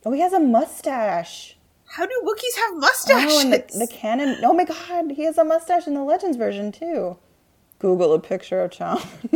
Oh, 0.05 0.13
he 0.13 0.21
has 0.21 0.33
a 0.33 0.41
mustache. 0.41 1.57
How 1.87 2.07
do 2.07 2.13
Wookiees 2.25 2.57
have 2.59 2.77
mustaches? 2.79 3.33
Oh, 3.33 3.41
and 3.41 3.53
the, 3.53 3.65
the 3.79 3.87
canon. 3.87 4.39
Oh 4.45 4.53
my 4.53 4.65
god, 4.65 5.13
he 5.13 5.25
has 5.25 5.37
a 5.39 5.45
mustache 5.45 5.87
in 5.87 5.95
the 5.95 6.03
Legends 6.05 6.37
version 6.37 6.73
too. 6.73 7.17
Google 7.79 8.15
a 8.15 8.21
picture 8.21 8.63
of 8.63 8.71
Chom. 8.71 9.05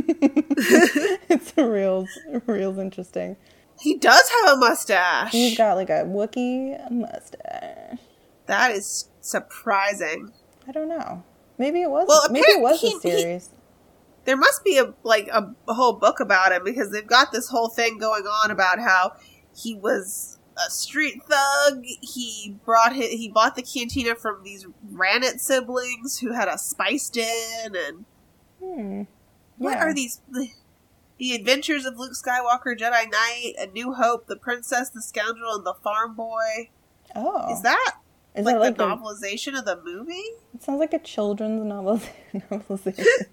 it's 1.28 1.56
real, 1.56 2.06
real 2.46 2.78
interesting. 2.78 3.36
He 3.80 3.96
does 3.98 4.28
have 4.30 4.54
a 4.54 4.56
mustache. 4.56 5.32
He's 5.32 5.56
got 5.56 5.74
like 5.76 5.90
a 5.90 6.04
Wookiee 6.04 6.90
mustache. 6.90 7.98
that 8.46 8.70
is 8.72 9.08
surprising. 9.20 10.32
I 10.68 10.72
don't 10.72 10.88
know. 10.88 11.22
Maybe 11.58 11.82
it 11.82 11.90
was. 11.90 12.06
Well, 12.08 12.28
maybe 12.30 12.46
it 12.48 12.60
was 12.60 12.82
apparent- 12.82 13.04
a 13.04 13.08
he- 13.08 13.14
he- 13.16 13.20
series. 13.22 13.50
There 14.24 14.36
must 14.36 14.64
be 14.64 14.76
a 14.78 14.92
like 15.04 15.28
a, 15.28 15.54
a 15.68 15.74
whole 15.74 15.92
book 15.92 16.18
about 16.20 16.50
him 16.52 16.64
because 16.64 16.90
they've 16.90 17.06
got 17.06 17.30
this 17.32 17.48
whole 17.48 17.68
thing 17.68 17.98
going 17.98 18.24
on 18.24 18.50
about 18.50 18.80
how 18.80 19.12
he 19.56 19.74
was 19.76 20.38
a 20.66 20.68
street 20.70 21.22
thug. 21.28 21.84
He 21.84 22.56
brought 22.64 22.94
his, 22.96 23.10
he 23.10 23.28
bought 23.28 23.54
the 23.54 23.62
cantina 23.62 24.16
from 24.16 24.42
these 24.42 24.66
Ranat 24.92 25.38
siblings 25.38 26.18
who 26.18 26.32
had 26.32 26.48
a 26.48 26.58
spice 26.58 27.08
den 27.08 27.76
and 27.76 28.04
Hmm. 28.60 29.02
What 29.58 29.76
are 29.78 29.94
these? 29.94 30.20
The, 31.18 31.34
Adventures 31.34 31.84
of 31.86 31.98
Luke 31.98 32.12
Skywalker, 32.12 32.76
Jedi 32.78 33.10
Knight, 33.10 33.54
A 33.58 33.66
New 33.66 33.94
Hope, 33.94 34.26
The 34.26 34.36
Princess, 34.36 34.90
The 34.90 35.02
Scoundrel, 35.02 35.54
and 35.54 35.64
The 35.66 35.74
Farm 35.74 36.14
Boy. 36.14 36.70
Oh, 37.14 37.52
Is 37.52 37.62
that 37.62 37.96
Is 38.34 38.44
like, 38.44 38.56
that 38.56 38.60
like 38.60 38.76
the 38.76 38.84
a- 38.84 38.96
novelization 38.96 39.58
of 39.58 39.64
the 39.64 39.80
movie? 39.82 40.12
It 40.54 40.62
sounds 40.62 40.78
like 40.80 40.92
a 40.92 40.98
children's 40.98 41.64
novel. 41.64 42.00
novelization. 42.34 43.06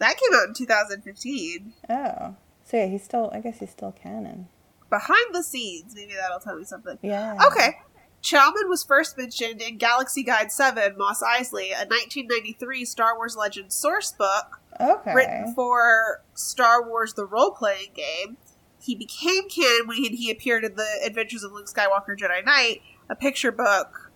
That 0.00 0.16
came 0.18 0.34
out 0.34 0.48
in 0.48 0.54
2015. 0.54 1.72
oh, 1.88 2.34
so 2.64 2.76
yeah, 2.76 2.86
he's 2.86 3.04
still. 3.04 3.30
I 3.32 3.40
guess 3.40 3.60
he's 3.60 3.70
still 3.70 3.92
canon. 3.92 4.48
Behind 4.90 5.32
the 5.34 5.42
scenes, 5.42 5.94
maybe 5.94 6.14
that'll 6.20 6.40
tell 6.40 6.56
me 6.56 6.64
something. 6.64 6.98
Yeah. 7.00 7.38
Okay. 7.46 7.78
Chalmun 8.22 8.68
was 8.68 8.82
first 8.82 9.16
mentioned 9.16 9.62
in 9.62 9.78
Galaxy 9.78 10.22
Guide 10.22 10.50
7, 10.50 10.96
Mos 10.98 11.22
Eisley, 11.22 11.68
a 11.70 11.86
1993 11.86 12.84
Star 12.84 13.16
Wars 13.16 13.36
Legends 13.36 13.74
source 13.74 14.12
book 14.12 14.60
Okay. 14.80 15.14
written 15.14 15.54
for 15.54 16.22
Star 16.34 16.86
Wars 16.86 17.14
the 17.14 17.24
role 17.24 17.52
playing 17.52 17.90
game. 17.94 18.36
He 18.80 18.94
became 18.94 19.48
canon 19.48 19.86
when 19.86 19.96
he, 19.98 20.08
he 20.08 20.30
appeared 20.30 20.64
in 20.64 20.74
the 20.76 20.86
Adventures 21.04 21.42
of 21.42 21.52
Luke 21.52 21.66
Skywalker 21.66 22.16
Jedi 22.16 22.44
Knight, 22.44 22.82
a 23.08 23.16
picture 23.16 23.52
book 23.52 24.12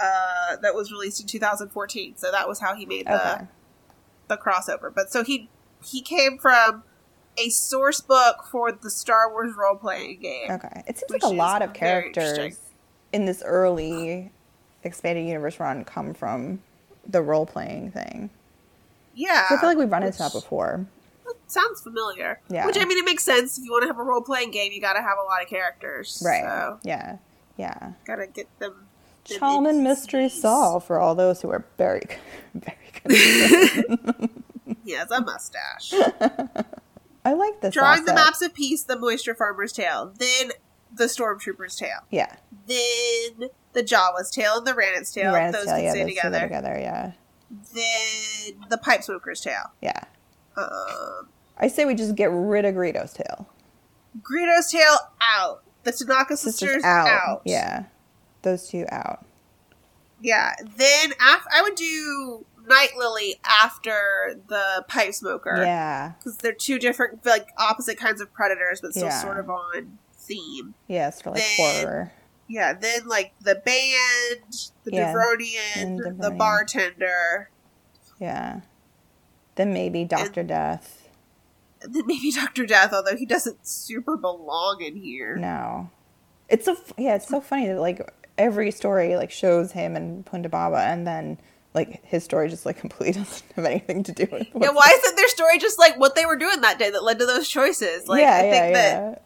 uh, 0.00 0.56
that 0.60 0.74
was 0.74 0.90
released 0.90 1.20
in 1.20 1.26
2014. 1.26 2.16
So 2.16 2.30
that 2.30 2.48
was 2.48 2.60
how 2.60 2.74
he 2.74 2.84
made 2.86 3.06
the 3.06 3.34
Okay. 3.36 3.46
the 4.28 4.36
crossover. 4.36 4.92
But 4.94 5.12
so 5.12 5.22
he 5.24 5.48
he 5.84 6.00
came 6.00 6.38
from 6.38 6.82
a 7.38 7.48
source 7.48 8.00
book 8.00 8.44
for 8.50 8.72
the 8.72 8.90
Star 8.90 9.30
Wars 9.30 9.52
role 9.56 9.76
playing 9.76 10.20
game. 10.20 10.50
Okay. 10.50 10.82
It 10.86 10.98
seems 10.98 11.10
like 11.10 11.22
a 11.22 11.28
lot 11.28 11.62
of 11.62 11.72
characters 11.72 12.58
in 13.12 13.24
this 13.26 13.42
early 13.44 14.30
expanded 14.84 15.26
universe 15.26 15.60
run 15.60 15.84
come 15.84 16.14
from 16.14 16.60
the 17.06 17.22
role 17.22 17.46
playing 17.46 17.90
thing. 17.90 18.30
Yeah, 19.14 19.48
So 19.48 19.56
I 19.56 19.60
feel 19.60 19.68
like 19.68 19.78
we've 19.78 19.90
run 19.90 20.02
into 20.02 20.18
that 20.18 20.32
before. 20.32 20.86
Sounds 21.46 21.82
familiar. 21.82 22.40
Yeah. 22.48 22.64
Which 22.66 22.78
I 22.78 22.84
mean, 22.86 22.96
it 22.96 23.04
makes 23.04 23.24
sense 23.24 23.58
if 23.58 23.64
you 23.64 23.70
want 23.72 23.82
to 23.82 23.86
have 23.88 23.98
a 23.98 24.02
role 24.02 24.22
playing 24.22 24.52
game. 24.52 24.72
You 24.72 24.80
got 24.80 24.94
to 24.94 25.02
have 25.02 25.18
a 25.22 25.26
lot 25.28 25.42
of 25.42 25.48
characters. 25.48 26.22
Right. 26.24 26.42
So 26.42 26.78
Yeah. 26.82 27.18
Yeah. 27.58 27.92
gotta 28.06 28.26
get 28.26 28.48
them. 28.58 28.86
in 29.66 29.82
Mystery. 29.82 30.28
Solved 30.30 30.86
for 30.86 30.98
all 30.98 31.14
those 31.14 31.42
who 31.42 31.50
are 31.50 31.64
very, 31.76 32.02
very 32.54 32.76
good. 33.04 34.30
He 34.84 34.92
has 34.92 35.10
a 35.10 35.20
mustache. 35.20 35.92
I 37.24 37.34
like 37.34 37.60
this. 37.60 37.72
Drawing 37.74 38.04
the 38.04 38.14
maps 38.14 38.42
of 38.42 38.52
peace, 38.52 38.82
the 38.82 38.98
moisture 38.98 39.34
farmer's 39.34 39.72
tale, 39.72 40.12
then 40.18 40.50
the 40.94 41.04
stormtrooper's 41.04 41.76
tale. 41.76 42.00
Yeah. 42.10 42.34
then 42.66 43.48
the 43.72 43.82
Jawa's 43.82 44.30
tale 44.30 44.58
and 44.58 44.66
the 44.66 44.74
Ranat's 44.74 45.12
tale. 45.12 45.32
Uranus 45.32 45.56
those 45.56 45.64
tail, 45.66 45.76
can 45.76 45.84
yeah, 45.84 45.90
stay 45.90 46.00
those 46.02 46.08
two 46.10 46.14
together. 46.16 46.40
together. 46.40 46.78
Yeah. 46.80 47.12
Then 47.74 48.64
the 48.70 48.78
pipe 48.78 49.02
smoker's 49.02 49.40
tale. 49.40 49.72
Yeah. 49.80 50.04
Um, 50.56 51.28
I 51.58 51.68
say 51.68 51.84
we 51.84 51.94
just 51.94 52.14
get 52.14 52.30
rid 52.30 52.64
of 52.64 52.74
Greedo's 52.74 53.12
tale. 53.12 53.48
Greedo's 54.22 54.70
tale 54.70 54.96
out. 55.38 55.62
The 55.84 55.90
Tonnika 55.92 56.28
sisters, 56.36 56.54
Sisters 56.54 56.84
out. 56.84 57.08
out. 57.08 57.42
Yeah. 57.44 57.84
Those 58.42 58.68
two 58.68 58.84
out. 58.90 59.24
Yeah. 60.20 60.52
Then 60.76 61.12
af- 61.12 61.46
I 61.52 61.62
would 61.62 61.74
do 61.74 62.44
Night 62.68 62.90
Lily 62.96 63.40
after 63.44 64.38
the 64.48 64.84
pipe 64.88 65.14
smoker. 65.14 65.56
Yeah. 65.56 66.12
Because 66.18 66.36
they're 66.38 66.52
two 66.52 66.78
different, 66.78 67.24
like, 67.26 67.48
opposite 67.58 67.98
kinds 67.98 68.20
of 68.20 68.32
predators, 68.32 68.80
but 68.80 68.92
still 68.92 69.06
Yeah. 69.06 69.20
sort 69.22 69.38
of 69.40 69.50
on 69.50 69.98
theme. 70.22 70.74
Yeah, 70.88 71.08
it's 71.08 71.20
for 71.22 71.30
like 71.30 71.42
Then- 71.58 71.84
horror. 71.84 72.12
Yeah, 72.48 72.74
then, 72.74 73.06
like, 73.06 73.32
the 73.40 73.54
band, 73.54 74.70
the 74.84 74.92
Yeah, 74.92 75.14
Devaronian, 75.14 76.20
the 76.20 76.30
bartender, 76.30 77.48
Yeah. 78.18 78.60
Then 79.54 79.72
maybe 79.72 80.04
Doctor 80.04 80.42
Death. 80.42 81.08
and 81.82 81.94
then 81.94 82.06
maybe 82.06 82.30
Dr. 82.34 82.66
Death, 82.66 82.92
although 82.92 83.16
he 83.16 83.26
doesn't 83.26 83.66
super 83.66 84.16
belong 84.16 84.82
in 84.82 84.96
here. 84.96 85.36
No. 85.36 85.90
It's 86.48 86.66
so 86.66 86.76
yeah, 86.98 87.14
it's 87.14 87.28
so 87.28 87.40
funny 87.40 87.66
that 87.68 87.80
like 87.80 88.06
every 88.38 88.70
story 88.70 89.16
like 89.16 89.30
shows 89.30 89.72
him 89.72 89.96
and 89.96 90.24
Ponda 90.24 90.50
Baba 90.50 90.78
and 90.78 91.06
then 91.06 91.38
like 91.74 92.04
his 92.04 92.22
story 92.24 92.48
just 92.48 92.64
like 92.66 92.76
completely 92.80 93.20
doesn't 93.22 93.44
have 93.56 93.64
anything 93.64 94.02
to 94.04 94.12
do 94.12 94.26
with. 94.30 94.46
Yeah, 94.54 94.70
why 94.70 94.88
isn't 94.94 95.16
their 95.16 95.28
story 95.28 95.58
just 95.58 95.78
like 95.78 95.98
what 95.98 96.14
they 96.14 96.26
were 96.26 96.36
doing 96.36 96.60
that 96.60 96.78
day 96.78 96.90
that 96.90 97.02
led 97.02 97.18
to 97.18 97.26
those 97.26 97.48
choices? 97.48 98.06
Like, 98.08 98.20
yeah, 98.22 98.36
I 98.36 98.40
think 98.40 98.52
yeah, 98.54 98.72
that. 98.72 99.22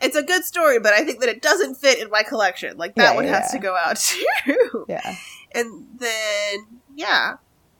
It's 0.00 0.16
a 0.16 0.22
good 0.22 0.44
story, 0.44 0.78
but 0.78 0.92
I 0.92 1.04
think 1.04 1.20
that 1.20 1.28
it 1.28 1.40
doesn't 1.40 1.76
fit 1.76 1.98
in 2.00 2.10
my 2.10 2.22
collection. 2.22 2.76
Like 2.76 2.94
that 2.96 3.10
Yeah, 3.12 3.14
one 3.14 3.24
yeah, 3.24 3.40
has 3.40 3.50
to 3.52 3.58
go 3.58 3.74
out 3.76 3.96
too. 4.44 4.84
Yeah, 4.88 5.16
And 5.54 5.86
then 5.98 6.66
yeah, 6.94 7.36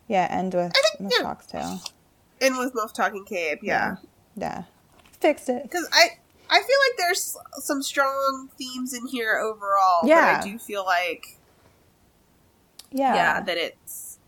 yeah, 0.08 0.26
end 0.30 0.54
with 0.54 0.72
think, 0.98 1.10
the 1.10 1.16
yeah. 1.18 1.22
foxtail. 1.24 1.80
and 2.40 2.56
with 2.58 2.72
Muftak 2.74 3.08
and 3.10 3.26
Kabe, 3.26 3.58
yeah. 3.62 3.96
yeah, 4.36 4.62
fixed 5.20 5.48
it. 5.48 5.62
Because 5.64 5.86
I 5.92 6.08
I 6.48 6.56
feel 6.58 6.76
like 6.88 6.96
there's 6.98 7.36
some 7.58 7.82
strong 7.82 8.48
themes 8.56 8.94
in 8.94 9.06
here 9.08 9.36
overall. 9.38 10.06
Yeah. 10.08 10.38
but 10.38 10.46
I 10.46 10.50
do 10.52 10.58
feel 10.58 10.84
like 10.84 11.36
Yeah, 12.92 13.14
yeah, 13.14 13.40
that 13.42 13.56
it's 13.58 14.18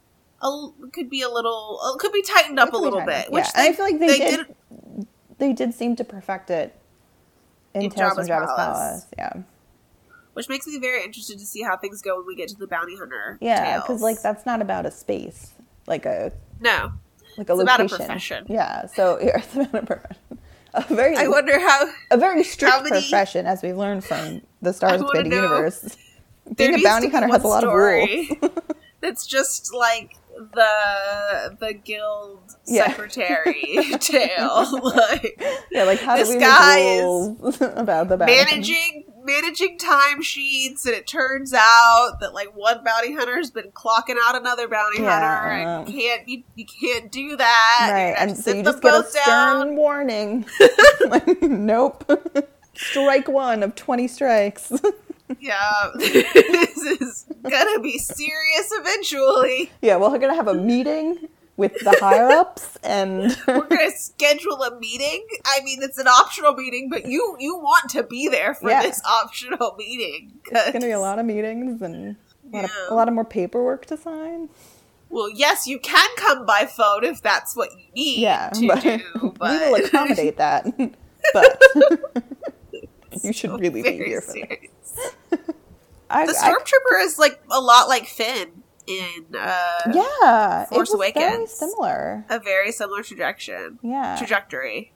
a, 0.43 0.69
could 0.93 1.09
be 1.09 1.23
a 1.23 1.29
little 1.29 1.81
uh, 1.83 1.97
could 1.97 2.13
be 2.13 2.23
tightened 2.23 2.59
up 2.61 2.73
a 2.73 2.77
little 2.77 3.01
tightened 3.01 3.25
bit. 3.29 3.33
Which. 3.33 3.47
And 3.55 3.69
I 3.69 3.73
feel 3.73 3.85
like 3.87 3.99
they 3.99 4.19
did- 4.19 4.47
did 4.47 5.07
they 5.39 5.53
did 5.53 5.73
seem 5.73 5.95
to 5.97 6.05
perfect 6.05 6.51
it 6.51 6.75
in, 7.79 7.85
In 7.85 7.91
Tales 7.91 8.15
from 8.15 8.25
Jabba's 8.25 8.29
Jabba's 8.29 8.53
Palace. 8.57 8.57
Palace. 8.57 9.07
Yeah, 9.17 9.33
which 10.35 10.49
makes 10.49 10.67
me 10.67 10.79
very 10.79 11.03
interested 11.05 11.39
to 11.39 11.45
see 11.47 11.63
how 11.63 11.77
things 11.77 12.01
go 12.03 12.17
when 12.17 12.27
we 12.27 12.37
get 12.37 12.49
to 12.51 12.57
the 12.57 12.67
bounty 12.67 12.97
hunter. 12.97 13.39
yeah, 13.41 13.81
because 13.81 14.03
like 14.03 14.21
that's 14.23 14.45
not 14.47 14.61
about 14.63 14.87
a 14.87 14.91
space, 14.91 15.53
like 15.87 16.07
a 16.07 16.33
no, 16.61 16.93
like 17.37 17.49
a 17.49 17.53
It's 17.55 17.63
about 17.63 17.81
a 17.81 17.89
profession. 17.89 18.47
Yeah, 18.49 18.87
so 18.87 19.19
yeah, 19.23 19.39
it's 19.39 19.55
about 19.55 19.83
a 19.83 19.87
profession. 19.87 20.39
A 20.75 20.83
very 20.95 21.17
I 21.17 21.27
wonder 21.29 21.59
how 21.59 21.87
a 22.11 22.17
very 22.19 22.45
strict 22.45 22.77
many- 22.85 22.91
profession, 22.91 23.47
as 23.47 23.63
we've 23.63 23.77
learned 23.77 24.05
from 24.05 24.43
the 24.61 24.73
Star 24.73 24.91
I 24.91 24.93
wanna 24.97 25.05
Expanding 25.07 25.31
know- 25.33 25.43
Universe. 25.43 25.97
Being 26.57 26.75
a 26.77 26.83
bounty 26.83 27.09
hunter 27.11 27.29
has 27.29 27.43
a 27.45 27.47
lot 27.47 27.63
of 27.65 27.73
rules. 27.75 28.09
story 28.27 28.41
That's 29.01 29.27
just 29.27 29.73
like 29.75 30.17
the 30.55 31.57
the 31.61 31.75
guild 31.75 32.41
Yeah. 32.67 32.89
secretary 32.89 33.63
tale, 34.01 34.81
like 34.83 35.41
Yeah, 35.71 35.85
like 35.85 35.99
how 36.01 36.17
This 36.17 36.29
do 36.29 36.35
we 36.35 36.41
guy 36.41 36.79
is 36.79 37.61
about 37.77 38.09
the 38.09 38.17
bounty 38.17 38.35
managing 38.35 39.05
managing 39.25 39.79
timesheets, 39.79 40.87
and 40.87 40.95
it 40.95 41.07
turns 41.07 41.53
out 41.53 42.19
that 42.21 42.33
like 42.35 42.55
one 42.57 42.83
bounty 42.85 43.15
hunter's 43.15 43.51
been 43.51 43.71
clocking 43.73 44.17
out 44.23 44.37
another 44.37 44.69
bounty 44.69 45.03
Yeah, 45.03 45.39
hunter, 45.39 45.51
and 45.51 45.69
um, 45.69 45.87
you 45.95 46.01
can't 46.01 46.29
you, 46.29 46.43
you 46.55 46.65
can't 46.67 47.13
do 47.13 47.37
that. 47.37 47.89
Right, 47.93 48.15
and 48.19 48.37
so 48.37 48.53
you 48.55 48.63
just 48.63 48.81
get 48.81 48.95
a 48.95 48.99
both 48.99 49.11
stern 49.11 49.77
warning. 49.77 50.47
like, 51.09 51.43
nope. 51.43 52.11
Strike 52.75 53.29
one 53.29 53.63
of 53.63 53.75
20 53.75 54.07
strikes. 54.09 54.73
Yeah, 55.41 55.91
this 55.97 56.77
is 56.79 57.27
gonna 57.43 57.81
be 57.81 57.99
serious 57.99 58.71
eventually. 58.73 59.71
yeah, 59.83 59.97
well, 59.97 60.11
we're 60.11 60.19
to 60.31 60.35
have 60.37 60.49
a 60.49 60.55
meeting 60.55 61.29
with 61.57 61.75
the 61.83 61.91
higher 62.01 62.29
ups, 62.31 62.79
and 62.85 63.37
We're 63.49 63.67
gonna 63.67 63.91
schedule 63.91 64.63
a 64.63 64.79
meeting. 64.79 65.27
I 65.45 65.61
mean, 65.65 65.83
it's 65.83 65.99
an 65.99 66.07
optional 66.09 66.55
meeting, 66.55 66.89
but 66.91 67.07
you 67.07 67.37
you 67.41 67.57
want 67.57 67.91
to 67.91 68.03
be 68.05 68.29
there 68.29 68.55
for 68.55 68.71
Yeah. 68.71 68.83
this 68.83 69.03
optional 69.05 69.75
meeting. 69.77 70.33
it's 70.47 70.71
going 70.71 70.81
to 70.83 70.87
be 70.87 70.93
a 70.93 71.01
lot 71.09 71.19
of 71.19 71.27
meetings 71.27 71.83
and 71.83 72.17
a 72.53 72.57
lot, 72.57 72.65
of, 72.65 72.71
a 72.91 72.95
lot 72.95 73.09
of 73.09 73.15
more 73.15 73.25
paperwork 73.25 73.87
to 73.87 73.97
sign. 73.97 74.49
Well, 75.11 75.29
yes, 75.31 75.67
you 75.67 75.79
can 75.79 76.09
come 76.17 76.47
by 76.47 76.67
phone 76.67 77.03
if 77.03 77.21
that's 77.23 77.57
what 77.57 77.71
you 77.73 77.85
need 77.95 78.21
Yeah, 78.21 78.51
to 78.51 78.67
but, 78.69 78.83
do. 78.83 79.35
But 79.39 79.51
we 79.51 79.59
will 79.71 79.85
accommodate 79.87 80.37
that. 80.37 80.65
But 81.33 81.61
you 83.23 83.33
should 83.33 83.51
So 83.51 83.59
really 83.59 83.83
be 83.83 83.93
here 83.93 84.21
for 84.21 84.31
serious. 84.33 85.15
I, 86.11 86.27
The 86.27 86.37
I- 86.41 86.51
stormtrooper 86.53 87.05
is 87.05 87.19
like 87.19 87.41
a 87.51 87.61
lot 87.61 87.89
like 87.89 88.07
Finn 88.07 88.63
in 88.87 89.37
uh, 89.39 89.93
yeah, 89.93 90.65
Force 90.67 90.91
was 90.91 90.99
very 91.01 91.13
Awakens. 91.29 91.53
similar. 91.53 92.25
a 92.31 92.39
very 92.41 92.73
similar 92.73 93.03
trajectory. 93.03 93.69
Yeah, 93.83 94.17
Trajectory. 94.17 94.93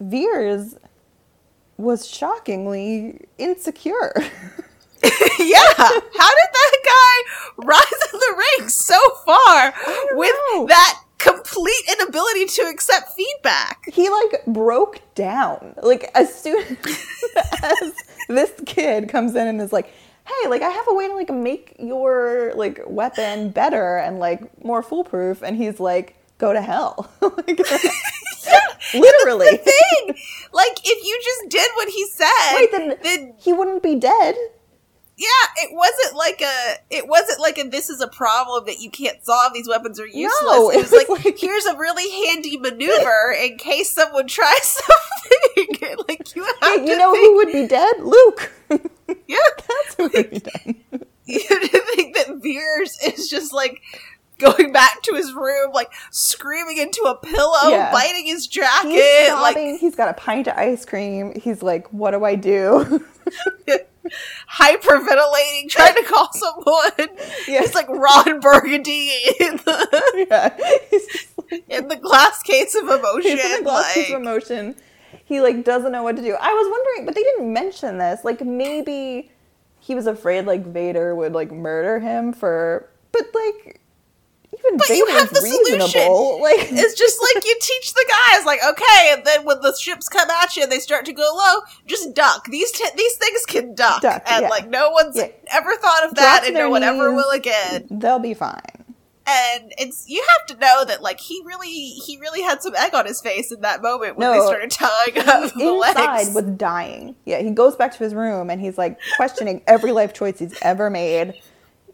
Veers 0.00 0.76
was 1.76 2.08
shockingly 2.08 3.20
insecure. 3.38 4.14
yeah. 5.38 5.60
How 5.76 5.90
did 5.90 6.50
that 6.52 6.76
guy 6.86 7.64
rise 7.66 8.12
in 8.12 8.18
the 8.18 8.44
ranks 8.58 8.74
so 8.74 8.98
far 9.26 9.74
with 10.12 10.34
know. 10.54 10.66
that 10.66 11.02
complete 11.18 11.74
inability 11.92 12.46
to 12.46 12.62
accept 12.62 13.10
feedback? 13.10 13.82
he 13.92 14.08
like 14.08 14.46
broke 14.46 15.00
down 15.14 15.74
like 15.82 16.10
as 16.14 16.34
soon 16.34 16.78
as 17.62 17.92
this 18.28 18.52
kid 18.64 19.10
comes 19.10 19.34
in 19.34 19.46
and 19.46 19.60
is 19.60 19.74
like 19.74 19.92
hey 20.26 20.48
like 20.48 20.62
i 20.62 20.68
have 20.70 20.86
a 20.88 20.94
way 20.94 21.06
to 21.06 21.14
like 21.14 21.30
make 21.30 21.74
your 21.78 22.52
like 22.56 22.80
weapon 22.86 23.50
better 23.50 23.98
and 23.98 24.18
like 24.18 24.40
more 24.64 24.82
foolproof 24.82 25.42
and 25.42 25.56
he's 25.56 25.78
like 25.80 26.16
go 26.38 26.52
to 26.52 26.60
hell. 26.62 27.10
Like, 27.22 27.58
literally. 28.94 29.56
Thing. 29.56 30.14
Like 30.52 30.78
if 30.84 31.04
you 31.04 31.20
just 31.24 31.48
did 31.48 31.68
what 31.76 31.88
he 31.88 32.06
said, 32.08 32.54
Wait, 32.54 32.70
then- 32.72 32.96
then 33.02 33.34
he 33.38 33.52
wouldn't 33.52 33.82
be 33.82 33.94
dead 33.96 34.34
yeah, 35.16 35.28
it 35.58 35.70
wasn't 35.72 36.16
like 36.16 36.40
a 36.42 36.74
it 36.90 37.06
wasn't 37.08 37.40
like 37.40 37.58
a 37.58 37.64
this 37.68 37.88
is 37.90 38.00
a 38.00 38.08
problem 38.08 38.66
that 38.66 38.80
you 38.80 38.90
can't 38.90 39.24
solve. 39.24 39.52
These 39.54 39.68
weapons 39.68 40.00
are 40.00 40.06
useless. 40.06 40.32
No, 40.42 40.70
it 40.70 40.76
was 40.78 40.92
it 40.92 40.96
was 41.08 41.08
like, 41.08 41.24
like- 41.24 41.38
here's 41.38 41.64
a 41.66 41.76
really 41.76 42.10
handy 42.26 42.56
maneuver 42.58 43.34
in 43.40 43.56
case 43.58 43.92
someone 43.92 44.26
tries 44.26 44.62
something. 44.68 45.96
like 46.08 46.34
you 46.34 46.44
have 46.60 46.86
you 46.86 46.96
know 46.98 47.12
think, 47.12 47.24
who 47.26 47.36
would 47.36 47.52
be 47.52 47.66
dead 47.66 47.94
luke 48.00 48.52
yeah. 49.26 49.36
that's 49.56 49.94
who 49.96 50.08
would 50.12 50.30
be 50.30 50.38
dead 50.40 50.76
You 51.26 51.40
think 51.40 52.16
that 52.16 52.36
Veers 52.42 52.98
is 53.04 53.28
just 53.28 53.52
like 53.52 53.80
going 54.38 54.72
back 54.72 55.00
to 55.04 55.14
his 55.14 55.32
room, 55.32 55.70
like 55.72 55.90
screaming 56.10 56.76
into 56.78 57.00
a 57.02 57.14
pillow, 57.16 57.70
Yeah. 57.70 57.92
biting 57.92 58.26
his 58.26 58.46
jacket, 58.46 58.90
he's 58.90 59.32
like 59.32 59.56
he's 59.78 59.94
got 59.94 60.08
a 60.08 60.14
pint 60.14 60.48
of 60.48 60.56
ice 60.56 60.84
cream 60.84 61.32
he's 61.40 61.62
like 61.62 61.90
what 61.92 62.10
do 62.10 62.24
i 62.24 62.34
do 62.34 63.02
hyperventilating, 64.50 65.68
trying 65.68 65.94
to 65.94 66.04
call 66.04 66.28
someone. 66.32 67.18
Yeah. 67.48 67.60
He's 67.60 67.74
like 67.74 67.88
Ron 67.88 68.40
Burgundy 68.40 69.10
in 69.40 69.56
the 69.56 70.26
yeah 70.30 70.56
like 71.50 71.64
in 71.68 71.88
the 71.88 71.96
glass 71.96 72.42
case 72.42 72.74
of 72.74 72.84
emotion. 72.84 73.32
He's 73.32 73.44
in 73.44 73.58
the 73.58 73.62
glass 73.62 73.94
case 73.94 74.10
of 74.10 74.20
emotion. 74.20 74.76
He 75.24 75.40
like 75.40 75.64
doesn't 75.64 75.92
know 75.92 76.02
what 76.02 76.16
to 76.16 76.22
do. 76.22 76.36
I 76.38 76.52
was 76.52 76.68
wondering, 76.70 77.06
but 77.06 77.14
they 77.14 77.22
didn't 77.22 77.52
mention 77.52 77.98
this. 77.98 78.24
Like 78.24 78.40
maybe 78.42 79.30
he 79.80 79.94
was 79.94 80.06
afraid 80.06 80.46
like 80.46 80.66
Vader 80.66 81.14
would 81.14 81.32
like 81.32 81.52
murder 81.52 82.00
him 82.00 82.32
for, 82.32 82.88
but 83.12 83.22
like 83.34 83.80
even 84.66 84.78
But 84.78 84.88
you 84.90 85.06
have 85.06 85.30
the 85.30 85.40
reasonable. 85.42 85.88
solution. 85.88 86.40
Like 86.44 86.68
It's 86.72 86.94
just 86.98 87.18
like 87.34 87.44
you 87.44 87.56
teach 87.60 87.94
the 87.94 88.12
guys, 88.28 88.44
like, 88.46 88.60
okay, 88.68 89.12
and 89.12 89.24
then 89.24 89.44
when 89.44 89.60
the 89.60 89.74
ships 89.78 90.08
come 90.08 90.28
at 90.30 90.56
you 90.56 90.62
and 90.62 90.70
they 90.72 90.78
start 90.78 91.04
to 91.06 91.12
go 91.12 91.22
low, 91.34 91.60
just 91.86 92.14
duck. 92.14 92.46
These 92.50 92.72
t- 92.72 92.84
these 92.96 93.16
things 93.16 93.44
can 93.46 93.74
duck, 93.74 94.02
Duck, 94.02 94.22
and 94.26 94.42
yeah. 94.42 94.48
like 94.48 94.68
no 94.68 94.90
one's 94.90 95.16
Yeah. 95.16 95.28
ever 95.52 95.74
thought 95.76 96.04
of 96.04 96.14
that, 96.16 96.40
to 96.42 96.46
and 96.48 96.54
no 96.54 96.68
one 96.70 96.82
ever 96.82 97.12
will 97.14 97.30
again. 97.30 97.86
they'll 97.90 98.18
be 98.18 98.34
fine. 98.34 98.60
And 99.26 99.72
it's 99.78 100.06
you 100.06 100.22
have 100.36 100.46
to 100.48 100.60
know 100.60 100.84
that 100.84 101.00
like 101.02 101.18
he 101.18 101.40
really 101.46 101.70
he 101.70 102.18
really 102.20 102.42
had 102.42 102.60
some 102.60 102.74
egg 102.76 102.94
on 102.94 103.06
his 103.06 103.22
face 103.22 103.50
in 103.50 103.62
that 103.62 103.80
moment 103.80 104.18
when 104.18 104.30
they 104.32 104.44
started 104.44 104.70
tying 104.70 105.16
up 105.18 105.50
the 105.54 105.66
Inside 105.66 106.16
legs. 106.18 106.34
was 106.34 106.44
dying. 106.56 107.16
Yeah, 107.24 107.40
he 107.40 107.50
goes 107.50 107.74
back 107.74 107.92
to 107.96 108.04
his 108.04 108.12
room 108.14 108.50
and 108.50 108.60
he's 108.60 108.76
like 108.76 108.98
questioning 109.16 109.62
every 109.66 109.92
life 109.92 110.12
choice 110.12 110.40
he's 110.40 110.54
ever 110.60 110.90
made. 110.90 111.40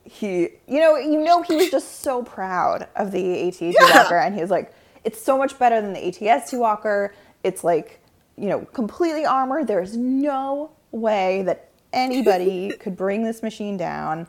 He, 0.04 0.48
you 0.66 0.80
know, 0.80 0.96
you 0.96 1.22
know, 1.22 1.42
he 1.42 1.56
was 1.56 1.70
just 1.70 2.00
so 2.00 2.22
proud 2.22 2.88
of 2.96 3.12
the 3.12 3.48
AT-AT 3.48 3.60
Yeah. 3.60 4.02
Walker, 4.02 4.16
and 4.16 4.34
he 4.34 4.40
was 4.40 4.50
like, 4.50 4.72
"It's 5.04 5.22
so 5.22 5.38
much 5.38 5.58
better 5.58 5.80
than 5.80 5.92
the 5.92 6.06
AT-ST 6.06 6.58
Walker. 6.58 7.14
It's 7.44 7.62
like, 7.64 8.00
you 8.36 8.48
know, 8.48 8.60
completely 8.72 9.24
armored. 9.26 9.66
There's 9.66 9.96
no 9.96 10.70
way 10.90 11.42
that 11.42 11.68
anybody 11.92 12.70
could 12.80 12.96
bring 12.96 13.24
this 13.24 13.42
machine 13.42 13.76
down. 13.76 14.26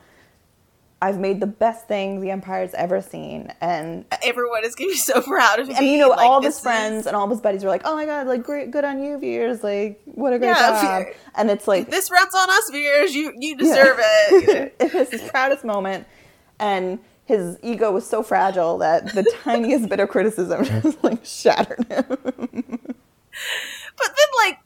I've 1.04 1.18
made 1.20 1.40
the 1.40 1.48
best 1.48 1.88
thing 1.88 2.22
the 2.22 2.30
Empire's 2.30 2.74
ever 2.76 3.02
seen, 3.02 3.52
and 3.60 4.06
Everyone 4.24 4.64
is 4.64 4.76
gonna 4.76 4.90
be 4.92 4.96
so 4.98 5.22
proud 5.22 5.60
of 5.60 5.68
me. 5.68 5.74
and 5.76 5.86
you 5.88 5.98
know, 5.98 6.10
like, 6.10 6.20
all 6.20 6.38
of 6.38 6.44
his 6.44 6.56
is- 6.58 6.62
friends 6.62 7.08
and 7.08 7.16
all 7.16 7.24
of 7.26 7.32
his 7.32 7.42
buddies 7.42 7.64
were 7.64 7.70
like, 7.72 7.82
"Oh 7.86 7.96
my 7.96 8.06
god, 8.06 8.28
like 8.28 8.44
great, 8.44 8.70
good 8.72 8.84
on 8.86 9.02
you, 9.04 9.18
Veers! 9.18 9.64
Like 9.64 10.00
what 10.06 10.34
a 10.34 10.38
great 10.40 10.50
Yeah, 10.50 10.82
job!" 10.82 10.82
Veer- 11.04 11.14
And 11.36 11.50
it's 11.50 11.68
like 11.68 11.90
this 11.90 12.12
runs 12.12 12.36
on 12.36 12.50
us, 12.50 12.70
Veers. 12.72 13.16
You 13.16 13.34
you 13.38 13.56
deserve 13.58 13.98
it. 14.00 14.76
it 14.80 14.94
was 14.94 15.10
his 15.10 15.22
proudest 15.30 15.64
moment, 15.66 16.06
and 16.60 17.00
his 17.26 17.58
ego 17.64 17.92
was 17.92 18.06
so 18.06 18.22
fragile 18.22 18.78
that 18.80 19.14
the 19.14 19.24
tiniest 19.44 19.90
bit 19.90 20.00
of 20.00 20.10
criticism 20.10 20.64
just 20.66 21.04
like 21.04 21.26
shattered 21.26 21.84
him. 21.90 22.06
But 22.10 24.08
then, 24.08 24.28
like 24.46 24.60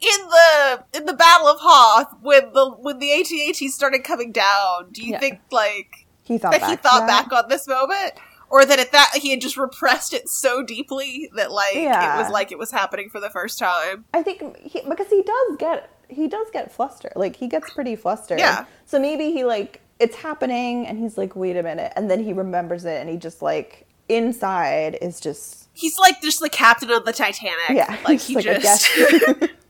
in 0.00 0.28
the 0.28 0.84
in 0.98 1.04
the 1.06 1.12
Battle 1.14 1.46
of 1.48 1.58
Hoth, 1.60 2.16
when 2.22 2.52
the 2.52 2.70
when 2.70 2.98
the 2.98 3.12
AT-AT 3.12 3.56
started 3.70 4.04
coming 4.04 4.32
down, 4.32 4.90
do 4.92 5.02
you 5.04 5.12
Yeah. 5.12 5.18
think 5.18 5.40
like 5.50 6.06
He 6.22 6.38
thought 6.38 6.52
that 6.52 6.60
back 6.62 6.70
he 6.70 6.76
thought 6.76 7.06
that. 7.06 7.28
back 7.28 7.32
on 7.44 7.48
this 7.48 7.66
moment, 7.68 8.12
or 8.48 8.64
that 8.64 8.78
at 8.78 8.92
that 8.92 9.10
he 9.16 9.30
had 9.30 9.40
just 9.40 9.56
repressed 9.56 10.12
it 10.14 10.28
so 10.28 10.62
deeply 10.62 11.30
that 11.36 11.52
like 11.52 11.74
Yeah. 11.74 12.16
it 12.16 12.22
was 12.22 12.30
like 12.32 12.50
it 12.50 12.58
was 12.58 12.70
happening 12.70 13.10
for 13.10 13.20
the 13.20 13.30
first 13.30 13.58
time? 13.58 14.04
I 14.14 14.22
think 14.22 14.56
he, 14.58 14.80
because 14.88 15.08
he 15.08 15.22
does 15.22 15.56
get 15.58 15.90
he 16.08 16.26
does 16.28 16.48
get 16.52 16.72
flustered. 16.72 17.12
Like 17.14 17.36
he 17.36 17.46
gets 17.46 17.70
pretty 17.72 17.94
flustered. 17.96 18.38
Yeah. 18.40 18.64
So 18.86 18.98
maybe 18.98 19.30
he 19.32 19.44
like 19.44 19.80
it's 19.98 20.16
happening 20.16 20.86
and 20.86 20.98
he's 20.98 21.18
like, 21.18 21.36
wait 21.36 21.56
a 21.58 21.62
minute. 21.62 21.92
And 21.94 22.10
then 22.10 22.24
he 22.24 22.32
remembers 22.32 22.86
it 22.86 22.98
and 23.00 23.08
he 23.10 23.18
just 23.18 23.42
like 23.42 23.86
inside 24.08 24.96
is 25.02 25.20
just 25.20 25.59
He's 25.80 25.98
like 25.98 26.20
just 26.20 26.40
the 26.40 26.48
captain 26.50 26.90
of 26.90 27.04
the 27.04 27.12
Titanic. 27.12 27.70
yeah, 27.70 27.96
like 28.04 28.20
he's 28.20 28.26
he 28.26 28.34
like, 28.50 28.60
just 28.62 28.88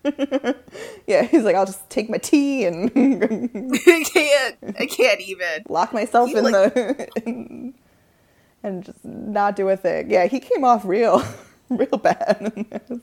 yeah, 1.06 1.22
he's 1.22 1.42
like, 1.44 1.56
I'll 1.56 1.66
just 1.66 1.88
take 1.90 2.08
my 2.11 2.18
tea 2.18 2.64
and 2.64 2.90
I 2.94 4.04
can't. 4.12 4.56
I 4.78 4.86
can't 4.86 5.20
even. 5.20 5.64
lock 5.68 5.92
myself 5.92 6.30
He, 6.30 6.36
in 6.36 6.44
like- 6.44 6.74
the 6.74 7.08
in, 7.26 7.74
and 8.62 8.84
just 8.84 9.04
not 9.04 9.56
do 9.56 9.68
a 9.68 9.76
thing. 9.76 10.11
Yeah, 10.11 10.26
he 10.26 10.40
came 10.40 10.64
off 10.64 10.84
real 10.84 11.22
real 11.70 11.98
bad. 12.02 12.52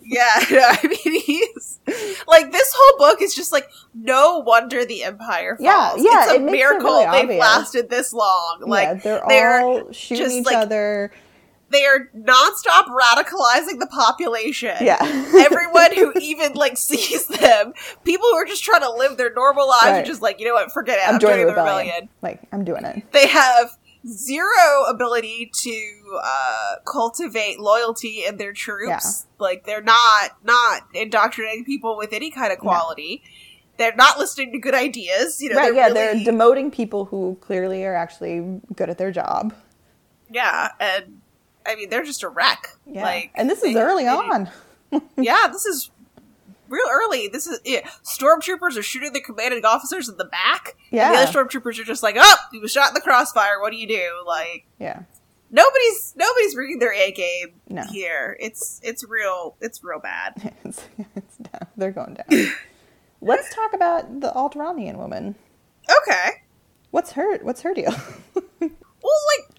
Yeah, 0.04 0.26
I 0.36 0.80
mean 0.84 1.22
he's 1.22 1.80
like 2.28 2.52
this 2.52 2.74
whole 2.76 2.98
book 2.98 3.22
is 3.22 3.34
just 3.34 3.52
like 3.54 3.70
no 3.94 4.40
wonder 4.40 4.84
the 4.86 5.04
Empire 5.04 5.56
falls. 5.56 5.64
Yeah, 5.64 5.94
yeah, 5.98 6.24
it's 6.26 6.32
a 6.34 6.36
it 6.36 6.42
miracle 6.42 6.86
really 6.90 7.06
they've 7.06 7.24
obvious. 7.24 7.40
lasted 7.40 7.90
this 7.90 8.12
long. 8.14 8.64
Like 8.66 8.84
yeah, 8.88 8.94
they're, 8.96 9.22
they're 9.28 9.60
all 9.62 9.92
shooting 9.94 10.26
just, 10.26 10.36
each 10.36 10.46
like, 10.46 10.58
other. 10.58 11.12
They 11.70 11.86
are 11.86 12.10
nonstop 12.16 12.86
radicalizing 12.86 13.80
the 13.80 13.88
population. 13.92 14.76
Yeah. 14.82 14.98
Everyone 15.02 15.94
who 15.94 16.14
even 16.22 16.54
like 16.54 16.78
sees 16.78 17.28
them, 17.28 17.74
people 18.04 18.28
who 18.30 18.36
are 18.36 18.46
just 18.46 18.64
trying 18.64 18.82
to 18.82 18.92
live 18.92 19.18
their 19.18 19.34
normal 19.34 19.68
lives 19.68 19.88
are 20.00 20.04
just 20.04 20.22
like, 20.22 20.40
you 20.40 20.46
know 20.48 20.54
what, 20.54 20.72
forget 20.72 20.98
it. 20.98 21.08
I'm, 21.08 21.16
I'm, 21.16 21.20
joining 21.20 21.38
joining 21.40 21.48
the 21.48 21.52
rebellion. 21.62 21.86
rebellion. 21.88 22.10
Like 22.22 22.42
I'm 22.52 22.64
doing 22.64 22.86
it. 22.86 23.12
They 23.12 23.28
have 23.28 23.78
zero 24.08 24.86
ability 24.90 25.52
to 25.54 26.20
uh, 26.24 26.76
cultivate 26.86 27.60
loyalty 27.60 28.24
in 28.26 28.38
their 28.38 28.54
troops. 28.54 29.26
Like 29.40 29.66
they're 29.66 29.82
not 29.82 30.38
not 30.44 30.84
indoctrinating 30.94 31.66
people 31.66 31.98
with 31.98 32.14
any 32.14 32.32
kind 32.32 32.54
of 32.54 32.60
quality. 32.60 33.24
They're 33.78 33.96
not 33.96 34.18
listening 34.18 34.54
to 34.54 34.60
good 34.60 34.74
ideas. 34.74 35.42
You 35.42 35.50
know, 35.50 35.58
right? 35.58 35.66
they're 35.66 35.74
Yeah, 35.76 35.88
really- 35.88 36.24
they're 36.24 36.34
demoting 36.34 36.72
people 36.72 37.06
who 37.06 37.38
clearly 37.42 37.84
are 37.84 37.96
actually 37.96 38.62
good 38.76 38.90
at 38.90 38.98
their 38.98 39.12
job. 39.12 39.54
yeah, 40.32 40.70
and 40.80 41.22
I 41.68 41.76
mean 41.76 41.90
they're 41.90 42.04
just 42.04 42.24
a 42.24 42.30
wreck. 42.30 42.70
Yeah, 42.86 43.04
Like, 43.04 43.32
and 43.36 43.50
this 43.50 43.62
is 43.64 43.74
they- 43.74 43.80
early 43.82 44.04
they- 44.06 44.10
on. 44.10 44.50
yeah, 45.18 45.48
this 45.52 45.66
is 45.66 45.92
real 46.70 46.88
early. 46.90 47.28
This 47.28 47.46
is 47.48 47.60
yeah. 47.66 47.88
stormtroopers 48.04 48.78
are 48.78 48.82
shooting 48.82 49.14
the 49.14 49.22
commanding 49.22 49.66
officers 49.66 50.08
in 50.10 50.18
the 50.18 50.26
back. 50.26 50.76
and 50.92 50.98
Yeah. 50.98 51.12
the 51.12 51.18
other 51.20 51.32
stormtroopers 51.32 51.80
are 51.80 51.84
just 51.84 52.04
like, 52.04 52.16
"Oh, 52.18 52.36
he 52.52 52.60
was 52.60 52.72
shot 52.72 52.88
in 52.90 52.94
the 52.94 53.02
crossfire. 53.02 53.60
What 53.60 53.72
do 53.72 53.78
you 53.78 53.88
do?" 53.88 54.10
Like 54.26 54.66
Yeah, 54.80 55.02
nobody's 55.52 56.14
nobody's 56.16 56.56
bringing 56.56 56.80
their 56.80 56.94
A 56.94 57.12
game 57.12 57.54
No. 57.70 57.84
here. 57.84 58.38
It's 58.40 58.80
it's 58.84 59.04
real. 59.08 59.56
It's 59.62 59.84
real 59.84 60.00
bad. 60.00 60.54
it's, 60.64 60.86
it's 61.16 61.38
down. 61.38 61.68
They're 61.76 61.92
going 61.92 62.16
down. 62.16 62.52
Let's 63.22 63.54
talk 63.54 63.74
about 63.74 64.22
the 64.22 64.30
Alderaanian 64.32 64.96
woman. 64.98 65.36
Okay. 66.04 66.44
What's 66.92 67.12
her 67.14 67.38
What's 67.40 67.62
her 67.62 67.74
deal? 67.74 67.94
Well, 68.62 69.22
like 69.38 69.57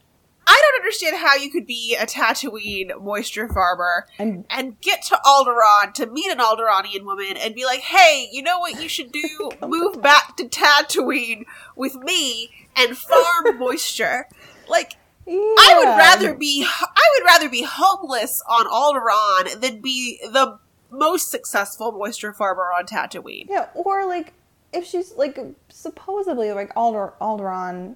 I 0.59 0.63
don't 0.73 0.81
understand 0.81 1.17
how 1.17 1.37
you 1.37 1.51
could 1.51 1.67
be 1.67 1.97
a 1.97 2.05
Tatooine 2.05 3.01
moisture 3.01 3.49
farmer 3.49 4.07
and 4.19 4.45
and 4.51 4.81
get 4.81 5.03
to 5.05 5.21
Alderaan 5.25 5.95
to 5.95 6.07
meet 6.07 6.31
an 6.31 6.39
Alderaanian 6.39 7.05
woman 7.05 7.37
and 7.37 7.55
be 7.55 7.65
like, 7.65 7.81
"Hey, 7.81 8.29
you 8.33 8.43
know 8.43 8.59
what 8.59 8.83
you 8.83 8.89
should 8.89 9.13
do? 9.13 9.51
Move 9.63 10.03
back 10.03 10.37
to 10.37 10.45
Tatooine 10.45 11.45
with 11.77 11.95
me 11.97 12.51
and 12.77 12.97
farm 12.97 13.59
moisture." 13.59 14.27
Like 14.69 14.95
I 15.29 15.75
would 15.79 15.97
rather 15.97 16.35
be 16.35 16.67
I 16.67 17.11
would 17.15 17.25
rather 17.25 17.49
be 17.49 17.63
homeless 17.63 18.43
on 18.49 18.67
Alderaan 18.67 19.61
than 19.61 19.81
be 19.81 20.19
the 20.23 20.59
most 20.91 21.31
successful 21.31 21.93
moisture 21.93 22.33
farmer 22.33 22.73
on 22.77 22.87
Tatooine. 22.87 23.47
Yeah, 23.49 23.69
or 23.75 24.07
like 24.07 24.33
if 24.73 24.85
she's 24.85 25.13
like 25.15 25.39
supposedly 25.69 26.53
like 26.53 26.73
Alder 26.75 27.13
Alderaan 27.21 27.95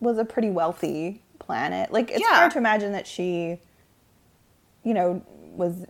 was 0.00 0.18
a 0.18 0.24
pretty 0.24 0.50
wealthy 0.50 1.22
planet. 1.48 1.90
Like 1.90 2.10
it's 2.10 2.20
Yeah. 2.20 2.34
hard 2.36 2.52
to 2.52 2.58
imagine 2.58 2.92
that 2.92 3.06
she, 3.06 3.58
you 4.84 4.92
know, 4.92 5.22
was, 5.56 5.86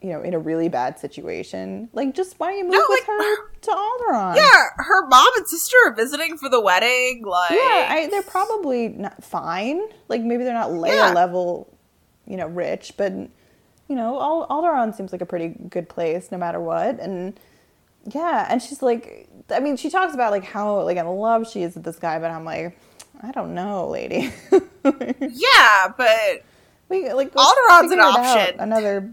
you 0.00 0.10
know, 0.12 0.22
in 0.22 0.32
a 0.32 0.38
really 0.38 0.68
bad 0.68 0.98
situation. 1.00 1.88
Like, 1.92 2.14
just 2.14 2.38
why 2.38 2.50
don't 2.50 2.58
you 2.58 2.64
move 2.64 2.74
No, 2.74 2.84
with 2.88 3.00
like, 3.00 3.06
her 3.08 3.50
to 3.62 3.70
Alderaan? 3.72 4.36
Yeah, 4.36 4.62
her 4.76 5.06
mom 5.08 5.26
and 5.36 5.48
sister 5.48 5.76
are 5.86 5.94
visiting 5.94 6.38
for 6.38 6.48
the 6.48 6.60
wedding. 6.60 7.24
Like, 7.26 7.50
yeah. 7.50 7.86
I, 7.90 8.06
they're 8.10 8.22
probably 8.22 8.88
not 8.88 9.24
fine. 9.24 9.80
Like 10.08 10.22
maybe 10.22 10.44
they're 10.44 10.54
not 10.54 10.70
Leia 10.70 10.90
Yeah. 11.08 11.12
level, 11.12 11.76
you 12.26 12.36
know, 12.36 12.46
rich, 12.46 12.92
but 12.96 13.12
you 13.12 13.94
know, 13.96 14.14
Alderaan 14.48 14.94
seems 14.94 15.10
like 15.12 15.20
a 15.20 15.26
pretty 15.26 15.48
good 15.48 15.88
place 15.88 16.30
no 16.30 16.38
matter 16.38 16.60
what. 16.60 17.00
And 17.00 17.38
yeah, 18.04 18.46
and 18.48 18.62
she's 18.62 18.82
like, 18.82 19.28
I 19.50 19.58
mean, 19.58 19.76
she 19.76 19.90
talks 19.90 20.14
about 20.14 20.30
like 20.30 20.44
how 20.44 20.80
like 20.82 20.96
in 20.96 21.06
love 21.06 21.50
she 21.50 21.62
is 21.64 21.74
with 21.74 21.82
this 21.82 21.98
guy, 21.98 22.18
but 22.20 22.30
I'm 22.30 22.44
like, 22.44 22.78
I 23.22 23.30
don't 23.32 23.54
know, 23.54 23.88
lady. 23.88 24.32
yeah, 24.84 25.88
but 25.96 26.44
we 26.88 27.12
like 27.12 27.32
Alderaan's 27.32 27.92
an 27.92 28.00
option. 28.00 28.60
Another, 28.60 29.12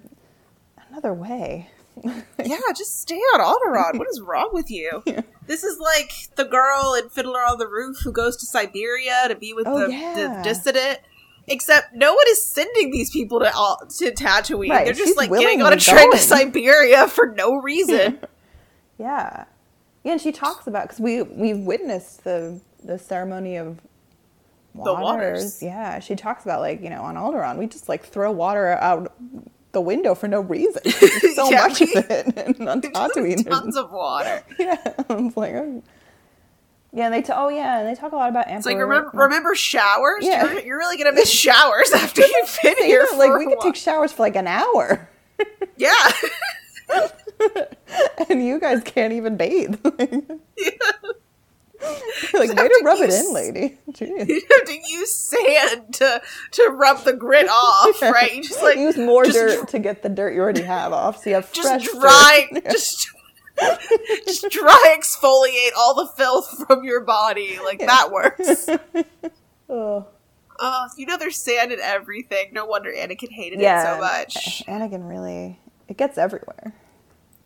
another 0.89 1.13
way. 1.13 1.69
yeah, 2.03 2.57
just 2.75 3.01
stay 3.01 3.15
on 3.15 3.39
Alderaan. 3.39 3.97
What 3.99 4.07
is 4.09 4.19
wrong 4.21 4.49
with 4.53 4.69
you? 4.71 5.03
This 5.45 5.65
is 5.65 5.77
like 5.77 6.13
the 6.37 6.45
girl 6.45 6.93
in 6.97 7.09
Fiddler 7.09 7.41
on 7.41 7.57
the 7.59 7.67
Roof 7.67 7.97
who 8.01 8.13
goes 8.13 8.37
to 8.37 8.45
Siberia 8.45 9.25
to 9.27 9.35
be 9.35 9.51
with 9.53 9.67
Oh, 9.67 9.87
the, 9.87 9.91
yeah. 9.91 10.37
the 10.37 10.41
dissident. 10.41 10.99
Except 11.47 11.93
no 11.93 12.13
one 12.13 12.23
is 12.29 12.45
sending 12.45 12.91
these 12.91 13.11
people 13.11 13.41
to 13.41 13.47
to 13.47 14.11
Tatooine. 14.13 14.69
Right, 14.69 14.85
They're 14.85 14.93
just 14.93 15.07
she's 15.09 15.17
like 15.17 15.29
getting 15.29 15.61
on 15.61 15.73
a 15.73 15.75
train 15.75 16.09
to. 16.13 16.17
Siberia 16.17 17.09
for 17.09 17.25
no 17.27 17.55
reason. 17.55 18.19
Yeah, 18.97 19.43
yeah, 20.05 20.13
and 20.13 20.21
she 20.21 20.31
talks 20.31 20.65
about 20.65 20.83
because 20.83 21.01
we 21.01 21.23
we've 21.23 21.59
witnessed 21.59 22.23
the 22.23 22.61
the 22.81 22.97
ceremony 22.97 23.57
of 23.57 23.81
The 24.75 24.93
waters. 24.93 25.61
Yeah, 25.61 25.99
she 25.99 26.15
talks 26.15 26.43
about 26.43 26.59
like 26.61 26.81
you 26.81 26.89
know 26.89 27.01
on 27.03 27.15
Alderaan 27.15 27.57
we 27.57 27.67
just 27.67 27.87
like 27.89 28.03
throw 28.05 28.31
water 28.31 28.69
out 28.69 29.13
the 29.71 29.81
window 29.81 30.15
for 30.15 30.27
no 30.27 30.39
reason. 30.41 30.81
There's 30.99 31.35
so 31.35 31.47
Yeah, 31.51 31.67
much 31.67 31.79
we- 31.79 31.93
of 31.95 32.09
it, 32.09 32.37
and 32.37 32.67
on 32.69 32.81
Tatooine, 32.81 33.47
Tons 33.47 33.75
of 33.77 33.91
water. 33.91 34.41
yeah, 34.59 34.75
I 35.09 35.13
was 35.15 35.35
like, 35.37 35.53
oh. 35.53 35.83
yeah, 36.91 37.05
and 37.05 37.13
they 37.13 37.21
t- 37.21 37.33
oh 37.35 37.49
yeah, 37.49 37.79
and 37.79 37.87
they 37.87 37.93
talk 37.99 38.11
a 38.11 38.15
lot 38.15 38.29
about 38.29 38.45
Emperor. 38.47 38.57
It's 38.57 38.65
like 38.65 38.77
remember 38.77 39.11
remember 39.13 39.55
showers? 39.55 40.23
Yeah. 40.25 40.51
You're, 40.51 40.61
you're 40.61 40.77
really 40.77 40.97
gonna 40.97 41.11
miss 41.13 41.29
showers 41.29 41.91
after 41.91 42.21
you've 42.21 42.57
been 42.63 42.75
You 42.79 42.85
here. 42.85 43.07
like 43.17 43.35
we 43.37 43.45
could 43.47 43.59
take 43.61 43.75
showers 43.75 44.11
for 44.11 44.23
like 44.23 44.35
an 44.35 44.47
hour, 44.47 45.07
yeah. 45.77 45.93
and 48.29 48.43
you 48.45 48.59
guys 48.59 48.81
can't 48.83 49.13
even 49.13 49.37
bathe. 49.37 49.75
like 52.33 52.49
way 52.49 52.67
to 52.67 52.81
rub 52.83 52.99
it 53.01 53.09
in, 53.11 53.33
lady. 53.33 53.77
Jeez. 53.91 54.27
you 54.27 54.41
have 54.51 54.65
to 54.65 54.79
use 54.89 55.13
sand 55.13 55.93
to 55.95 56.21
to 56.51 56.69
rub 56.69 57.03
the 57.03 57.13
grit 57.13 57.47
off, 57.49 58.01
right? 58.01 58.35
You 58.35 58.43
just 58.43 58.61
like 58.61 58.77
use 58.77 58.97
more 58.97 59.23
dirt 59.23 59.55
dr- 59.55 59.67
to 59.69 59.79
get 59.79 60.03
the 60.03 60.09
dirt 60.09 60.33
you 60.33 60.41
already 60.41 60.61
have 60.61 60.93
off, 60.93 61.23
so 61.23 61.29
you 61.29 61.35
have 61.35 61.51
just 61.51 61.67
fresh 61.67 61.99
dry, 61.99 62.47
dirt. 62.53 62.63
just 62.71 63.09
just 64.25 64.49
dry 64.49 64.97
exfoliate 64.97 65.71
all 65.77 65.93
the 65.95 66.07
filth 66.17 66.65
from 66.67 66.83
your 66.83 67.01
body. 67.01 67.59
Like 67.63 67.79
that 67.79 68.11
works. 68.11 68.69
Oh. 69.69 70.07
Oh, 70.59 70.87
you 70.97 71.05
know 71.07 71.17
there's 71.17 71.37
sand 71.37 71.71
in 71.71 71.79
everything. 71.79 72.49
No 72.53 72.65
wonder 72.65 72.91
Anakin 72.91 73.31
hated 73.31 73.59
Yeah, 73.59 73.81
it 73.81 73.95
so 73.95 73.99
much. 73.99 74.63
Anakin 74.67 75.09
really 75.09 75.59
it 75.87 75.97
gets 75.97 76.17
everywhere. 76.17 76.73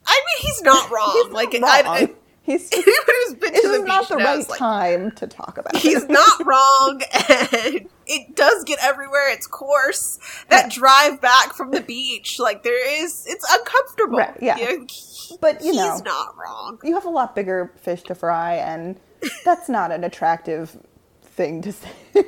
I 0.06 0.24
mean, 0.26 0.46
he's 0.46 0.62
not 0.62 0.90
wrong. 0.92 1.12
He's 1.14 1.34
like 1.34 1.54
not 1.60 1.86
I, 1.86 2.02
wrong. 2.02 2.10
I, 2.10 2.14
He's 2.48 2.72
anyone 2.72 2.95
who's 3.26 3.34
been 3.36 3.52
this 3.54 3.62
to 3.62 3.68
the 3.68 3.74
is 3.76 3.84
not 3.84 4.08
the 4.08 4.16
knows, 4.16 4.26
right 4.26 4.50
like, 4.50 4.58
time 4.60 5.12
to 5.12 5.28
talk 5.28 5.58
about. 5.58 5.76
He's 5.76 6.04
it. 6.04 6.10
not 6.10 6.45
wrong, 6.45 7.02
and 7.30 7.89
it 8.08 8.36
does 8.36 8.64
get 8.64 8.80
everywhere. 8.82 9.30
It's 9.32 9.45
coarse. 9.48 10.18
That 10.50 10.66
Yeah. 10.74 10.80
drive 10.80 11.22
back 11.22 11.54
from 11.54 11.72
the 11.72 11.82
beach, 11.82 12.39
like 12.39 12.64
there 12.64 13.04
is, 13.04 13.26
it's 13.28 13.45
uncomfortable. 13.54 14.18
Right, 14.20 14.38
yeah. 14.41 14.58
You 14.58 14.80
know, 14.80 14.86
he- 14.89 15.38
But, 15.41 15.62
you 15.62 15.74
he's 15.74 15.76
know. 15.76 16.02
not 16.06 16.36
wrong. 16.38 16.80
You 16.84 16.93
have 16.95 17.06
a 17.06 17.10
lot 17.10 17.36
bigger 17.36 17.74
fish 17.82 18.02
to 18.04 18.16
fry, 18.16 18.56
and 18.56 18.98
that's 19.43 19.68
not 19.70 19.91
an 19.91 20.04
attractive 20.06 20.78
thing 21.22 21.62
to 21.64 21.72
say. 21.74 21.89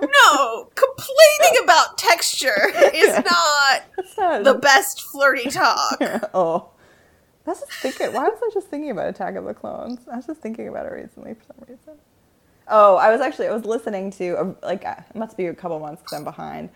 No, 0.00 0.68
complaining 0.74 1.62
about 1.64 1.96
texture 1.98 2.72
is 2.94 3.14
not 3.16 3.82
not 4.18 4.44
the 4.44 4.54
best 4.54 5.02
flirty 5.02 5.48
talk. 5.50 5.98
oh. 6.34 6.70
I 7.50 7.52
was 7.52 7.60
just 7.60 7.72
thinking. 7.72 8.12
Why 8.12 8.28
was 8.28 8.38
I 8.40 8.50
just 8.54 8.68
thinking 8.68 8.90
about 8.92 9.08
Attack 9.08 9.34
of 9.34 9.44
the 9.44 9.54
Clones? 9.54 10.06
I 10.10 10.16
was 10.16 10.26
just 10.26 10.40
thinking 10.40 10.68
about 10.68 10.86
it 10.86 10.92
recently 10.92 11.34
for 11.34 11.44
some 11.44 11.56
reason. 11.68 11.94
Oh, 12.68 12.94
I 12.96 13.10
was 13.10 13.20
actually 13.20 13.48
I 13.48 13.52
was 13.52 13.64
listening 13.64 14.12
to 14.12 14.30
a, 14.40 14.66
like 14.66 14.84
uh, 14.84 14.94
it 15.08 15.16
must 15.16 15.36
be 15.36 15.46
a 15.46 15.54
couple 15.54 15.80
months 15.80 16.00
because 16.00 16.16
I'm 16.16 16.24
behind. 16.24 16.70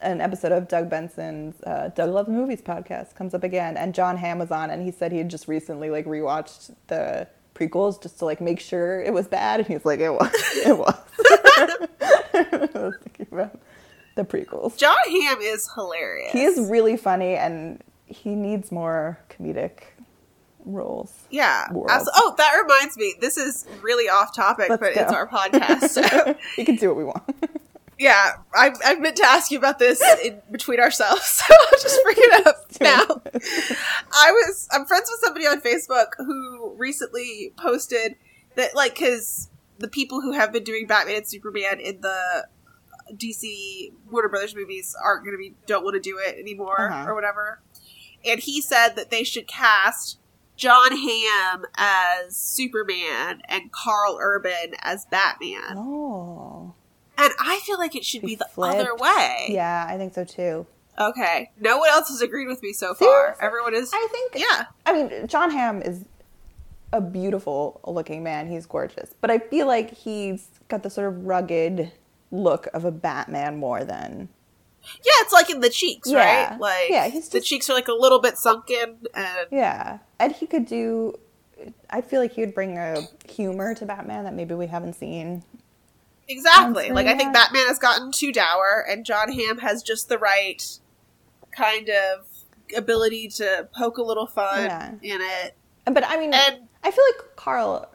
An 0.00 0.22
episode 0.22 0.52
of 0.52 0.68
Doug 0.68 0.88
Benson's 0.88 1.62
uh, 1.64 1.90
Doug 1.94 2.10
Loves 2.10 2.30
Movies 2.30 2.62
podcast 2.62 3.14
comes 3.14 3.34
up 3.34 3.44
again, 3.44 3.76
and 3.76 3.94
John 3.94 4.16
Hamm 4.16 4.38
was 4.38 4.50
on, 4.50 4.70
and 4.70 4.82
he 4.82 4.90
said 4.90 5.12
he 5.12 5.18
had 5.18 5.28
just 5.28 5.48
recently 5.48 5.90
like 5.90 6.06
rewatched 6.06 6.74
the 6.86 7.28
prequels 7.54 8.02
just 8.02 8.18
to 8.20 8.24
like 8.24 8.40
make 8.40 8.60
sure 8.60 9.02
it 9.02 9.12
was 9.12 9.28
bad, 9.28 9.60
and 9.60 9.68
he's 9.68 9.84
like, 9.84 10.00
it 10.00 10.10
was, 10.10 10.30
it 10.64 10.78
was. 10.78 10.94
I 12.32 12.70
was 12.74 12.94
thinking 13.02 13.26
about 13.32 13.60
the 14.14 14.24
prequels. 14.24 14.78
John 14.78 14.96
Hamm 15.06 15.42
is 15.42 15.68
hilarious. 15.74 16.32
He 16.32 16.44
is 16.44 16.70
really 16.70 16.96
funny, 16.96 17.34
and 17.34 17.82
he 18.06 18.34
needs 18.34 18.72
more 18.72 19.18
comedic 19.28 19.82
rules. 20.66 21.12
Yeah. 21.30 21.66
Abso- 21.70 22.06
oh, 22.14 22.34
that 22.36 22.52
reminds 22.60 22.96
me. 22.98 23.14
This 23.20 23.36
is 23.38 23.66
really 23.82 24.08
off 24.08 24.34
topic, 24.34 24.68
Let's 24.68 24.80
but 24.80 24.94
go. 24.94 25.00
it's 25.02 25.12
our 25.12 25.26
podcast. 25.26 25.88
So, 25.88 26.34
we 26.58 26.64
can 26.64 26.76
do 26.76 26.88
what 26.88 26.96
we 26.96 27.04
want. 27.04 27.22
yeah, 27.98 28.32
I, 28.54 28.72
I 28.84 28.96
meant 28.96 29.16
to 29.16 29.24
ask 29.24 29.50
you 29.50 29.58
about 29.58 29.78
this 29.78 30.02
in 30.24 30.42
between 30.50 30.80
ourselves, 30.80 31.22
so 31.26 31.44
I'll 31.54 31.80
just 31.80 32.02
bring 32.02 32.16
it 32.18 32.46
up 32.46 32.56
now. 32.80 33.22
I 34.12 34.32
was 34.32 34.68
I'm 34.72 34.84
friends 34.86 35.08
with 35.10 35.20
somebody 35.24 35.46
on 35.46 35.60
Facebook 35.62 36.08
who 36.18 36.74
recently 36.76 37.54
posted 37.56 38.16
that 38.56 38.74
like 38.74 38.94
because 38.96 39.48
the 39.78 39.88
people 39.88 40.20
who 40.20 40.32
have 40.32 40.52
been 40.52 40.64
doing 40.64 40.86
Batman 40.86 41.16
and 41.16 41.28
Superman 41.28 41.80
in 41.80 42.00
the 42.00 42.46
DC 43.14 43.92
Warner 44.10 44.28
Brothers 44.28 44.54
movies 44.54 44.96
aren't 45.02 45.24
going 45.24 45.34
to 45.34 45.38
be 45.38 45.54
don't 45.66 45.84
want 45.84 45.94
to 45.94 46.00
do 46.00 46.18
it 46.18 46.38
anymore 46.38 46.90
Uh-huh. 46.90 47.08
or 47.10 47.14
whatever, 47.14 47.60
and 48.24 48.40
he 48.40 48.60
said 48.60 48.90
that 48.96 49.10
they 49.10 49.22
should 49.24 49.46
cast 49.46 50.18
John 50.56 50.96
Hamm 50.96 51.64
as 51.76 52.36
Superman 52.36 53.42
and 53.48 53.70
Karl 53.72 54.18
Urban 54.20 54.74
as 54.82 55.04
Batman, 55.06 55.76
oh, 55.76 56.74
and 57.18 57.32
I 57.38 57.60
feel 57.64 57.78
like 57.78 57.94
it 57.94 58.04
should 58.04 58.22
be, 58.22 58.28
Be 58.28 58.34
the 58.36 58.46
flipped. 58.52 58.76
other 58.78 58.94
way. 58.96 59.46
yeah, 59.50 59.86
I 59.88 59.96
think 59.96 60.14
so 60.14 60.24
too. 60.24 60.66
Okay. 60.98 61.50
No 61.60 61.76
one 61.76 61.90
else 61.90 62.08
has 62.08 62.22
agreed 62.22 62.46
with 62.48 62.62
me 62.62 62.72
so 62.72 62.94
far. 62.94 63.08
Seriously? 63.34 63.46
Everyone 63.46 63.74
is. 63.74 63.90
I 63.92 64.08
think. 64.10 64.32
Yeah. 64.36 64.64
I 64.86 64.92
mean, 64.94 65.26
John 65.26 65.50
Hamm 65.50 65.82
is 65.82 66.06
a 66.92 67.02
beautiful 67.02 67.80
looking 67.86 68.22
man. 68.22 68.48
He's 68.50 68.64
gorgeous, 68.64 69.14
but 69.20 69.30
I 69.30 69.38
feel 69.38 69.66
like 69.66 69.92
he's 69.92 70.48
got 70.68 70.82
the 70.82 70.88
sort 70.88 71.08
of 71.08 71.26
rugged 71.26 71.92
look 72.30 72.68
of 72.72 72.84
a 72.86 72.90
Batman 72.90 73.58
more 73.58 73.84
than 73.84 74.28
Yeah, 75.04 75.12
it's 75.20 75.32
like 75.34 75.50
in 75.50 75.60
the 75.60 75.68
cheeks, 75.68 76.10
Yeah. 76.10 76.50
right? 76.52 76.58
Like 76.60 76.88
Yeah, 76.88 77.08
he's 77.08 77.28
the 77.28 77.40
cheeks 77.42 77.68
are 77.68 77.74
like 77.74 77.88
a 77.88 77.92
little 77.94 78.20
bit 78.20 78.38
sunken 78.38 78.96
and 79.14 79.46
yeah. 79.52 79.98
And 80.18 80.32
he 80.32 80.46
could 80.46 80.66
do. 80.66 81.14
I 81.90 82.00
feel 82.00 82.20
like 82.20 82.32
he 82.32 82.40
would 82.42 82.54
bring 82.54 82.76
a 82.78 83.02
humor 83.28 83.74
to 83.74 83.86
Batman 83.86 84.24
that 84.24 84.34
maybe 84.34 84.54
we 84.54 84.66
haven't 84.66 84.94
seen. 84.94 85.42
exactly. 86.28 86.90
Like 86.90 87.06
I 87.06 87.16
think. 87.16 87.32
Batman 87.32 87.66
has 87.66 87.78
gotten 87.78 88.10
too 88.12 88.32
dour 88.32 88.84
and 88.88 89.04
John 89.04 89.30
Hamm 89.32 89.58
has 89.58 89.82
just 89.82 90.08
the 90.08 90.18
right 90.18 90.62
kind 91.52 91.88
of 91.88 92.26
ability 92.76 93.28
to 93.28 93.68
poke 93.74 93.98
a 93.98 94.02
little 94.02 94.26
fun 94.26 94.64
Yeah. 94.64 94.90
in 95.02 95.20
it. 95.22 95.54
But 95.86 96.04
I 96.06 96.18
mean, 96.18 96.34
And 96.34 96.68
I 96.82 96.90
feel 96.90 97.04
like 97.16 97.36
Karl 97.36 97.88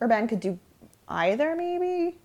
Urban 0.00 0.28
could 0.28 0.40
do 0.40 0.58
either, 1.08 1.54
maybe. 1.56 2.16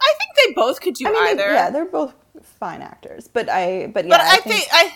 I 0.00 0.14
think 0.18 0.30
they 0.48 0.52
both 0.54 0.80
could 0.80 0.94
do 0.94 1.06
I 1.06 1.10
mean, 1.12 1.24
they- 1.24 1.30
either. 1.44 1.52
yeah, 1.54 1.70
they're 1.70 1.84
both 1.84 2.14
fine 2.42 2.82
actors, 2.82 3.28
but 3.28 3.48
I, 3.48 3.86
but 3.92 4.04
yeah, 4.04 4.10
but 4.10 4.20
I, 4.20 4.34
I 4.34 4.36
think 4.38 4.66
I 4.72 4.92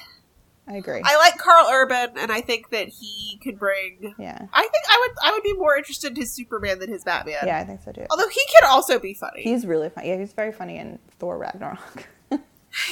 I 0.72 0.76
agree. 0.76 1.02
I 1.04 1.16
like 1.18 1.36
Karl 1.36 1.68
Urban 1.70 2.16
and 2.16 2.32
I 2.32 2.40
think 2.40 2.70
that 2.70 2.88
he 2.88 3.38
could 3.42 3.58
bring 3.58 4.14
yeah, 4.18 4.46
I 4.52 4.62
think 4.62 4.84
I 4.88 5.06
would 5.06 5.16
I 5.22 5.32
would 5.32 5.42
be 5.42 5.52
more 5.52 5.76
interested 5.76 6.12
in 6.12 6.16
his 6.16 6.32
Superman 6.32 6.78
than 6.78 6.88
his 6.90 7.04
Batman. 7.04 7.36
yeah, 7.44 7.58
I 7.58 7.64
think 7.64 7.82
so 7.82 7.92
too. 7.92 8.06
Although 8.10 8.28
he 8.28 8.40
could 8.54 8.64
also 8.64 8.98
be 8.98 9.12
funny. 9.12 9.42
He's 9.42 9.66
really 9.66 9.90
funny. 9.90 10.08
Yeah, 10.08 10.16
he's 10.16 10.32
very 10.32 10.52
funny 10.52 10.78
in 10.78 10.98
Thor 11.18 11.36
Ragnarok. 11.38 12.08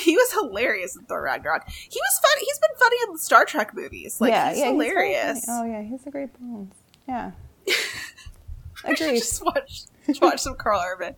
He 0.04 0.14
was 0.14 0.30
hilarious 0.32 0.94
in 0.94 1.06
Thor 1.06 1.22
Ragnarok. 1.22 1.66
He 1.66 1.98
was 1.98 2.20
funny. 2.22 2.44
He's 2.44 2.58
been 2.58 2.76
funny 2.78 2.96
in 3.06 3.12
the 3.14 3.18
Star 3.18 3.46
Trek 3.46 3.74
movies. 3.74 4.20
Like 4.20 4.30
yeah, 4.30 4.50
he's 4.50 4.58
yeah, 4.58 4.64
hilarious. 4.66 5.44
funny. 5.46 5.70
oh 5.70 5.72
yeah, 5.72 5.82
he's 5.88 6.06
a 6.06 6.10
great 6.10 6.38
bones. 6.38 6.74
Yeah, 7.08 7.30
agreed. 8.84 9.18
just 9.20 9.42
watch 9.42 9.84
watch 10.20 10.40
some 10.40 10.56
Karl 10.56 10.82
Urban. 10.86 11.14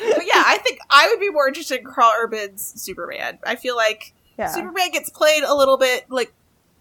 But 0.00 0.26
yeah, 0.26 0.42
I 0.44 0.58
think 0.58 0.80
I 0.90 1.08
would 1.08 1.20
be 1.20 1.30
more 1.30 1.46
interested 1.46 1.78
in 1.78 1.84
Karl 1.86 2.12
Urban's 2.20 2.72
Superman. 2.82 3.38
I 3.44 3.54
feel 3.54 3.76
like 3.76 4.12
Yeah, 4.40 4.48
Superman 4.48 4.90
gets 4.90 5.10
played 5.10 5.42
a 5.42 5.54
little 5.54 5.76
bit 5.78 6.10
like 6.10 6.32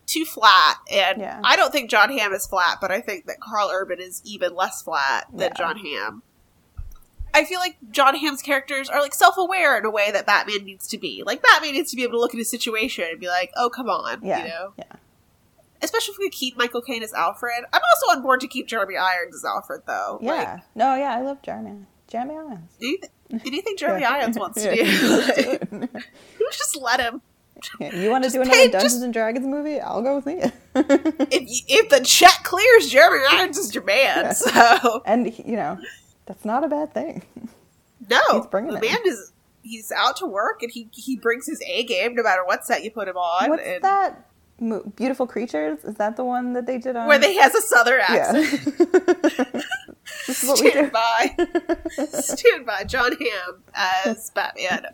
too 0.06 0.26
flat, 0.26 0.78
and 0.92 1.22
Yeah. 1.22 1.40
I 1.44 1.56
don't 1.56 1.72
think 1.72 1.90
John 1.90 2.10
Hamm 2.12 2.34
is 2.34 2.48
flat, 2.48 2.80
but 2.82 2.90
I 2.92 3.00
think 3.02 3.26
that 3.28 3.40
Karl 3.40 3.70
Urban 3.72 4.00
is 4.00 4.22
even 4.26 4.56
less 4.56 4.82
flat 4.82 5.28
than 5.32 5.50
Yeah. 5.50 5.54
John 5.56 5.78
Hamm. 5.78 6.24
I 7.32 7.44
feel 7.46 7.60
like 7.60 7.78
John 7.92 8.16
Hamm's 8.16 8.42
characters 8.42 8.90
are 8.90 9.02
like 9.02 9.14
self-aware 9.14 9.78
in 9.78 9.86
a 9.86 9.92
way 9.92 10.10
that 10.12 10.26
Batman 10.26 10.66
needs 10.66 10.88
to 10.88 10.98
be. 10.98 11.22
Like 11.24 11.44
Batman 11.44 11.74
needs 11.74 11.92
to 11.92 11.96
be 11.96 12.02
able 12.04 12.14
to 12.14 12.20
look 12.20 12.34
at 12.34 12.42
a 12.42 12.46
situation 12.46 13.06
and 13.12 13.20
be 13.20 13.28
like, 13.28 13.52
"Oh, 13.56 13.70
come 13.70 13.88
on," 13.90 14.22
yeah, 14.26 14.38
you 14.44 14.48
know. 14.50 14.74
yeah. 14.78 14.84
Especially 15.82 16.14
if 16.14 16.18
we 16.18 16.30
keep 16.30 16.58
Michael 16.58 16.82
Caine 16.82 17.04
as 17.04 17.14
Alfred. 17.14 17.64
I'm 17.72 17.82
also 17.94 18.18
on 18.18 18.24
board 18.24 18.40
to 18.42 18.48
keep 18.48 18.68
Jeremy 18.68 18.98
Irons 18.98 19.36
as 19.36 19.46
Alfred, 19.46 19.84
though. 19.86 20.18
Yeah. 20.22 20.32
Like, 20.34 20.60
no, 20.76 20.96
yeah, 20.96 21.16
I 21.16 21.22
love 21.22 21.42
Jeremy. 21.44 21.86
Jeremy 22.08 22.34
Irons. 22.36 22.72
anything, 22.82 23.10
anything 23.46 23.78
Jeremy 23.78 24.04
Irons 24.16 24.38
wants 24.40 24.62
to 24.64 24.76
do, 24.76 24.84
let's 24.84 26.58
just 26.58 26.76
let 26.82 27.00
him. 27.00 27.22
Yeah, 27.80 27.96
you 27.96 28.10
want 28.10 28.24
to 28.24 28.30
do 28.30 28.42
another 28.42 28.70
Dungeons 28.70 28.94
just- 28.94 29.04
and 29.04 29.14
Dragons 29.14 29.46
movie? 29.46 29.80
I'll 29.80 30.02
go 30.02 30.22
see 30.22 30.34
it. 30.34 30.54
If 31.32 31.42
you, 31.42 31.62
if 31.68 31.90
the 31.90 32.00
check 32.02 32.44
clears, 32.44 32.90
Jeremy 32.90 33.24
Irons 33.32 33.58
is 33.58 33.74
your 33.76 33.84
man. 33.84 34.26
Yeah. 34.26 34.32
So 34.34 35.02
and 35.06 35.38
you 35.38 35.56
know, 35.56 35.78
that's 36.26 36.46
not 36.46 36.64
a 36.64 36.68
bad 36.68 36.94
thing. 36.94 37.24
no, 38.10 38.20
He's 38.32 38.48
bringing 38.48 38.74
the 38.74 38.82
man 38.82 38.98
is 39.06 39.32
he's 39.62 39.92
out 39.92 40.16
to 40.18 40.26
work 40.26 40.62
and 40.64 40.72
he 40.72 40.88
he 40.94 41.18
brings 41.18 41.46
his 41.48 41.62
A 41.68 41.84
game 41.84 42.16
no 42.16 42.24
matter 42.24 42.46
what 42.46 42.66
set 42.66 42.84
you 42.84 42.92
put 42.92 43.08
him 43.08 43.18
on. 43.18 43.50
What's 43.50 43.64
and 43.64 43.84
that? 43.84 44.26
Mo- 44.62 44.84
Beautiful 44.96 45.26
Creatures? 45.28 45.84
Is 45.86 45.96
that 45.96 46.18
the 46.18 46.24
one 46.26 46.54
that 46.54 46.66
they 46.66 46.78
did 46.78 46.96
on? 46.96 47.08
Where 47.08 47.20
they 47.20 47.34
has 47.36 47.56
a 47.56 47.62
southern 47.62 48.00
yeah. 48.00 48.34
accent. 48.34 49.64
this 50.28 50.44
is 50.44 50.50
what 50.50 50.60
we 50.62 50.72
do. 50.72 50.90
Stand 50.90 50.92
by, 50.92 51.36
stand 52.20 52.66
by. 52.66 52.84
John 52.84 53.12
Hamm 53.14 53.64
as 53.74 54.30
Batman 54.32 54.88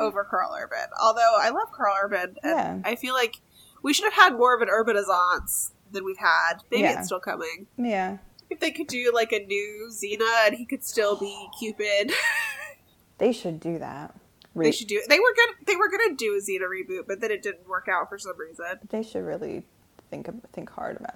Mm-hmm. 0.00 0.08
over 0.08 0.24
Karl 0.24 0.56
Urban. 0.58 0.88
Although 1.00 1.36
I 1.40 1.50
love 1.50 1.70
Karl 1.72 1.94
Urban, 2.02 2.36
and 2.42 2.82
Yeah. 2.84 2.90
I 2.90 2.96
feel 2.96 3.14
like 3.14 3.36
we 3.82 3.92
should 3.94 4.04
have 4.12 4.14
had 4.14 4.36
more 4.36 4.54
of 4.54 4.62
an 4.62 4.68
Urbanizance 4.68 5.70
than 5.92 6.04
we've 6.04 6.18
had. 6.18 6.54
Maybe 6.70 6.82
Yeah. 6.82 6.98
it's 6.98 7.06
still 7.06 7.20
coming. 7.20 7.66
Yeah. 7.76 8.18
If 8.48 8.60
they 8.60 8.70
could 8.72 8.88
do 8.88 9.12
like 9.14 9.32
a 9.32 9.38
new 9.44 9.88
Xena 9.92 10.46
and 10.46 10.54
he 10.56 10.66
could 10.66 10.84
still 10.84 11.16
be 11.16 11.48
Cupid, 11.58 12.12
They 13.18 13.32
should 13.32 13.60
do 13.60 13.78
that. 13.78 14.14
Re- 14.54 14.66
they 14.66 14.72
should 14.72 14.88
do. 14.88 14.96
It. 14.96 15.08
They 15.08 15.20
were 15.20 15.34
gonna 15.36 15.56
they 15.66 15.76
were 15.76 15.88
gonna 15.88 16.16
do 16.16 16.34
a 16.34 16.40
Xena 16.40 16.62
reboot, 16.68 17.06
but 17.06 17.20
then 17.20 17.30
it 17.30 17.42
didn't 17.42 17.68
work 17.68 17.86
out 17.88 18.08
for 18.08 18.18
some 18.18 18.36
reason. 18.38 18.80
They 18.88 19.02
should 19.02 19.24
really 19.24 19.62
think 20.10 20.26
think 20.52 20.70
hard 20.70 20.96
about 20.96 21.14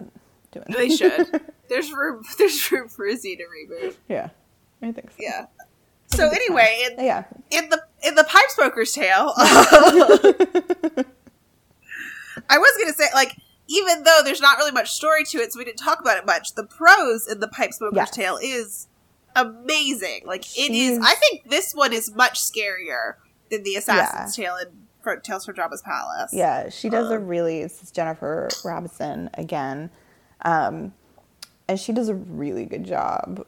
doing. 0.52 0.66
It. 0.68 0.76
They 0.76 0.88
should. 0.90 1.40
There's 1.68 1.90
room. 1.92 2.22
There's 2.38 2.70
room 2.70 2.88
for 2.88 3.06
a 3.06 3.14
Xena 3.14 3.40
reboot. 3.50 3.96
yeah, 4.08 4.28
I 4.82 4.92
think 4.92 5.10
so. 5.10 5.16
Yeah. 5.18 5.46
So 6.06 6.28
anyway, 6.28 6.86
in, 6.92 7.04
Yeah. 7.04 7.24
in 7.50 7.68
the 7.70 7.82
in 8.04 8.14
the 8.14 8.24
pipe 8.24 8.48
smoker's 8.50 8.92
tale, 8.92 9.32
I 9.36 11.04
was 12.58 12.72
gonna 12.78 12.92
say 12.92 13.06
like 13.14 13.36
even 13.68 14.02
though 14.02 14.20
there's 14.24 14.40
not 14.40 14.58
really 14.58 14.72
much 14.72 14.90
story 14.92 15.24
to 15.24 15.38
it, 15.38 15.52
so 15.52 15.58
we 15.58 15.64
didn't 15.64 15.78
talk 15.78 16.00
about 16.00 16.18
it 16.18 16.26
much. 16.26 16.54
The 16.54 16.64
prose 16.64 17.26
in 17.26 17.40
the 17.40 17.48
pipe 17.48 17.72
smoker's 17.72 17.96
Yes. 17.96 18.10
tale 18.10 18.38
is 18.42 18.88
amazing. 19.34 20.22
Like 20.26 20.42
it 20.42 20.66
She's- 20.66 20.98
is. 20.98 21.04
I 21.04 21.14
think 21.14 21.48
this 21.48 21.72
one 21.74 21.92
is 21.92 22.14
much 22.14 22.38
scarier 22.40 23.14
than 23.50 23.62
the 23.62 23.76
assassin's 23.76 24.36
tale 24.36 24.56
in 24.56 24.68
Fro- 25.02 25.20
Tales 25.20 25.46
from 25.46 25.54
Jabba's 25.54 25.82
Palace. 25.82 26.30
Yeah, 26.32 26.68
she 26.68 26.88
does 26.90 27.10
a 27.10 27.16
Um, 27.16 27.26
really. 27.26 27.62
This 27.62 27.82
is 27.82 27.90
Jennifer 27.90 28.48
Roberson 28.64 29.30
again, 29.34 29.90
um, 30.44 30.92
and 31.68 31.80
she 31.80 31.92
does 31.92 32.08
a 32.08 32.14
really 32.14 32.66
good 32.66 32.84
job. 32.84 33.46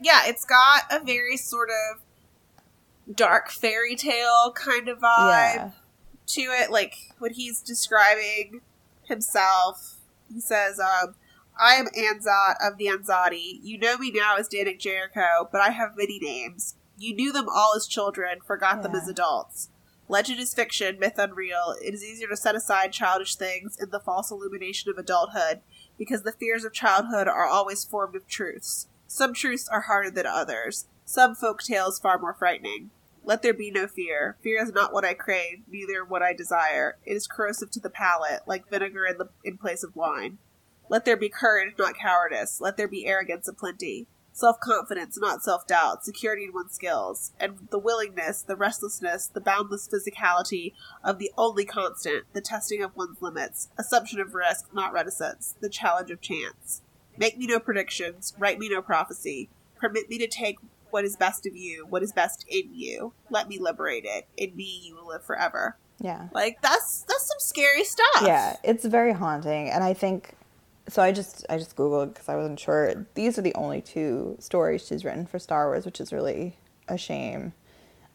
yeah, 0.00 0.22
it's 0.26 0.44
got 0.44 0.82
a 0.90 1.00
very 1.04 1.36
sort 1.36 1.70
of 1.70 2.00
dark 3.12 3.50
fairy 3.50 3.96
tale 3.96 4.52
kind 4.54 4.88
of 4.88 4.98
vibe. 4.98 5.54
Yeah, 5.54 5.70
to 6.26 6.40
it, 6.40 6.70
like 6.70 6.94
when 7.18 7.34
he's 7.34 7.60
describing 7.60 8.60
himself, 9.04 9.96
he 10.32 10.40
says, 10.40 10.80
um, 10.80 11.14
I 11.58 11.74
am 11.74 11.86
Anzat 11.86 12.56
of 12.66 12.78
the 12.78 12.86
Anzati. 12.86 13.60
You 13.62 13.78
know 13.78 13.98
me 13.98 14.10
now 14.10 14.36
as 14.36 14.48
Dannik 14.48 14.80
Jerriko, 14.80 15.48
but 15.52 15.60
I 15.60 15.70
have 15.70 15.96
many 15.96 16.18
names. 16.18 16.74
You 16.96 17.14
knew 17.14 17.32
them 17.32 17.48
all 17.48 17.74
as 17.76 17.86
children, 17.86 18.38
forgot 18.44 18.82
them 18.82 18.94
as 18.94 19.08
adults. 19.08 19.68
Legend 20.08 20.38
is 20.38 20.54
fiction, 20.54 20.98
myth 20.98 21.18
unreal. 21.18 21.74
It 21.82 21.94
is 21.94 22.04
easier 22.04 22.28
to 22.28 22.36
set 22.36 22.54
aside 22.54 22.92
childish 22.92 23.36
things 23.36 23.76
in 23.80 23.90
the 23.90 24.00
false 24.00 24.30
illumination 24.30 24.90
of 24.90 24.98
adulthood, 24.98 25.60
because 25.98 26.22
the 26.22 26.32
fears 26.32 26.64
of 26.64 26.72
childhood 26.72 27.26
are 27.26 27.46
always 27.46 27.84
formed 27.84 28.14
of 28.14 28.26
truths. 28.26 28.88
Some 29.06 29.32
truths 29.32 29.68
are 29.68 29.82
harder 29.82 30.10
than 30.10 30.26
others. 30.26 30.86
Some 31.04 31.34
folk 31.34 31.62
tales 31.62 31.98
far 31.98 32.18
more 32.18 32.34
frightening. 32.34 32.90
Let 33.24 33.42
there 33.42 33.54
be 33.54 33.70
no 33.70 33.86
fear. 33.86 34.36
Fear 34.42 34.62
is 34.62 34.72
not 34.72 34.92
what 34.92 35.04
I 35.04 35.14
crave, 35.14 35.62
neither 35.68 36.04
what 36.04 36.22
I 36.22 36.34
desire. 36.34 36.98
It 37.04 37.14
is 37.14 37.26
corrosive 37.26 37.70
to 37.72 37.80
the 37.80 37.90
palate, 37.90 38.42
like 38.46 38.68
vinegar 38.68 39.06
in, 39.06 39.18
the, 39.18 39.28
in 39.42 39.56
place 39.56 39.82
of 39.82 39.96
wine. 39.96 40.38
Let 40.90 41.04
there 41.04 41.16
be 41.16 41.30
courage, 41.30 41.74
not 41.78 41.96
cowardice. 41.96 42.60
Let 42.60 42.76
there 42.76 42.88
be 42.88 43.06
arrogance 43.06 43.48
aplenty. 43.48 44.06
Self 44.32 44.58
confidence, 44.58 45.16
not 45.16 45.42
self 45.42 45.66
doubt. 45.66 46.04
Security 46.04 46.44
in 46.44 46.52
one's 46.52 46.74
skills. 46.74 47.32
And 47.38 47.68
the 47.70 47.78
willingness, 47.78 48.42
the 48.42 48.56
restlessness, 48.56 49.28
the 49.28 49.40
boundless 49.40 49.88
physicality 49.88 50.72
of 51.04 51.18
the 51.18 51.30
only 51.38 51.64
constant, 51.64 52.24
the 52.32 52.40
testing 52.40 52.82
of 52.82 52.96
one's 52.96 53.22
limits. 53.22 53.68
Assumption 53.78 54.20
of 54.20 54.34
risk, 54.34 54.74
not 54.74 54.92
reticence. 54.92 55.54
The 55.60 55.68
challenge 55.68 56.10
of 56.10 56.20
chance. 56.20 56.82
Make 57.16 57.38
me 57.38 57.46
no 57.46 57.60
predictions. 57.60 58.34
Write 58.36 58.58
me 58.58 58.68
no 58.68 58.82
prophecy. 58.82 59.48
Permit 59.76 60.10
me 60.10 60.18
to 60.18 60.26
take 60.26 60.58
what 60.94 61.04
is 61.04 61.16
best 61.16 61.44
of 61.44 61.56
you, 61.56 61.84
what 61.90 62.04
is 62.04 62.12
best 62.12 62.44
in 62.48 62.72
you. 62.72 63.12
Let 63.28 63.48
me 63.48 63.58
liberate 63.58 64.04
it. 64.06 64.28
In 64.36 64.54
me, 64.54 64.80
you 64.84 64.94
will 64.94 65.08
live 65.08 65.24
forever. 65.24 65.76
yeah, 65.98 66.28
Like 66.32 66.62
that's 66.62 67.04
that's 67.08 67.26
some 67.26 67.40
scary 67.40 67.82
stuff. 67.82 68.22
yeah. 68.22 68.56
It's 68.62 68.84
very 68.84 69.12
haunting, 69.12 69.68
and 69.70 69.82
I 69.82 69.92
think 69.92 70.36
so 70.88 71.02
I 71.02 71.10
just 71.10 71.44
I 71.50 71.58
just 71.58 71.74
googled 71.74 72.14
because 72.14 72.28
I 72.28 72.36
wasn't 72.36 72.60
sure. 72.60 73.06
These 73.14 73.36
are 73.38 73.42
the 73.42 73.54
only 73.56 73.80
two 73.80 74.36
stories 74.38 74.86
she's 74.86 75.04
written 75.04 75.26
for 75.26 75.40
Star 75.40 75.66
Wars, 75.66 75.84
which 75.84 76.00
is 76.00 76.12
really 76.12 76.58
a 76.86 76.96
shame. 76.96 77.54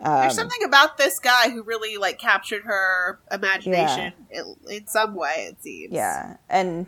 There's 0.01 0.31
um, 0.39 0.47
something 0.47 0.63
about 0.63 0.97
this 0.97 1.19
guy 1.19 1.49
who 1.49 1.61
really 1.63 1.97
like 1.97 2.17
captured 2.17 2.63
her 2.63 3.19
imagination 3.29 4.13
in, 4.31 4.55
in 4.69 4.87
some 4.87 5.15
way. 5.15 5.49
It 5.49 5.61
seems. 5.61 5.91
Yeah, 5.91 6.37
and 6.49 6.87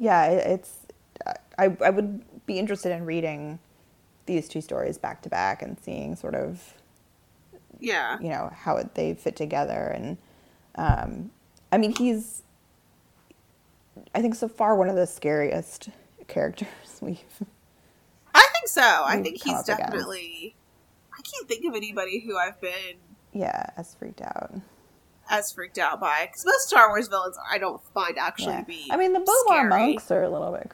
yeah, 0.00 0.24
it, 0.28 0.46
it's 0.46 0.78
I 1.58 1.76
I 1.84 1.90
would 1.90 2.22
be 2.46 2.58
interested 2.58 2.90
in 2.92 3.04
reading 3.04 3.58
these 4.26 4.48
two 4.48 4.60
stories 4.60 4.98
back 4.98 5.22
to 5.22 5.28
back 5.28 5.62
and 5.62 5.78
seeing 5.80 6.16
sort 6.16 6.34
of 6.34 6.74
Yeah. 7.80 8.18
you 8.20 8.28
know 8.28 8.50
how 8.54 8.76
it, 8.76 8.94
they 8.94 9.14
fit 9.14 9.36
together 9.36 9.92
and 9.94 10.18
um, 10.76 11.30
I 11.72 11.78
mean 11.78 11.94
he's 11.96 12.42
I 14.14 14.20
think 14.20 14.34
so 14.34 14.48
far 14.48 14.76
one 14.76 14.88
of 14.88 14.96
the 14.96 15.06
scariest 15.06 15.88
characters 16.28 16.68
we've 17.00 17.18
I 18.34 18.46
think 18.52 18.68
so. 18.68 18.82
I 18.82 19.20
think 19.22 19.42
he's 19.42 19.54
up 19.54 19.64
against. 19.64 19.78
definitely. 19.92 20.54
I 21.12 21.22
can't 21.22 21.48
think 21.48 21.64
of 21.64 21.74
anybody 21.74 22.20
who 22.20 22.36
I've 22.36 22.60
been 22.60 22.96
yeah 23.32 23.66
as 23.76 23.94
freaked 23.94 24.20
out. 24.22 24.52
as 25.30 25.52
freaked 25.52 25.78
out 25.78 26.00
by 26.00 26.26
because 26.26 26.44
most 26.44 26.68
Star 26.68 26.88
Wars 26.88 27.08
villains 27.08 27.38
I 27.50 27.58
don't 27.58 27.80
find 27.94 28.18
actually 28.18 28.54
Yeah. 28.54 28.62
be. 28.64 28.88
I 28.90 28.96
mean 28.96 29.12
the 29.12 29.24
scary. 29.46 29.68
monks 29.68 30.10
are 30.10 30.22
a 30.22 30.28
little 30.28 30.52
bit 30.52 30.70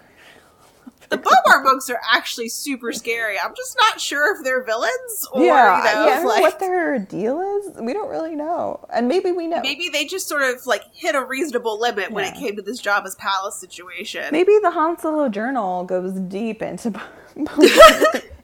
The 1.13 1.19
B'omarr 1.19 1.63
monks 1.63 1.91
are 1.91 2.01
actually 2.11 2.49
super 2.49 2.91
scary. 2.93 3.39
I'm 3.39 3.55
just 3.55 3.77
not 3.79 4.01
sure 4.01 4.35
if 4.35 4.43
they're 4.43 4.65
villains 4.65 5.29
or 5.31 5.45
yeah, 5.45 5.79
you 5.79 5.85
know, 5.85 6.07
yeah, 6.07 6.21
I 6.21 6.25
like 6.25 6.43
what 6.43 6.59
their 6.59 6.99
deal 6.99 7.39
is. 7.41 7.79
We 7.81 7.93
don't 7.93 8.09
really 8.09 8.35
know, 8.35 8.87
and 8.93 9.09
maybe 9.09 9.31
we 9.31 9.47
know. 9.47 9.61
maybe 9.61 9.91
they 9.91 10.07
just 10.07 10.27
sort 10.27 10.43
of 10.43 10.65
like 10.67 10.85
hit 10.95 11.15
a 11.15 11.23
reasonable 11.23 11.79
limit 11.79 12.13
when 12.13 12.25
it 12.25 12.35
came 12.35 12.57
to 12.57 12.63
this 12.63 12.81
Jabba's 12.81 13.15
palace 13.17 13.57
situation. 13.57 14.25
Maybe 14.33 14.59
the 14.63 14.71
Han 14.71 14.99
Solo 14.99 15.29
journal 15.29 15.85
goes 15.85 16.19
deep 16.19 16.63
into. 16.63 16.99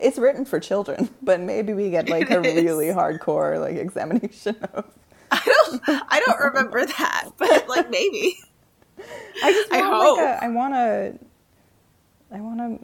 it's 0.00 0.18
written 0.18 0.44
for 0.44 0.60
children, 0.60 1.08
but 1.22 1.40
maybe 1.40 1.72
we 1.72 1.90
get 1.90 2.08
like 2.08 2.30
a 2.30 2.40
really 2.40 2.86
hardcore 2.86 3.60
like 3.60 3.76
examination 3.76 4.56
of. 4.74 4.84
I 5.30 5.40
don't. 5.44 5.82
I 6.10 6.22
don't 6.24 6.40
remember 6.40 6.84
that, 6.84 7.30
but 7.38 7.68
like 7.68 7.90
maybe. 7.90 8.38
I 9.42 9.52
just 9.52 9.72
I 9.72 9.80
want 9.80 9.94
hope. 9.94 10.18
like 10.18 10.26
a. 10.26 10.44
I 10.44 10.48
want 10.48 10.74
a. 10.74 11.18
I 12.33 12.41
want 12.41 12.61
a 12.61 12.79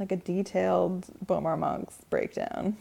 like 0.00 0.12
a 0.12 0.16
detailed 0.16 1.06
B'omarr 1.24 1.58
monks 1.58 1.96
breakdown. 2.10 2.76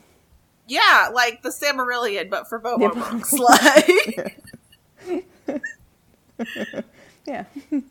Yeah, 0.68 1.10
like 1.14 1.44
the 1.44 1.50
Silmarillion, 1.50 2.30
but 2.30 2.48
for 2.50 2.60
B'omarr 2.60 2.94
Yeah. 2.96 3.00
monks. 3.12 3.34
Like 3.34 4.42
Yeah, 7.26 7.46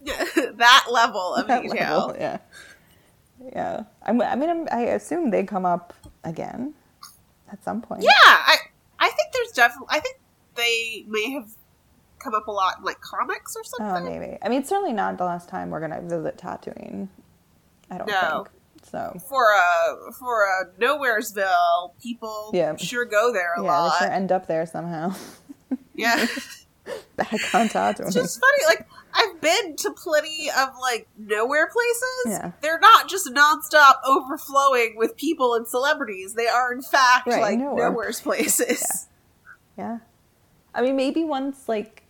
that 0.56 0.86
level 0.90 1.34
of 1.34 1.46
that 1.46 1.62
detail. 1.62 2.06
level, 2.08 2.16
yeah, 2.18 2.38
yeah. 3.52 3.84
I'm, 4.02 4.20
I 4.20 4.34
mean, 4.34 4.50
I'm, 4.50 4.68
I 4.72 4.82
assume 4.86 5.30
they 5.30 5.44
come 5.44 5.64
up 5.66 5.92
again 6.24 6.74
at 7.50 7.62
some 7.62 7.80
point. 7.82 8.02
Yeah, 8.02 8.10
I 8.24 8.56
I 8.98 9.08
think 9.10 9.32
there's 9.32 9.52
definitely. 9.52 9.88
I 9.90 10.00
think 10.00 10.16
they 10.54 11.04
may 11.08 11.30
have 11.32 11.50
come 12.18 12.34
up 12.34 12.46
a 12.46 12.50
lot 12.50 12.78
in 12.78 12.84
like 12.84 13.00
comics 13.00 13.54
or 13.56 13.64
something. 13.64 13.86
Oh, 13.86 13.94
something. 13.96 14.20
maybe. 14.20 14.38
I 14.42 14.48
mean, 14.48 14.60
it's 14.60 14.68
certainly 14.68 14.92
not 14.92 15.18
the 15.18 15.24
last 15.24 15.48
time 15.48 15.70
we're 15.70 15.80
gonna 15.80 16.00
visit 16.00 16.38
Tatooine. 16.38 17.08
I 17.92 17.98
don't 17.98 18.06
No. 18.08 18.44
think 18.44 18.84
so. 18.90 19.16
For 19.28 19.44
a 19.52 20.12
for 20.12 20.44
a 20.44 20.80
Nowheresville, 20.80 21.92
people 22.02 22.50
Yeah. 22.52 22.76
sure 22.76 23.04
go 23.04 23.32
there 23.32 23.54
a 23.56 23.62
lot. 23.62 23.66
yeah, 23.66 23.78
lot. 23.82 24.00
they 24.00 24.06
sure 24.06 24.12
end 24.14 24.32
up 24.32 24.46
there 24.46 24.66
somehow. 24.66 25.14
yeah. 25.94 26.26
Back 27.16 27.32
on 27.54 27.68
Tatooine. 27.68 28.06
It's 28.06 28.14
just 28.14 28.40
funny. 28.40 28.64
Like 28.66 28.88
I've 29.14 29.40
been 29.40 29.76
to 29.76 29.92
plenty 29.92 30.48
of 30.50 30.70
like 30.80 31.06
nowhere 31.18 31.68
places. 31.68 32.38
Yeah. 32.40 32.52
They're 32.60 32.80
not 32.80 33.08
just 33.08 33.28
nonstop 33.28 33.96
overflowing 34.06 34.94
with 34.96 35.16
people 35.16 35.54
and 35.54 35.66
celebrities. 35.68 36.34
They 36.34 36.48
are 36.48 36.72
in 36.72 36.82
fact 36.82 37.26
Right, 37.28 37.40
like 37.40 37.58
nowhere. 37.58 37.90
nowhere's 37.90 38.20
places. 38.20 39.06
Yeah. 39.78 39.98
I 40.74 40.82
mean, 40.82 40.96
maybe 40.96 41.22
once 41.24 41.68
like 41.68 42.02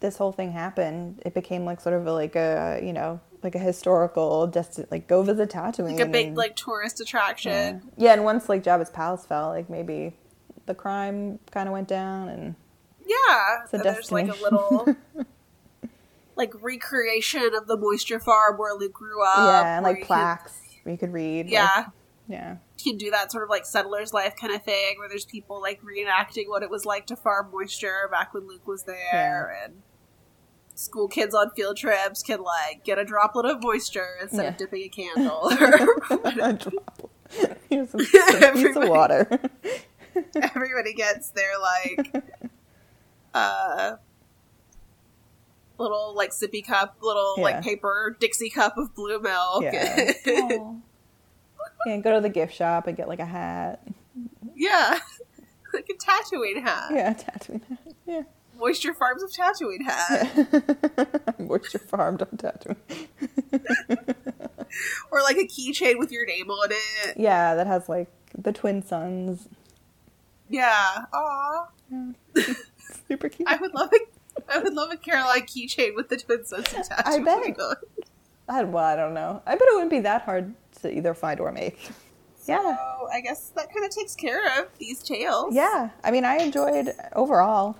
this 0.00 0.16
whole 0.16 0.32
thing 0.32 0.52
happened, 0.52 1.20
it 1.26 1.34
became 1.34 1.64
like 1.64 1.80
sort 1.80 1.94
of 1.96 2.06
a, 2.06 2.12
like 2.12 2.36
a 2.36 2.80
you 2.82 2.92
know 2.92 3.20
like 3.42 3.54
a 3.54 3.58
historical 3.58 4.48
desti- 4.52 4.86
like 4.90 5.06
go 5.08 5.22
visit 5.22 5.50
Tatooine. 5.50 5.92
Like 5.96 6.00
a 6.00 6.10
big 6.10 6.26
and- 6.28 6.36
like 6.36 6.56
tourist 6.56 7.00
attraction. 7.00 7.82
yeah, 7.96 8.12
and 8.12 8.24
once 8.24 8.48
like 8.48 8.62
Jabba's 8.62 8.90
palace 8.90 9.24
fell, 9.26 9.48
like 9.48 9.70
maybe 9.70 10.14
the 10.66 10.74
crime 10.74 11.38
kind 11.50 11.68
of 11.68 11.72
went 11.72 11.88
down 11.88 12.28
and 12.28 12.54
Yeah. 13.06 13.62
It's 13.64 13.74
a 13.74 13.78
there's 13.78 14.12
like 14.12 14.28
a 14.28 14.34
little 14.42 14.94
like 16.36 16.52
recreation 16.62 17.54
of 17.54 17.66
the 17.66 17.76
moisture 17.76 18.20
farm 18.20 18.56
where 18.58 18.74
Luke 18.74 18.92
grew 18.92 19.22
up. 19.24 19.36
yeah, 19.38 19.76
and 19.76 19.84
like 19.84 20.04
plaques 20.04 20.58
where 20.82 20.92
you 20.92 20.98
could 20.98 21.12
read. 21.12 21.46
Can, 21.48 21.52
like- 21.52 21.52
yeah. 21.52 21.84
yeah. 22.28 22.56
you 22.78 22.92
can 22.92 22.98
do 22.98 23.10
that 23.10 23.30
sort 23.32 23.44
of 23.44 23.50
like 23.50 23.66
settler's 23.66 24.12
life 24.12 24.34
kind 24.40 24.52
of 24.54 24.62
thing 24.62 24.94
where 24.98 25.08
there's 25.08 25.24
people 25.26 25.60
like 25.60 25.80
reenacting 25.82 26.48
what 26.48 26.62
it 26.62 26.70
was 26.70 26.84
like 26.86 27.06
to 27.06 27.16
farm 27.16 27.50
moisture 27.52 28.08
back 28.10 28.32
when 28.32 28.46
Luke 28.46 28.66
was 28.66 28.84
there 28.84 29.54
and 29.64 29.82
school 30.80 31.08
kids 31.08 31.34
on 31.34 31.50
field 31.50 31.76
trips 31.76 32.22
can 32.22 32.42
like 32.42 32.82
get 32.84 32.98
a 32.98 33.04
droplet 33.04 33.44
of 33.46 33.62
moisture 33.62 34.16
instead 34.22 34.42
Yeah. 34.42 34.48
of 34.50 34.56
dipping 34.56 34.82
a 34.82 34.88
candle 34.88 35.48
a 35.50 36.52
droplet. 36.54 36.74
Here's 37.68 37.90
some, 37.90 38.00
some 38.40 38.54
piece 38.54 38.76
of 38.76 38.88
water. 38.88 39.28
everybody 40.54 40.92
gets 40.94 41.30
their 41.30 41.52
like 41.60 42.24
uh 43.34 43.96
little 45.78 46.14
like 46.16 46.30
sippy 46.30 46.66
cup 46.66 46.96
little 47.00 47.34
Yeah. 47.38 47.42
like 47.44 47.62
paper 47.62 48.16
dixie 48.18 48.50
cup 48.50 48.76
of 48.76 48.94
blue 48.94 49.20
milk 49.20 49.62
Yeah. 49.62 50.12
Go 51.86 52.14
to 52.14 52.20
the 52.20 52.28
gift 52.28 52.54
shop 52.54 52.86
and 52.86 52.96
get 52.96 53.08
like 53.08 53.20
a 53.20 53.24
hat. 53.24 53.80
yeah 54.56 54.98
like 55.72 55.88
a 55.88 55.94
Tatooine 55.94 56.60
hat 56.62 56.90
Yeah, 56.92 57.12
Tatooine 57.14 57.62
hat. 57.68 57.89
Yeah. 58.60 58.66
moisture 58.66 58.94
farms 58.94 59.22
of 59.22 59.30
Tatooine 59.32 59.82
hat 59.84 61.38
Moisture 61.40 61.78
farmed 61.78 62.22
on 62.22 62.28
Tatooine. 62.36 62.76
or 65.10 65.22
like 65.22 65.36
a 65.36 65.46
keychain 65.46 65.98
with 65.98 66.12
your 66.12 66.26
name 66.26 66.50
on 66.50 66.68
it 66.70 67.16
Yeah, 67.16 67.54
that 67.54 67.66
has 67.66 67.88
like 67.88 68.08
the 68.36 68.52
twin 68.52 68.82
suns. 68.82 69.48
Yeah. 70.48 71.04
Aw. 71.12 71.68
Super 73.08 73.28
cute. 73.28 73.48
I 73.48 73.56
would 73.56 73.74
love 73.74 73.90
a 73.92 74.52
I 74.52 74.58
would 74.58 74.72
love 74.74 74.90
a 74.90 74.96
Caroline 74.96 75.42
keychain 75.42 75.94
with 75.94 76.08
the 76.08 76.16
twin 76.16 76.44
suns 76.44 76.72
of 76.72 76.86
I 77.04 77.18
tattoo. 77.18 77.24
bet. 77.24 77.56
I, 78.48 78.64
well, 78.64 78.84
I 78.84 78.96
don't 78.96 79.14
know. 79.14 79.42
I 79.46 79.52
bet 79.52 79.62
it 79.68 79.74
wouldn't 79.74 79.90
be 79.90 80.00
that 80.00 80.22
hard 80.22 80.54
to 80.82 80.92
either 80.96 81.14
find 81.14 81.38
or 81.40 81.52
make. 81.52 81.78
Yeah. 82.46 82.76
So 82.76 83.08
I 83.12 83.20
guess 83.20 83.50
that 83.50 83.72
kind 83.72 83.84
of 83.84 83.90
takes 83.94 84.14
care 84.16 84.44
of 84.60 84.68
these 84.78 85.02
tales. 85.02 85.54
Yeah. 85.54 85.90
I 86.02 86.10
mean, 86.10 86.24
I 86.24 86.38
enjoyed 86.38 86.92
overall. 87.14 87.76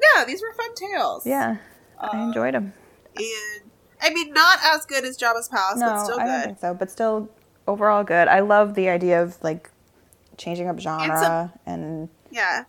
Yeah, 0.00 0.24
these 0.24 0.42
were 0.42 0.52
fun 0.52 0.74
tales. 0.74 1.26
Yeah. 1.26 1.56
I 1.98 2.06
Uh, 2.08 2.26
enjoyed 2.26 2.54
them. 2.54 2.72
And 3.16 3.70
I 4.02 4.10
mean, 4.10 4.32
not 4.32 4.58
as 4.62 4.84
good 4.84 5.04
as 5.04 5.16
Jabba's 5.16 5.48
Palace, 5.48 5.78
No, 5.78 5.86
but 5.88 6.04
still 6.04 6.16
good. 6.18 6.22
I 6.26 6.36
don't 6.38 6.44
think 6.46 6.60
so. 6.60 6.74
But 6.74 6.90
still, 6.90 7.28
overall 7.66 8.04
good. 8.04 8.28
I 8.28 8.40
love 8.40 8.74
the 8.74 8.88
idea 8.90 9.22
of 9.22 9.42
like 9.42 9.70
changing 10.36 10.68
up 10.68 10.78
genre 10.78 11.52
and 11.64 12.08
Yeah. 12.30 12.64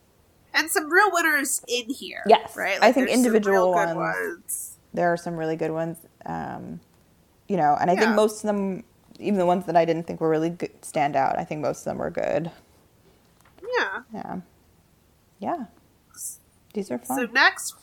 And 0.53 0.69
some 0.71 0.89
real 0.91 1.09
winners 1.11 1.61
in 1.67 1.89
here. 1.89 2.23
Yes. 2.25 2.55
Right? 2.55 2.79
I 2.81 2.91
think 2.91 3.09
some 3.09 3.15
individual 3.17 3.73
ones- 3.73 3.95
ones. 3.95 4.77
there 4.93 5.11
are 5.11 5.17
some 5.17 5.35
really 5.35 5.55
good 5.57 5.71
ones. 5.71 5.97
Um, 6.25 6.79
you 7.47 7.57
know, 7.57 7.77
and 7.79 7.91
I 7.91 7.93
Yeah. 7.93 7.99
think 8.01 8.15
most 8.15 8.37
of 8.43 8.47
them, 8.47 8.83
even 9.19 9.37
the 9.37 9.45
ones 9.45 9.65
that 9.65 9.75
I 9.75 9.83
didn't 9.85 10.07
think 10.07 10.19
were 10.21 10.29
really 10.29 10.49
good, 10.51 10.71
stand 10.83 11.15
out. 11.15 11.37
I 11.37 11.43
think 11.43 11.61
most 11.61 11.79
of 11.81 11.85
them 11.85 11.97
were 11.97 12.09
good. 12.09 12.51
Yeah. 13.77 14.01
Yeah. 14.13 14.35
Yeah. 15.39 15.65
These 16.77 16.91
are 16.91 16.99
fun. 16.99 17.17
So 17.17 17.25
next, 17.33 17.73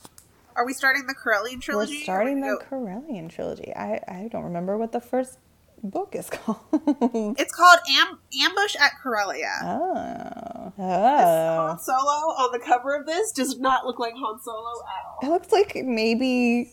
are 0.55 0.65
we 0.65 0.73
starting 0.73 1.07
the 1.09 1.15
Corellian 1.15 1.57
We're 1.57 1.61
trilogy? 1.61 2.03
starting 2.05 2.45
Or 2.45 2.53
the 2.59 2.65
go- 2.71 2.77
Corellian 2.77 3.29
trilogy. 3.29 3.73
I, 3.75 4.01
I 4.07 4.29
don't 4.31 4.45
remember 4.45 4.79
what 4.79 4.93
the 4.93 5.01
first 5.01 5.39
book 5.83 6.15
is 6.15 6.31
called. 6.31 6.59
It's 7.37 7.53
called 7.53 7.81
Am- 7.91 8.19
Ambush 8.41 8.77
at 8.77 8.93
Corellia. 9.03 9.51
oh. 9.63 10.73
oh. 10.79 11.67
Han. 11.69 11.79
Solo 11.81 11.97
on 11.99 12.53
the 12.53 12.65
cover 12.65 12.95
of 12.95 13.05
this 13.05 13.33
does 13.33 13.59
not 13.59 13.85
look 13.85 13.99
like 13.99 14.15
Han 14.15 14.41
Solo 14.43 14.71
at 14.87 15.05
all. 15.07 15.19
It 15.29 15.33
looks 15.33 15.51
like 15.51 15.75
maybe 15.85 16.71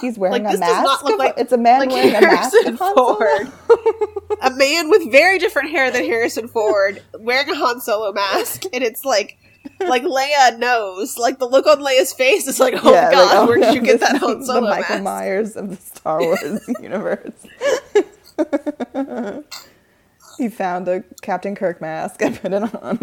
he's 0.00 0.16
wearing 0.18 0.44
Like, 0.44 0.54
a 0.54 0.56
this 0.58 0.60
does 0.60 0.70
mask. 0.70 0.84
not 0.84 1.04
look 1.04 1.12
of- 1.14 1.18
like- 1.18 1.34
it's 1.36 1.52
a 1.52 1.58
man 1.58 1.80
like 1.80 1.90
wearing 1.90 2.14
a 2.14 2.20
mask 2.20 2.52
Harrison 2.52 2.76
Han 2.76 2.94
Solo. 2.94 3.16
Ford. 3.16 3.52
A 4.42 4.50
man 4.50 4.88
with 4.90 5.10
very 5.10 5.38
different 5.40 5.70
hair 5.70 5.90
than 5.90 6.04
Harrison 6.04 6.46
Ford 6.46 7.02
wearing 7.18 7.48
a 7.50 7.54
Han 7.56 7.80
Solo 7.80 8.12
mask, 8.12 8.64
and 8.72 8.84
it's 8.84 9.04
like, 9.04 9.36
like 9.80 10.02
Leia 10.02 10.58
knows. 10.58 11.16
Like 11.18 11.38
the 11.38 11.46
look 11.46 11.66
on 11.66 11.78
Leia's 11.80 12.12
face 12.12 12.46
is 12.46 12.58
like, 12.60 12.74
oh 12.82 12.92
Yeah, 12.92 13.02
my 13.02 13.06
like, 13.08 13.12
god, 13.30 13.36
oh, 13.36 13.46
where 13.46 13.56
did 13.58 13.66
no, 13.66 13.72
you 13.72 13.80
get 13.82 14.00
that 14.00 14.16
Han 14.18 14.44
Solo 14.44 14.60
The 14.60 14.66
Michael 14.68 14.94
mask? 14.96 15.02
Myers 15.04 15.56
of 15.56 15.70
the 15.70 15.76
Star 15.76 16.20
Wars 16.22 16.68
universe. 16.80 17.46
he 20.38 20.48
found 20.48 20.88
a 20.88 21.02
Captain 21.22 21.54
Kirk 21.54 21.80
mask 21.80 22.20
and 22.22 22.40
put 22.40 22.52
it 22.52 22.74
on. 22.74 22.98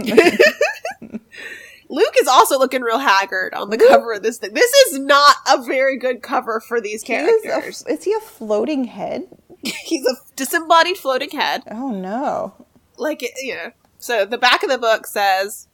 Luke 1.90 2.16
is 2.20 2.28
also 2.28 2.58
looking 2.58 2.82
real 2.82 2.98
haggard 2.98 3.54
on 3.54 3.70
the 3.70 3.78
cover 3.78 4.14
of 4.14 4.24
this 4.24 4.38
thing. 4.40 4.54
This 4.54 4.72
is 4.74 5.00
not 5.00 5.36
a 5.48 5.62
very 5.64 5.98
good 5.98 6.24
cover 6.24 6.60
for 6.60 6.82
these 6.82 7.04
He 7.04 7.14
is, 7.14 7.42
characters. 7.44 7.84
a, 7.88 7.92
is 7.94 8.04
he 8.04 8.14
a 8.14 8.20
floating 8.20 8.86
head? 8.86 9.24
He's 9.64 10.06
a 10.06 10.16
disembodied 10.36 10.98
floating 10.98 11.30
head. 11.30 11.64
Oh 11.70 11.92
no. 11.92 12.54
like 12.98 13.22
it, 13.22 13.32
you 13.42 13.56
know. 13.56 13.72
So 14.00 14.26
the 14.26 14.38
back 14.40 14.64
of 14.64 14.70
the 14.70 14.78
book 14.78 15.06
says 15.06 15.68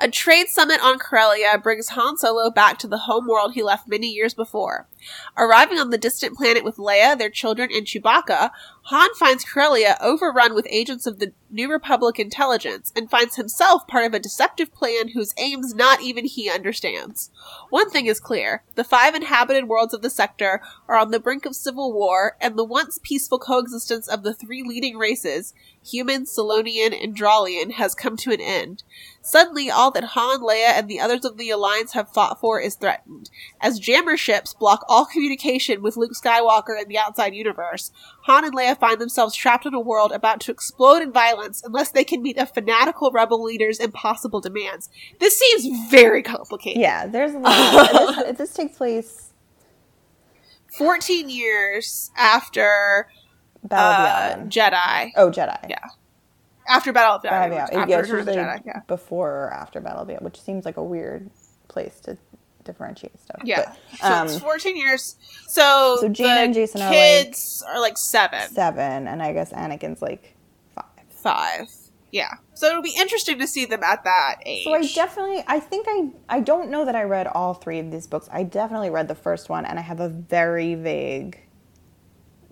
a 0.00 0.08
trade 0.08 0.48
summit 0.48 0.80
on 0.82 0.98
Corellia 0.98 1.58
brings 1.58 1.90
Han 1.90 2.16
Solo 2.16 2.50
back 2.50 2.78
to 2.78 2.88
the 2.88 2.98
home 2.98 3.26
world 3.26 3.54
he 3.54 3.62
left 3.62 3.88
many 3.88 4.08
years 4.08 4.34
before. 4.34 4.88
Arriving 5.36 5.78
on 5.78 5.90
the 5.90 5.98
distant 5.98 6.36
planet 6.36 6.64
with 6.64 6.76
Leia, 6.76 7.16
their 7.16 7.30
children, 7.30 7.70
and 7.72 7.86
Chewbacca, 7.86 8.50
Han 8.84 9.14
finds 9.14 9.44
Corellia 9.44 9.96
overrun 10.00 10.54
with 10.54 10.66
agents 10.68 11.06
of 11.06 11.18
the 11.18 11.32
New 11.50 11.70
Republic 11.70 12.18
intelligence 12.18 12.92
and 12.96 13.10
finds 13.10 13.36
himself 13.36 13.86
part 13.86 14.06
of 14.06 14.14
a 14.14 14.18
deceptive 14.18 14.72
plan 14.72 15.08
whose 15.08 15.34
aims 15.36 15.74
not 15.74 16.00
even 16.00 16.24
he 16.24 16.50
understands. 16.50 17.30
One 17.70 17.90
thing 17.90 18.06
is 18.06 18.20
clear 18.20 18.64
the 18.74 18.84
five 18.84 19.14
inhabited 19.14 19.68
worlds 19.68 19.94
of 19.94 20.02
the 20.02 20.10
sector 20.10 20.60
are 20.88 20.96
on 20.96 21.10
the 21.10 21.20
brink 21.20 21.44
of 21.46 21.54
civil 21.54 21.92
war, 21.92 22.36
and 22.40 22.56
the 22.56 22.64
once 22.64 22.98
peaceful 23.02 23.38
coexistence 23.38 24.08
of 24.08 24.22
the 24.22 24.34
three 24.34 24.62
leading 24.62 24.96
races 24.96 25.54
human, 25.82 26.24
Solonian, 26.24 26.92
and 26.92 27.16
Dralian 27.16 27.72
has 27.72 27.94
come 27.94 28.16
to 28.18 28.32
an 28.32 28.40
end. 28.40 28.82
Suddenly, 29.22 29.70
all 29.70 29.90
that 29.92 30.04
Han, 30.04 30.40
Leia, 30.40 30.78
and 30.78 30.88
the 30.88 31.00
others 31.00 31.24
of 31.24 31.36
the 31.36 31.50
Alliance 31.50 31.92
have 31.92 32.12
fought 32.12 32.40
for 32.40 32.60
is 32.60 32.74
threatened. 32.74 33.30
As 33.60 33.78
jammer 33.78 34.16
ships 34.16 34.54
block 34.54 34.84
all 34.90 35.06
communication 35.06 35.80
with 35.82 35.96
Luke 35.96 36.12
Skywalker 36.12 36.78
and 36.78 36.88
the 36.88 36.98
outside 36.98 37.34
universe, 37.34 37.92
Han 38.24 38.44
and 38.44 38.54
Leia 38.54 38.78
find 38.78 39.00
themselves 39.00 39.36
trapped 39.36 39.64
in 39.64 39.72
a 39.72 39.80
world 39.80 40.10
about 40.12 40.40
to 40.40 40.50
explode 40.50 41.00
in 41.00 41.12
violence 41.12 41.62
unless 41.64 41.92
they 41.92 42.04
can 42.04 42.22
meet 42.22 42.36
a 42.36 42.44
fanatical 42.44 43.12
rebel 43.12 43.42
leader's 43.42 43.78
impossible 43.78 44.40
demands. 44.40 44.90
This 45.20 45.38
seems 45.38 45.90
very 45.90 46.22
complicated. 46.22 46.82
Yeah, 46.82 47.06
there's 47.06 47.32
a 47.32 47.38
lot. 47.38 48.16
this, 48.26 48.36
this 48.38 48.52
takes 48.52 48.76
place 48.76 49.32
14 50.76 51.30
years 51.30 52.10
after 52.16 53.08
Battle 53.62 54.40
uh, 54.40 54.44
the 54.44 54.50
Jedi. 54.50 55.12
Oh, 55.16 55.30
Jedi. 55.30 55.70
Yeah. 55.70 55.78
After 56.68 56.92
Battle 56.92 57.16
of 57.16 57.22
the 57.22 57.28
Battle 57.28 57.56
Yavin. 57.56 57.62
of 57.62 57.70
the 57.70 57.76
Yavin. 57.76 57.80
After 57.80 57.90
Yeah, 57.90 57.96
Return 57.98 58.18
of 58.20 58.26
the 58.26 58.32
Jedi. 58.32 58.62
Yeah. 58.66 58.80
before 58.88 59.30
or 59.46 59.52
after 59.52 59.80
Battle 59.80 60.02
of 60.02 60.08
the 60.08 60.14
which 60.16 60.40
seems 60.40 60.64
like 60.64 60.76
a 60.76 60.82
weird 60.82 61.30
place 61.68 62.00
to 62.00 62.16
differentiate 62.64 63.20
stuff. 63.20 63.40
Yeah. 63.44 63.74
But, 63.92 63.98
so 63.98 64.12
um, 64.12 64.26
it's 64.26 64.38
14 64.38 64.76
years. 64.76 65.16
So, 65.46 65.96
So 66.00 66.08
the 66.08 66.24
and 66.24 66.54
Jason 66.54 66.82
are, 66.82 66.84
like, 66.90 66.94
kids 66.94 67.64
are 67.66 67.80
like 67.80 67.98
seven. 67.98 68.48
seven, 68.50 69.06
and 69.08 69.22
I 69.22 69.32
guess 69.32 69.52
Anakin's 69.52 70.00
like 70.02 70.36
five. 70.74 70.84
Five. 71.10 71.68
Yeah. 72.12 72.34
So 72.54 72.66
it'll 72.68 72.82
be 72.82 72.94
interesting 72.98 73.38
to 73.38 73.46
see 73.46 73.64
them 73.66 73.82
at 73.84 74.02
that 74.04 74.36
age. 74.44 74.64
So 74.64 74.74
I 74.74 74.82
definitely, 74.82 75.44
I 75.46 75.60
think 75.60 75.86
I, 75.88 76.10
I 76.28 76.40
don't 76.40 76.70
know 76.70 76.84
that 76.84 76.96
I 76.96 77.04
read 77.04 77.26
all 77.28 77.54
three 77.54 77.78
of 77.78 77.90
these 77.90 78.06
books. 78.06 78.28
I 78.32 78.42
definitely 78.42 78.90
read 78.90 79.06
the 79.08 79.14
first 79.14 79.48
one, 79.48 79.64
and 79.64 79.78
I 79.78 79.82
have 79.82 80.00
a 80.00 80.08
very 80.08 80.74
vague 80.74 81.40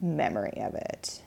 memory 0.00 0.60
of 0.62 0.74
it. 0.74 1.22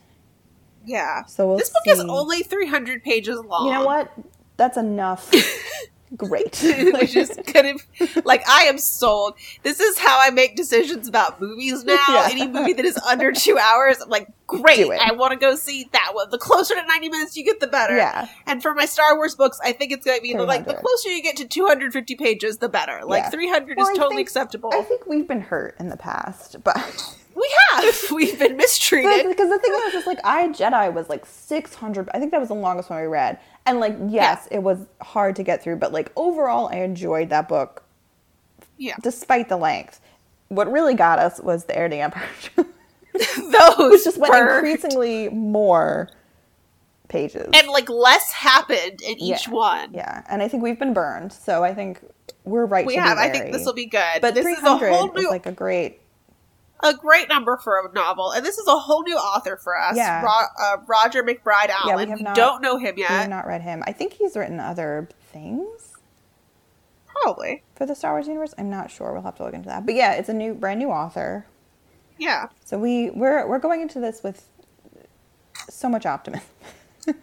yeah. 0.86 1.24
So 1.26 1.46
we'll 1.46 1.58
this 1.58 1.68
book 1.70 1.82
is 1.86 2.00
only 2.00 2.42
300 2.42 3.04
pages 3.04 3.38
long. 3.44 3.66
You 3.66 3.72
know 3.74 3.84
what? 3.84 4.10
That's 4.56 4.76
enough. 4.78 5.30
Great. 6.16 6.60
Which 6.92 7.12
just 7.12 7.44
kind 7.46 7.66
of 7.68 8.24
like 8.26 8.46
I 8.48 8.64
am 8.64 8.76
sold. 8.78 9.34
This 9.62 9.80
is 9.80 9.98
how 9.98 10.18
I 10.20 10.30
make 10.30 10.56
decisions 10.56 11.08
about 11.08 11.40
movies 11.40 11.84
now. 11.86 12.04
Yeah. 12.08 12.28
Any 12.30 12.46
movie 12.46 12.74
that 12.74 12.84
is 12.84 12.98
under 12.98 13.32
two 13.32 13.56
hours, 13.58 14.00
I'm 14.00 14.08
like, 14.10 14.28
great. 14.46 14.90
I 14.90 15.12
want 15.12 15.32
to 15.32 15.38
go 15.38 15.56
see 15.56 15.88
that 15.92 16.10
one. 16.12 16.28
The 16.30 16.38
closer 16.38 16.74
to 16.74 16.86
90 16.86 17.08
minutes 17.08 17.36
you 17.36 17.44
get, 17.44 17.60
the 17.60 17.66
better. 17.66 17.96
Yeah. 17.96 18.28
And 18.46 18.62
for 18.62 18.74
my 18.74 18.84
Star 18.84 19.16
Wars 19.16 19.34
books, 19.34 19.58
I 19.64 19.72
think 19.72 19.92
it's 19.92 20.04
going 20.04 20.18
to 20.18 20.22
be 20.22 20.34
like 20.36 20.66
the 20.66 20.74
closer 20.74 21.08
you 21.10 21.22
get 21.22 21.36
to 21.38 21.46
250 21.48 22.14
pages, 22.16 22.58
the 22.58 22.68
better. 22.68 23.00
Like 23.04 23.24
Yeah. 23.24 23.30
300 23.30 23.76
Well, 23.78 23.86
is 23.86 23.90
I 23.90 23.94
totally 23.94 24.16
think- 24.16 24.28
acceptable. 24.28 24.70
I 24.74 24.82
think 24.82 25.06
we've 25.06 25.26
been 25.26 25.40
hurt 25.40 25.76
in 25.80 25.88
the 25.88 25.96
past, 25.96 26.56
but 26.62 27.16
we 27.34 27.50
have. 27.70 27.94
We've 28.12 28.38
been 28.38 28.56
mistreated. 28.56 29.28
because 29.28 29.48
the 29.50 29.58
thing 29.58 29.72
is, 29.88 29.94
is 29.94 30.06
like 30.06 30.18
I 30.24 30.48
Jedi 30.48 30.92
was 30.92 31.08
like 31.08 31.24
six 31.26 31.74
hundred. 31.74 32.08
I 32.14 32.18
think 32.18 32.30
that 32.32 32.40
was 32.40 32.48
the 32.48 32.54
longest 32.54 32.90
one 32.90 33.00
we 33.00 33.06
read, 33.06 33.38
and 33.66 33.80
like 33.80 33.96
yes, 34.08 34.48
it 34.50 34.60
was 34.62 34.86
hard 35.00 35.36
to 35.36 35.42
get 35.42 35.62
through, 35.62 35.76
but 35.76 35.92
like 35.92 36.10
overall, 36.16 36.68
I 36.72 36.76
enjoyed 36.76 37.30
that 37.30 37.48
book 37.48 37.82
yeah. 38.78 38.94
despite 39.02 39.48
the 39.48 39.56
length. 39.56 40.00
What 40.48 40.70
really 40.70 40.94
got 40.94 41.18
us 41.18 41.40
was 41.40 41.64
the 41.64 41.76
Heir 41.76 41.88
to 41.88 41.94
the 41.94 42.00
Empire, 42.02 42.28
Those 43.14 44.04
just 44.04 44.18
went 44.18 44.34
increasingly 44.34 45.28
more 45.30 46.08
pages. 47.08 47.48
and 47.54 47.68
like 47.68 47.88
less 47.88 48.32
happened 48.32 49.00
in 49.02 49.18
each 49.18 49.46
Yeah. 49.48 49.52
one. 49.54 49.94
yeah, 49.94 50.22
and 50.28 50.42
I 50.42 50.48
think 50.48 50.62
we've 50.62 50.78
been 50.78 50.92
burned, 50.94 51.32
so 51.32 51.62
I 51.64 51.74
think 51.74 52.00
we're 52.44 52.66
right. 52.66 52.84
We 52.86 52.96
have. 52.96 53.18
I 53.18 53.30
think 53.30 53.52
this 53.52 53.64
will 53.64 53.72
be 53.72 53.86
good. 53.86 54.20
But 54.20 54.34
this 54.34 54.46
is 54.46 54.62
a 54.62 54.76
whole 54.76 55.12
new 55.12 55.28
like 55.30 55.46
a 55.46 55.52
great. 55.52 56.00
A 56.84 56.94
great 56.94 57.28
number 57.28 57.56
for 57.58 57.78
a 57.78 57.92
novel, 57.92 58.32
and 58.32 58.44
this 58.44 58.58
is 58.58 58.66
a 58.66 58.76
whole 58.78 59.02
new 59.04 59.14
author 59.16 59.56
for 59.56 59.78
us. 59.78 59.96
Yeah. 59.96 60.22
Ro- 60.22 60.46
uh, 60.60 60.76
Roger 60.86 61.22
MacBride 61.22 61.68
Allen. 61.70 61.96
we 61.96 62.10
have 62.10 62.18
we 62.18 62.22
not- 62.24 62.34
don't 62.36 62.60
know 62.62 62.76
him 62.76 62.94
yet. 62.98 63.10
We 63.10 63.16
have 63.16 63.30
not 63.30 63.46
read 63.46 63.62
him. 63.62 63.82
I 63.86 63.92
think 63.92 64.14
he's 64.14 64.36
written 64.36 64.58
other 64.58 65.08
things. 65.32 65.92
Probably. 67.06 67.62
for 67.76 67.86
the 67.86 67.94
Star 67.94 68.12
Wars 68.14 68.26
universe. 68.26 68.52
I'm 68.58 68.68
not 68.70 68.90
sure. 68.90 69.12
We'll 69.12 69.22
have 69.22 69.36
to 69.36 69.44
look 69.44 69.54
into 69.54 69.68
that. 69.68 69.86
But 69.86 69.94
yeah, 69.94 70.14
it's 70.14 70.28
a 70.28 70.32
new, 70.34 70.54
brand 70.54 70.80
new 70.80 70.88
author. 70.90 71.46
Yeah. 72.18 72.46
So 72.64 72.78
we 72.78 73.10
we're 73.10 73.46
we're 73.46 73.58
going 73.60 73.80
into 73.80 74.00
this 74.00 74.22
with 74.24 74.48
so 75.70 75.88
much 75.88 76.04
optimism. 76.06 76.46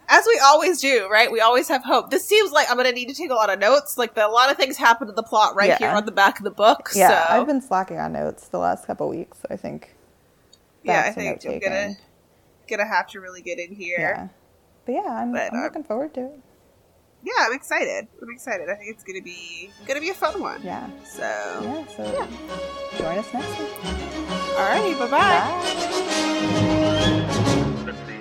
As 0.08 0.24
we 0.26 0.38
always 0.44 0.80
do, 0.80 1.08
right? 1.10 1.32
We 1.32 1.40
always 1.40 1.68
have 1.68 1.82
hope. 1.84 2.10
This 2.10 2.26
seems 2.26 2.52
like 2.52 2.68
I'm 2.70 2.76
going 2.76 2.88
to 2.88 2.94
need 2.94 3.08
to 3.08 3.14
take 3.14 3.30
a 3.30 3.34
lot 3.34 3.48
of 3.50 3.58
notes. 3.58 3.96
Like 3.96 4.14
the, 4.14 4.26
a 4.26 4.28
lot 4.28 4.50
of 4.50 4.56
things 4.56 4.76
happen 4.76 5.06
to 5.06 5.12
the 5.12 5.22
plot 5.22 5.54
right 5.56 5.68
Yeah. 5.68 5.78
here 5.78 5.88
on 5.90 6.04
the 6.04 6.12
back 6.12 6.38
of 6.38 6.44
the 6.44 6.50
book. 6.50 6.90
Yeah, 6.94 7.08
so 7.08 7.34
I've 7.40 7.46
been 7.46 7.62
slacking 7.62 7.98
on 7.98 8.12
notes 8.12 8.48
the 8.48 8.58
last 8.58 8.86
couple 8.86 9.08
weeks. 9.08 9.38
So 9.38 9.46
I 9.50 9.56
think. 9.56 9.94
yeah, 10.82 11.04
I 11.06 11.12
think 11.12 11.44
I'm 11.46 11.58
gonna 11.58 11.96
gonna 12.68 12.86
have 12.86 13.06
to 13.08 13.20
really 13.20 13.42
get 13.42 13.58
in 13.58 13.74
here. 13.74 13.96
Yeah, 13.98 14.28
but 14.84 14.92
yeah, 14.92 15.16
I'm, 15.18 15.32
But, 15.32 15.52
I'm 15.52 15.60
uh, 15.60 15.62
looking 15.64 15.82
forward 15.84 16.12
to 16.14 16.26
it. 16.26 16.40
Yeah, 17.22 17.32
I'm 17.40 17.52
excited. 17.52 18.06
I'm 18.22 18.30
excited. 18.30 18.68
I 18.70 18.74
think 18.76 18.90
it's 18.94 19.02
gonna 19.04 19.20
be 19.22 19.70
gonna 19.86 20.00
be 20.00 20.10
a 20.10 20.14
fun 20.14 20.40
one. 20.40 20.60
Yeah, 20.62 20.88
So, 21.04 21.20
yeah. 21.22 21.84
So 21.96 22.04
yeah. 22.04 22.26
join 22.98 23.18
us 23.18 23.32
next 23.34 23.58
week. 23.58 23.70
alrighty, 24.56 24.98
bye 24.98 25.10
bye. 25.10 25.40
Bye. 27.92 28.16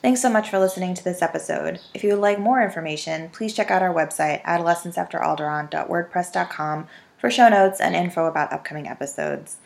Thanks 0.00 0.22
so 0.22 0.30
much 0.30 0.48
for 0.48 0.60
listening 0.60 0.94
to 0.94 1.02
this 1.02 1.22
episode. 1.22 1.80
If 1.92 2.04
you 2.04 2.10
would 2.10 2.20
like 2.20 2.38
more 2.38 2.62
information, 2.62 3.30
please 3.30 3.52
check 3.52 3.68
out 3.70 3.82
our 3.82 3.92
website, 3.92 4.44
adolescenceafteralderaan.wordpress.com, 4.44 6.86
for 7.18 7.30
show 7.30 7.48
notes 7.48 7.80
and 7.80 7.96
info 7.96 8.26
about 8.26 8.52
upcoming 8.52 8.86
episodes. 8.86 9.56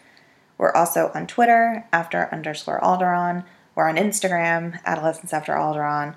We're 0.56 0.72
also 0.72 1.10
on 1.14 1.26
Twitter, 1.26 1.84
after 1.92 2.30
underscore 2.32 2.80
Alderaan. 2.80 3.44
We're 3.74 3.88
on 3.88 3.96
Instagram, 3.96 4.82
Adolescence 4.86 5.34
After 5.34 5.52
Alderaan. 5.52 6.14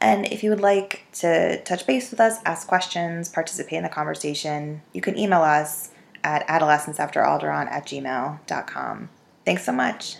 And 0.00 0.26
if 0.26 0.44
you 0.44 0.50
would 0.50 0.60
like 0.60 1.06
to 1.14 1.60
touch 1.64 1.86
base 1.86 2.10
with 2.10 2.20
us, 2.20 2.38
ask 2.44 2.68
questions, 2.68 3.28
participate 3.28 3.78
in 3.78 3.82
the 3.82 3.88
conversation, 3.88 4.82
you 4.92 5.00
can 5.00 5.18
email 5.18 5.42
us 5.42 5.90
at 6.22 6.46
adolescenceafteralderaan 6.46 7.68
at 7.70 7.86
gmail.com. 7.86 9.08
Thanks 9.44 9.64
so 9.64 9.72
much. 9.72 10.18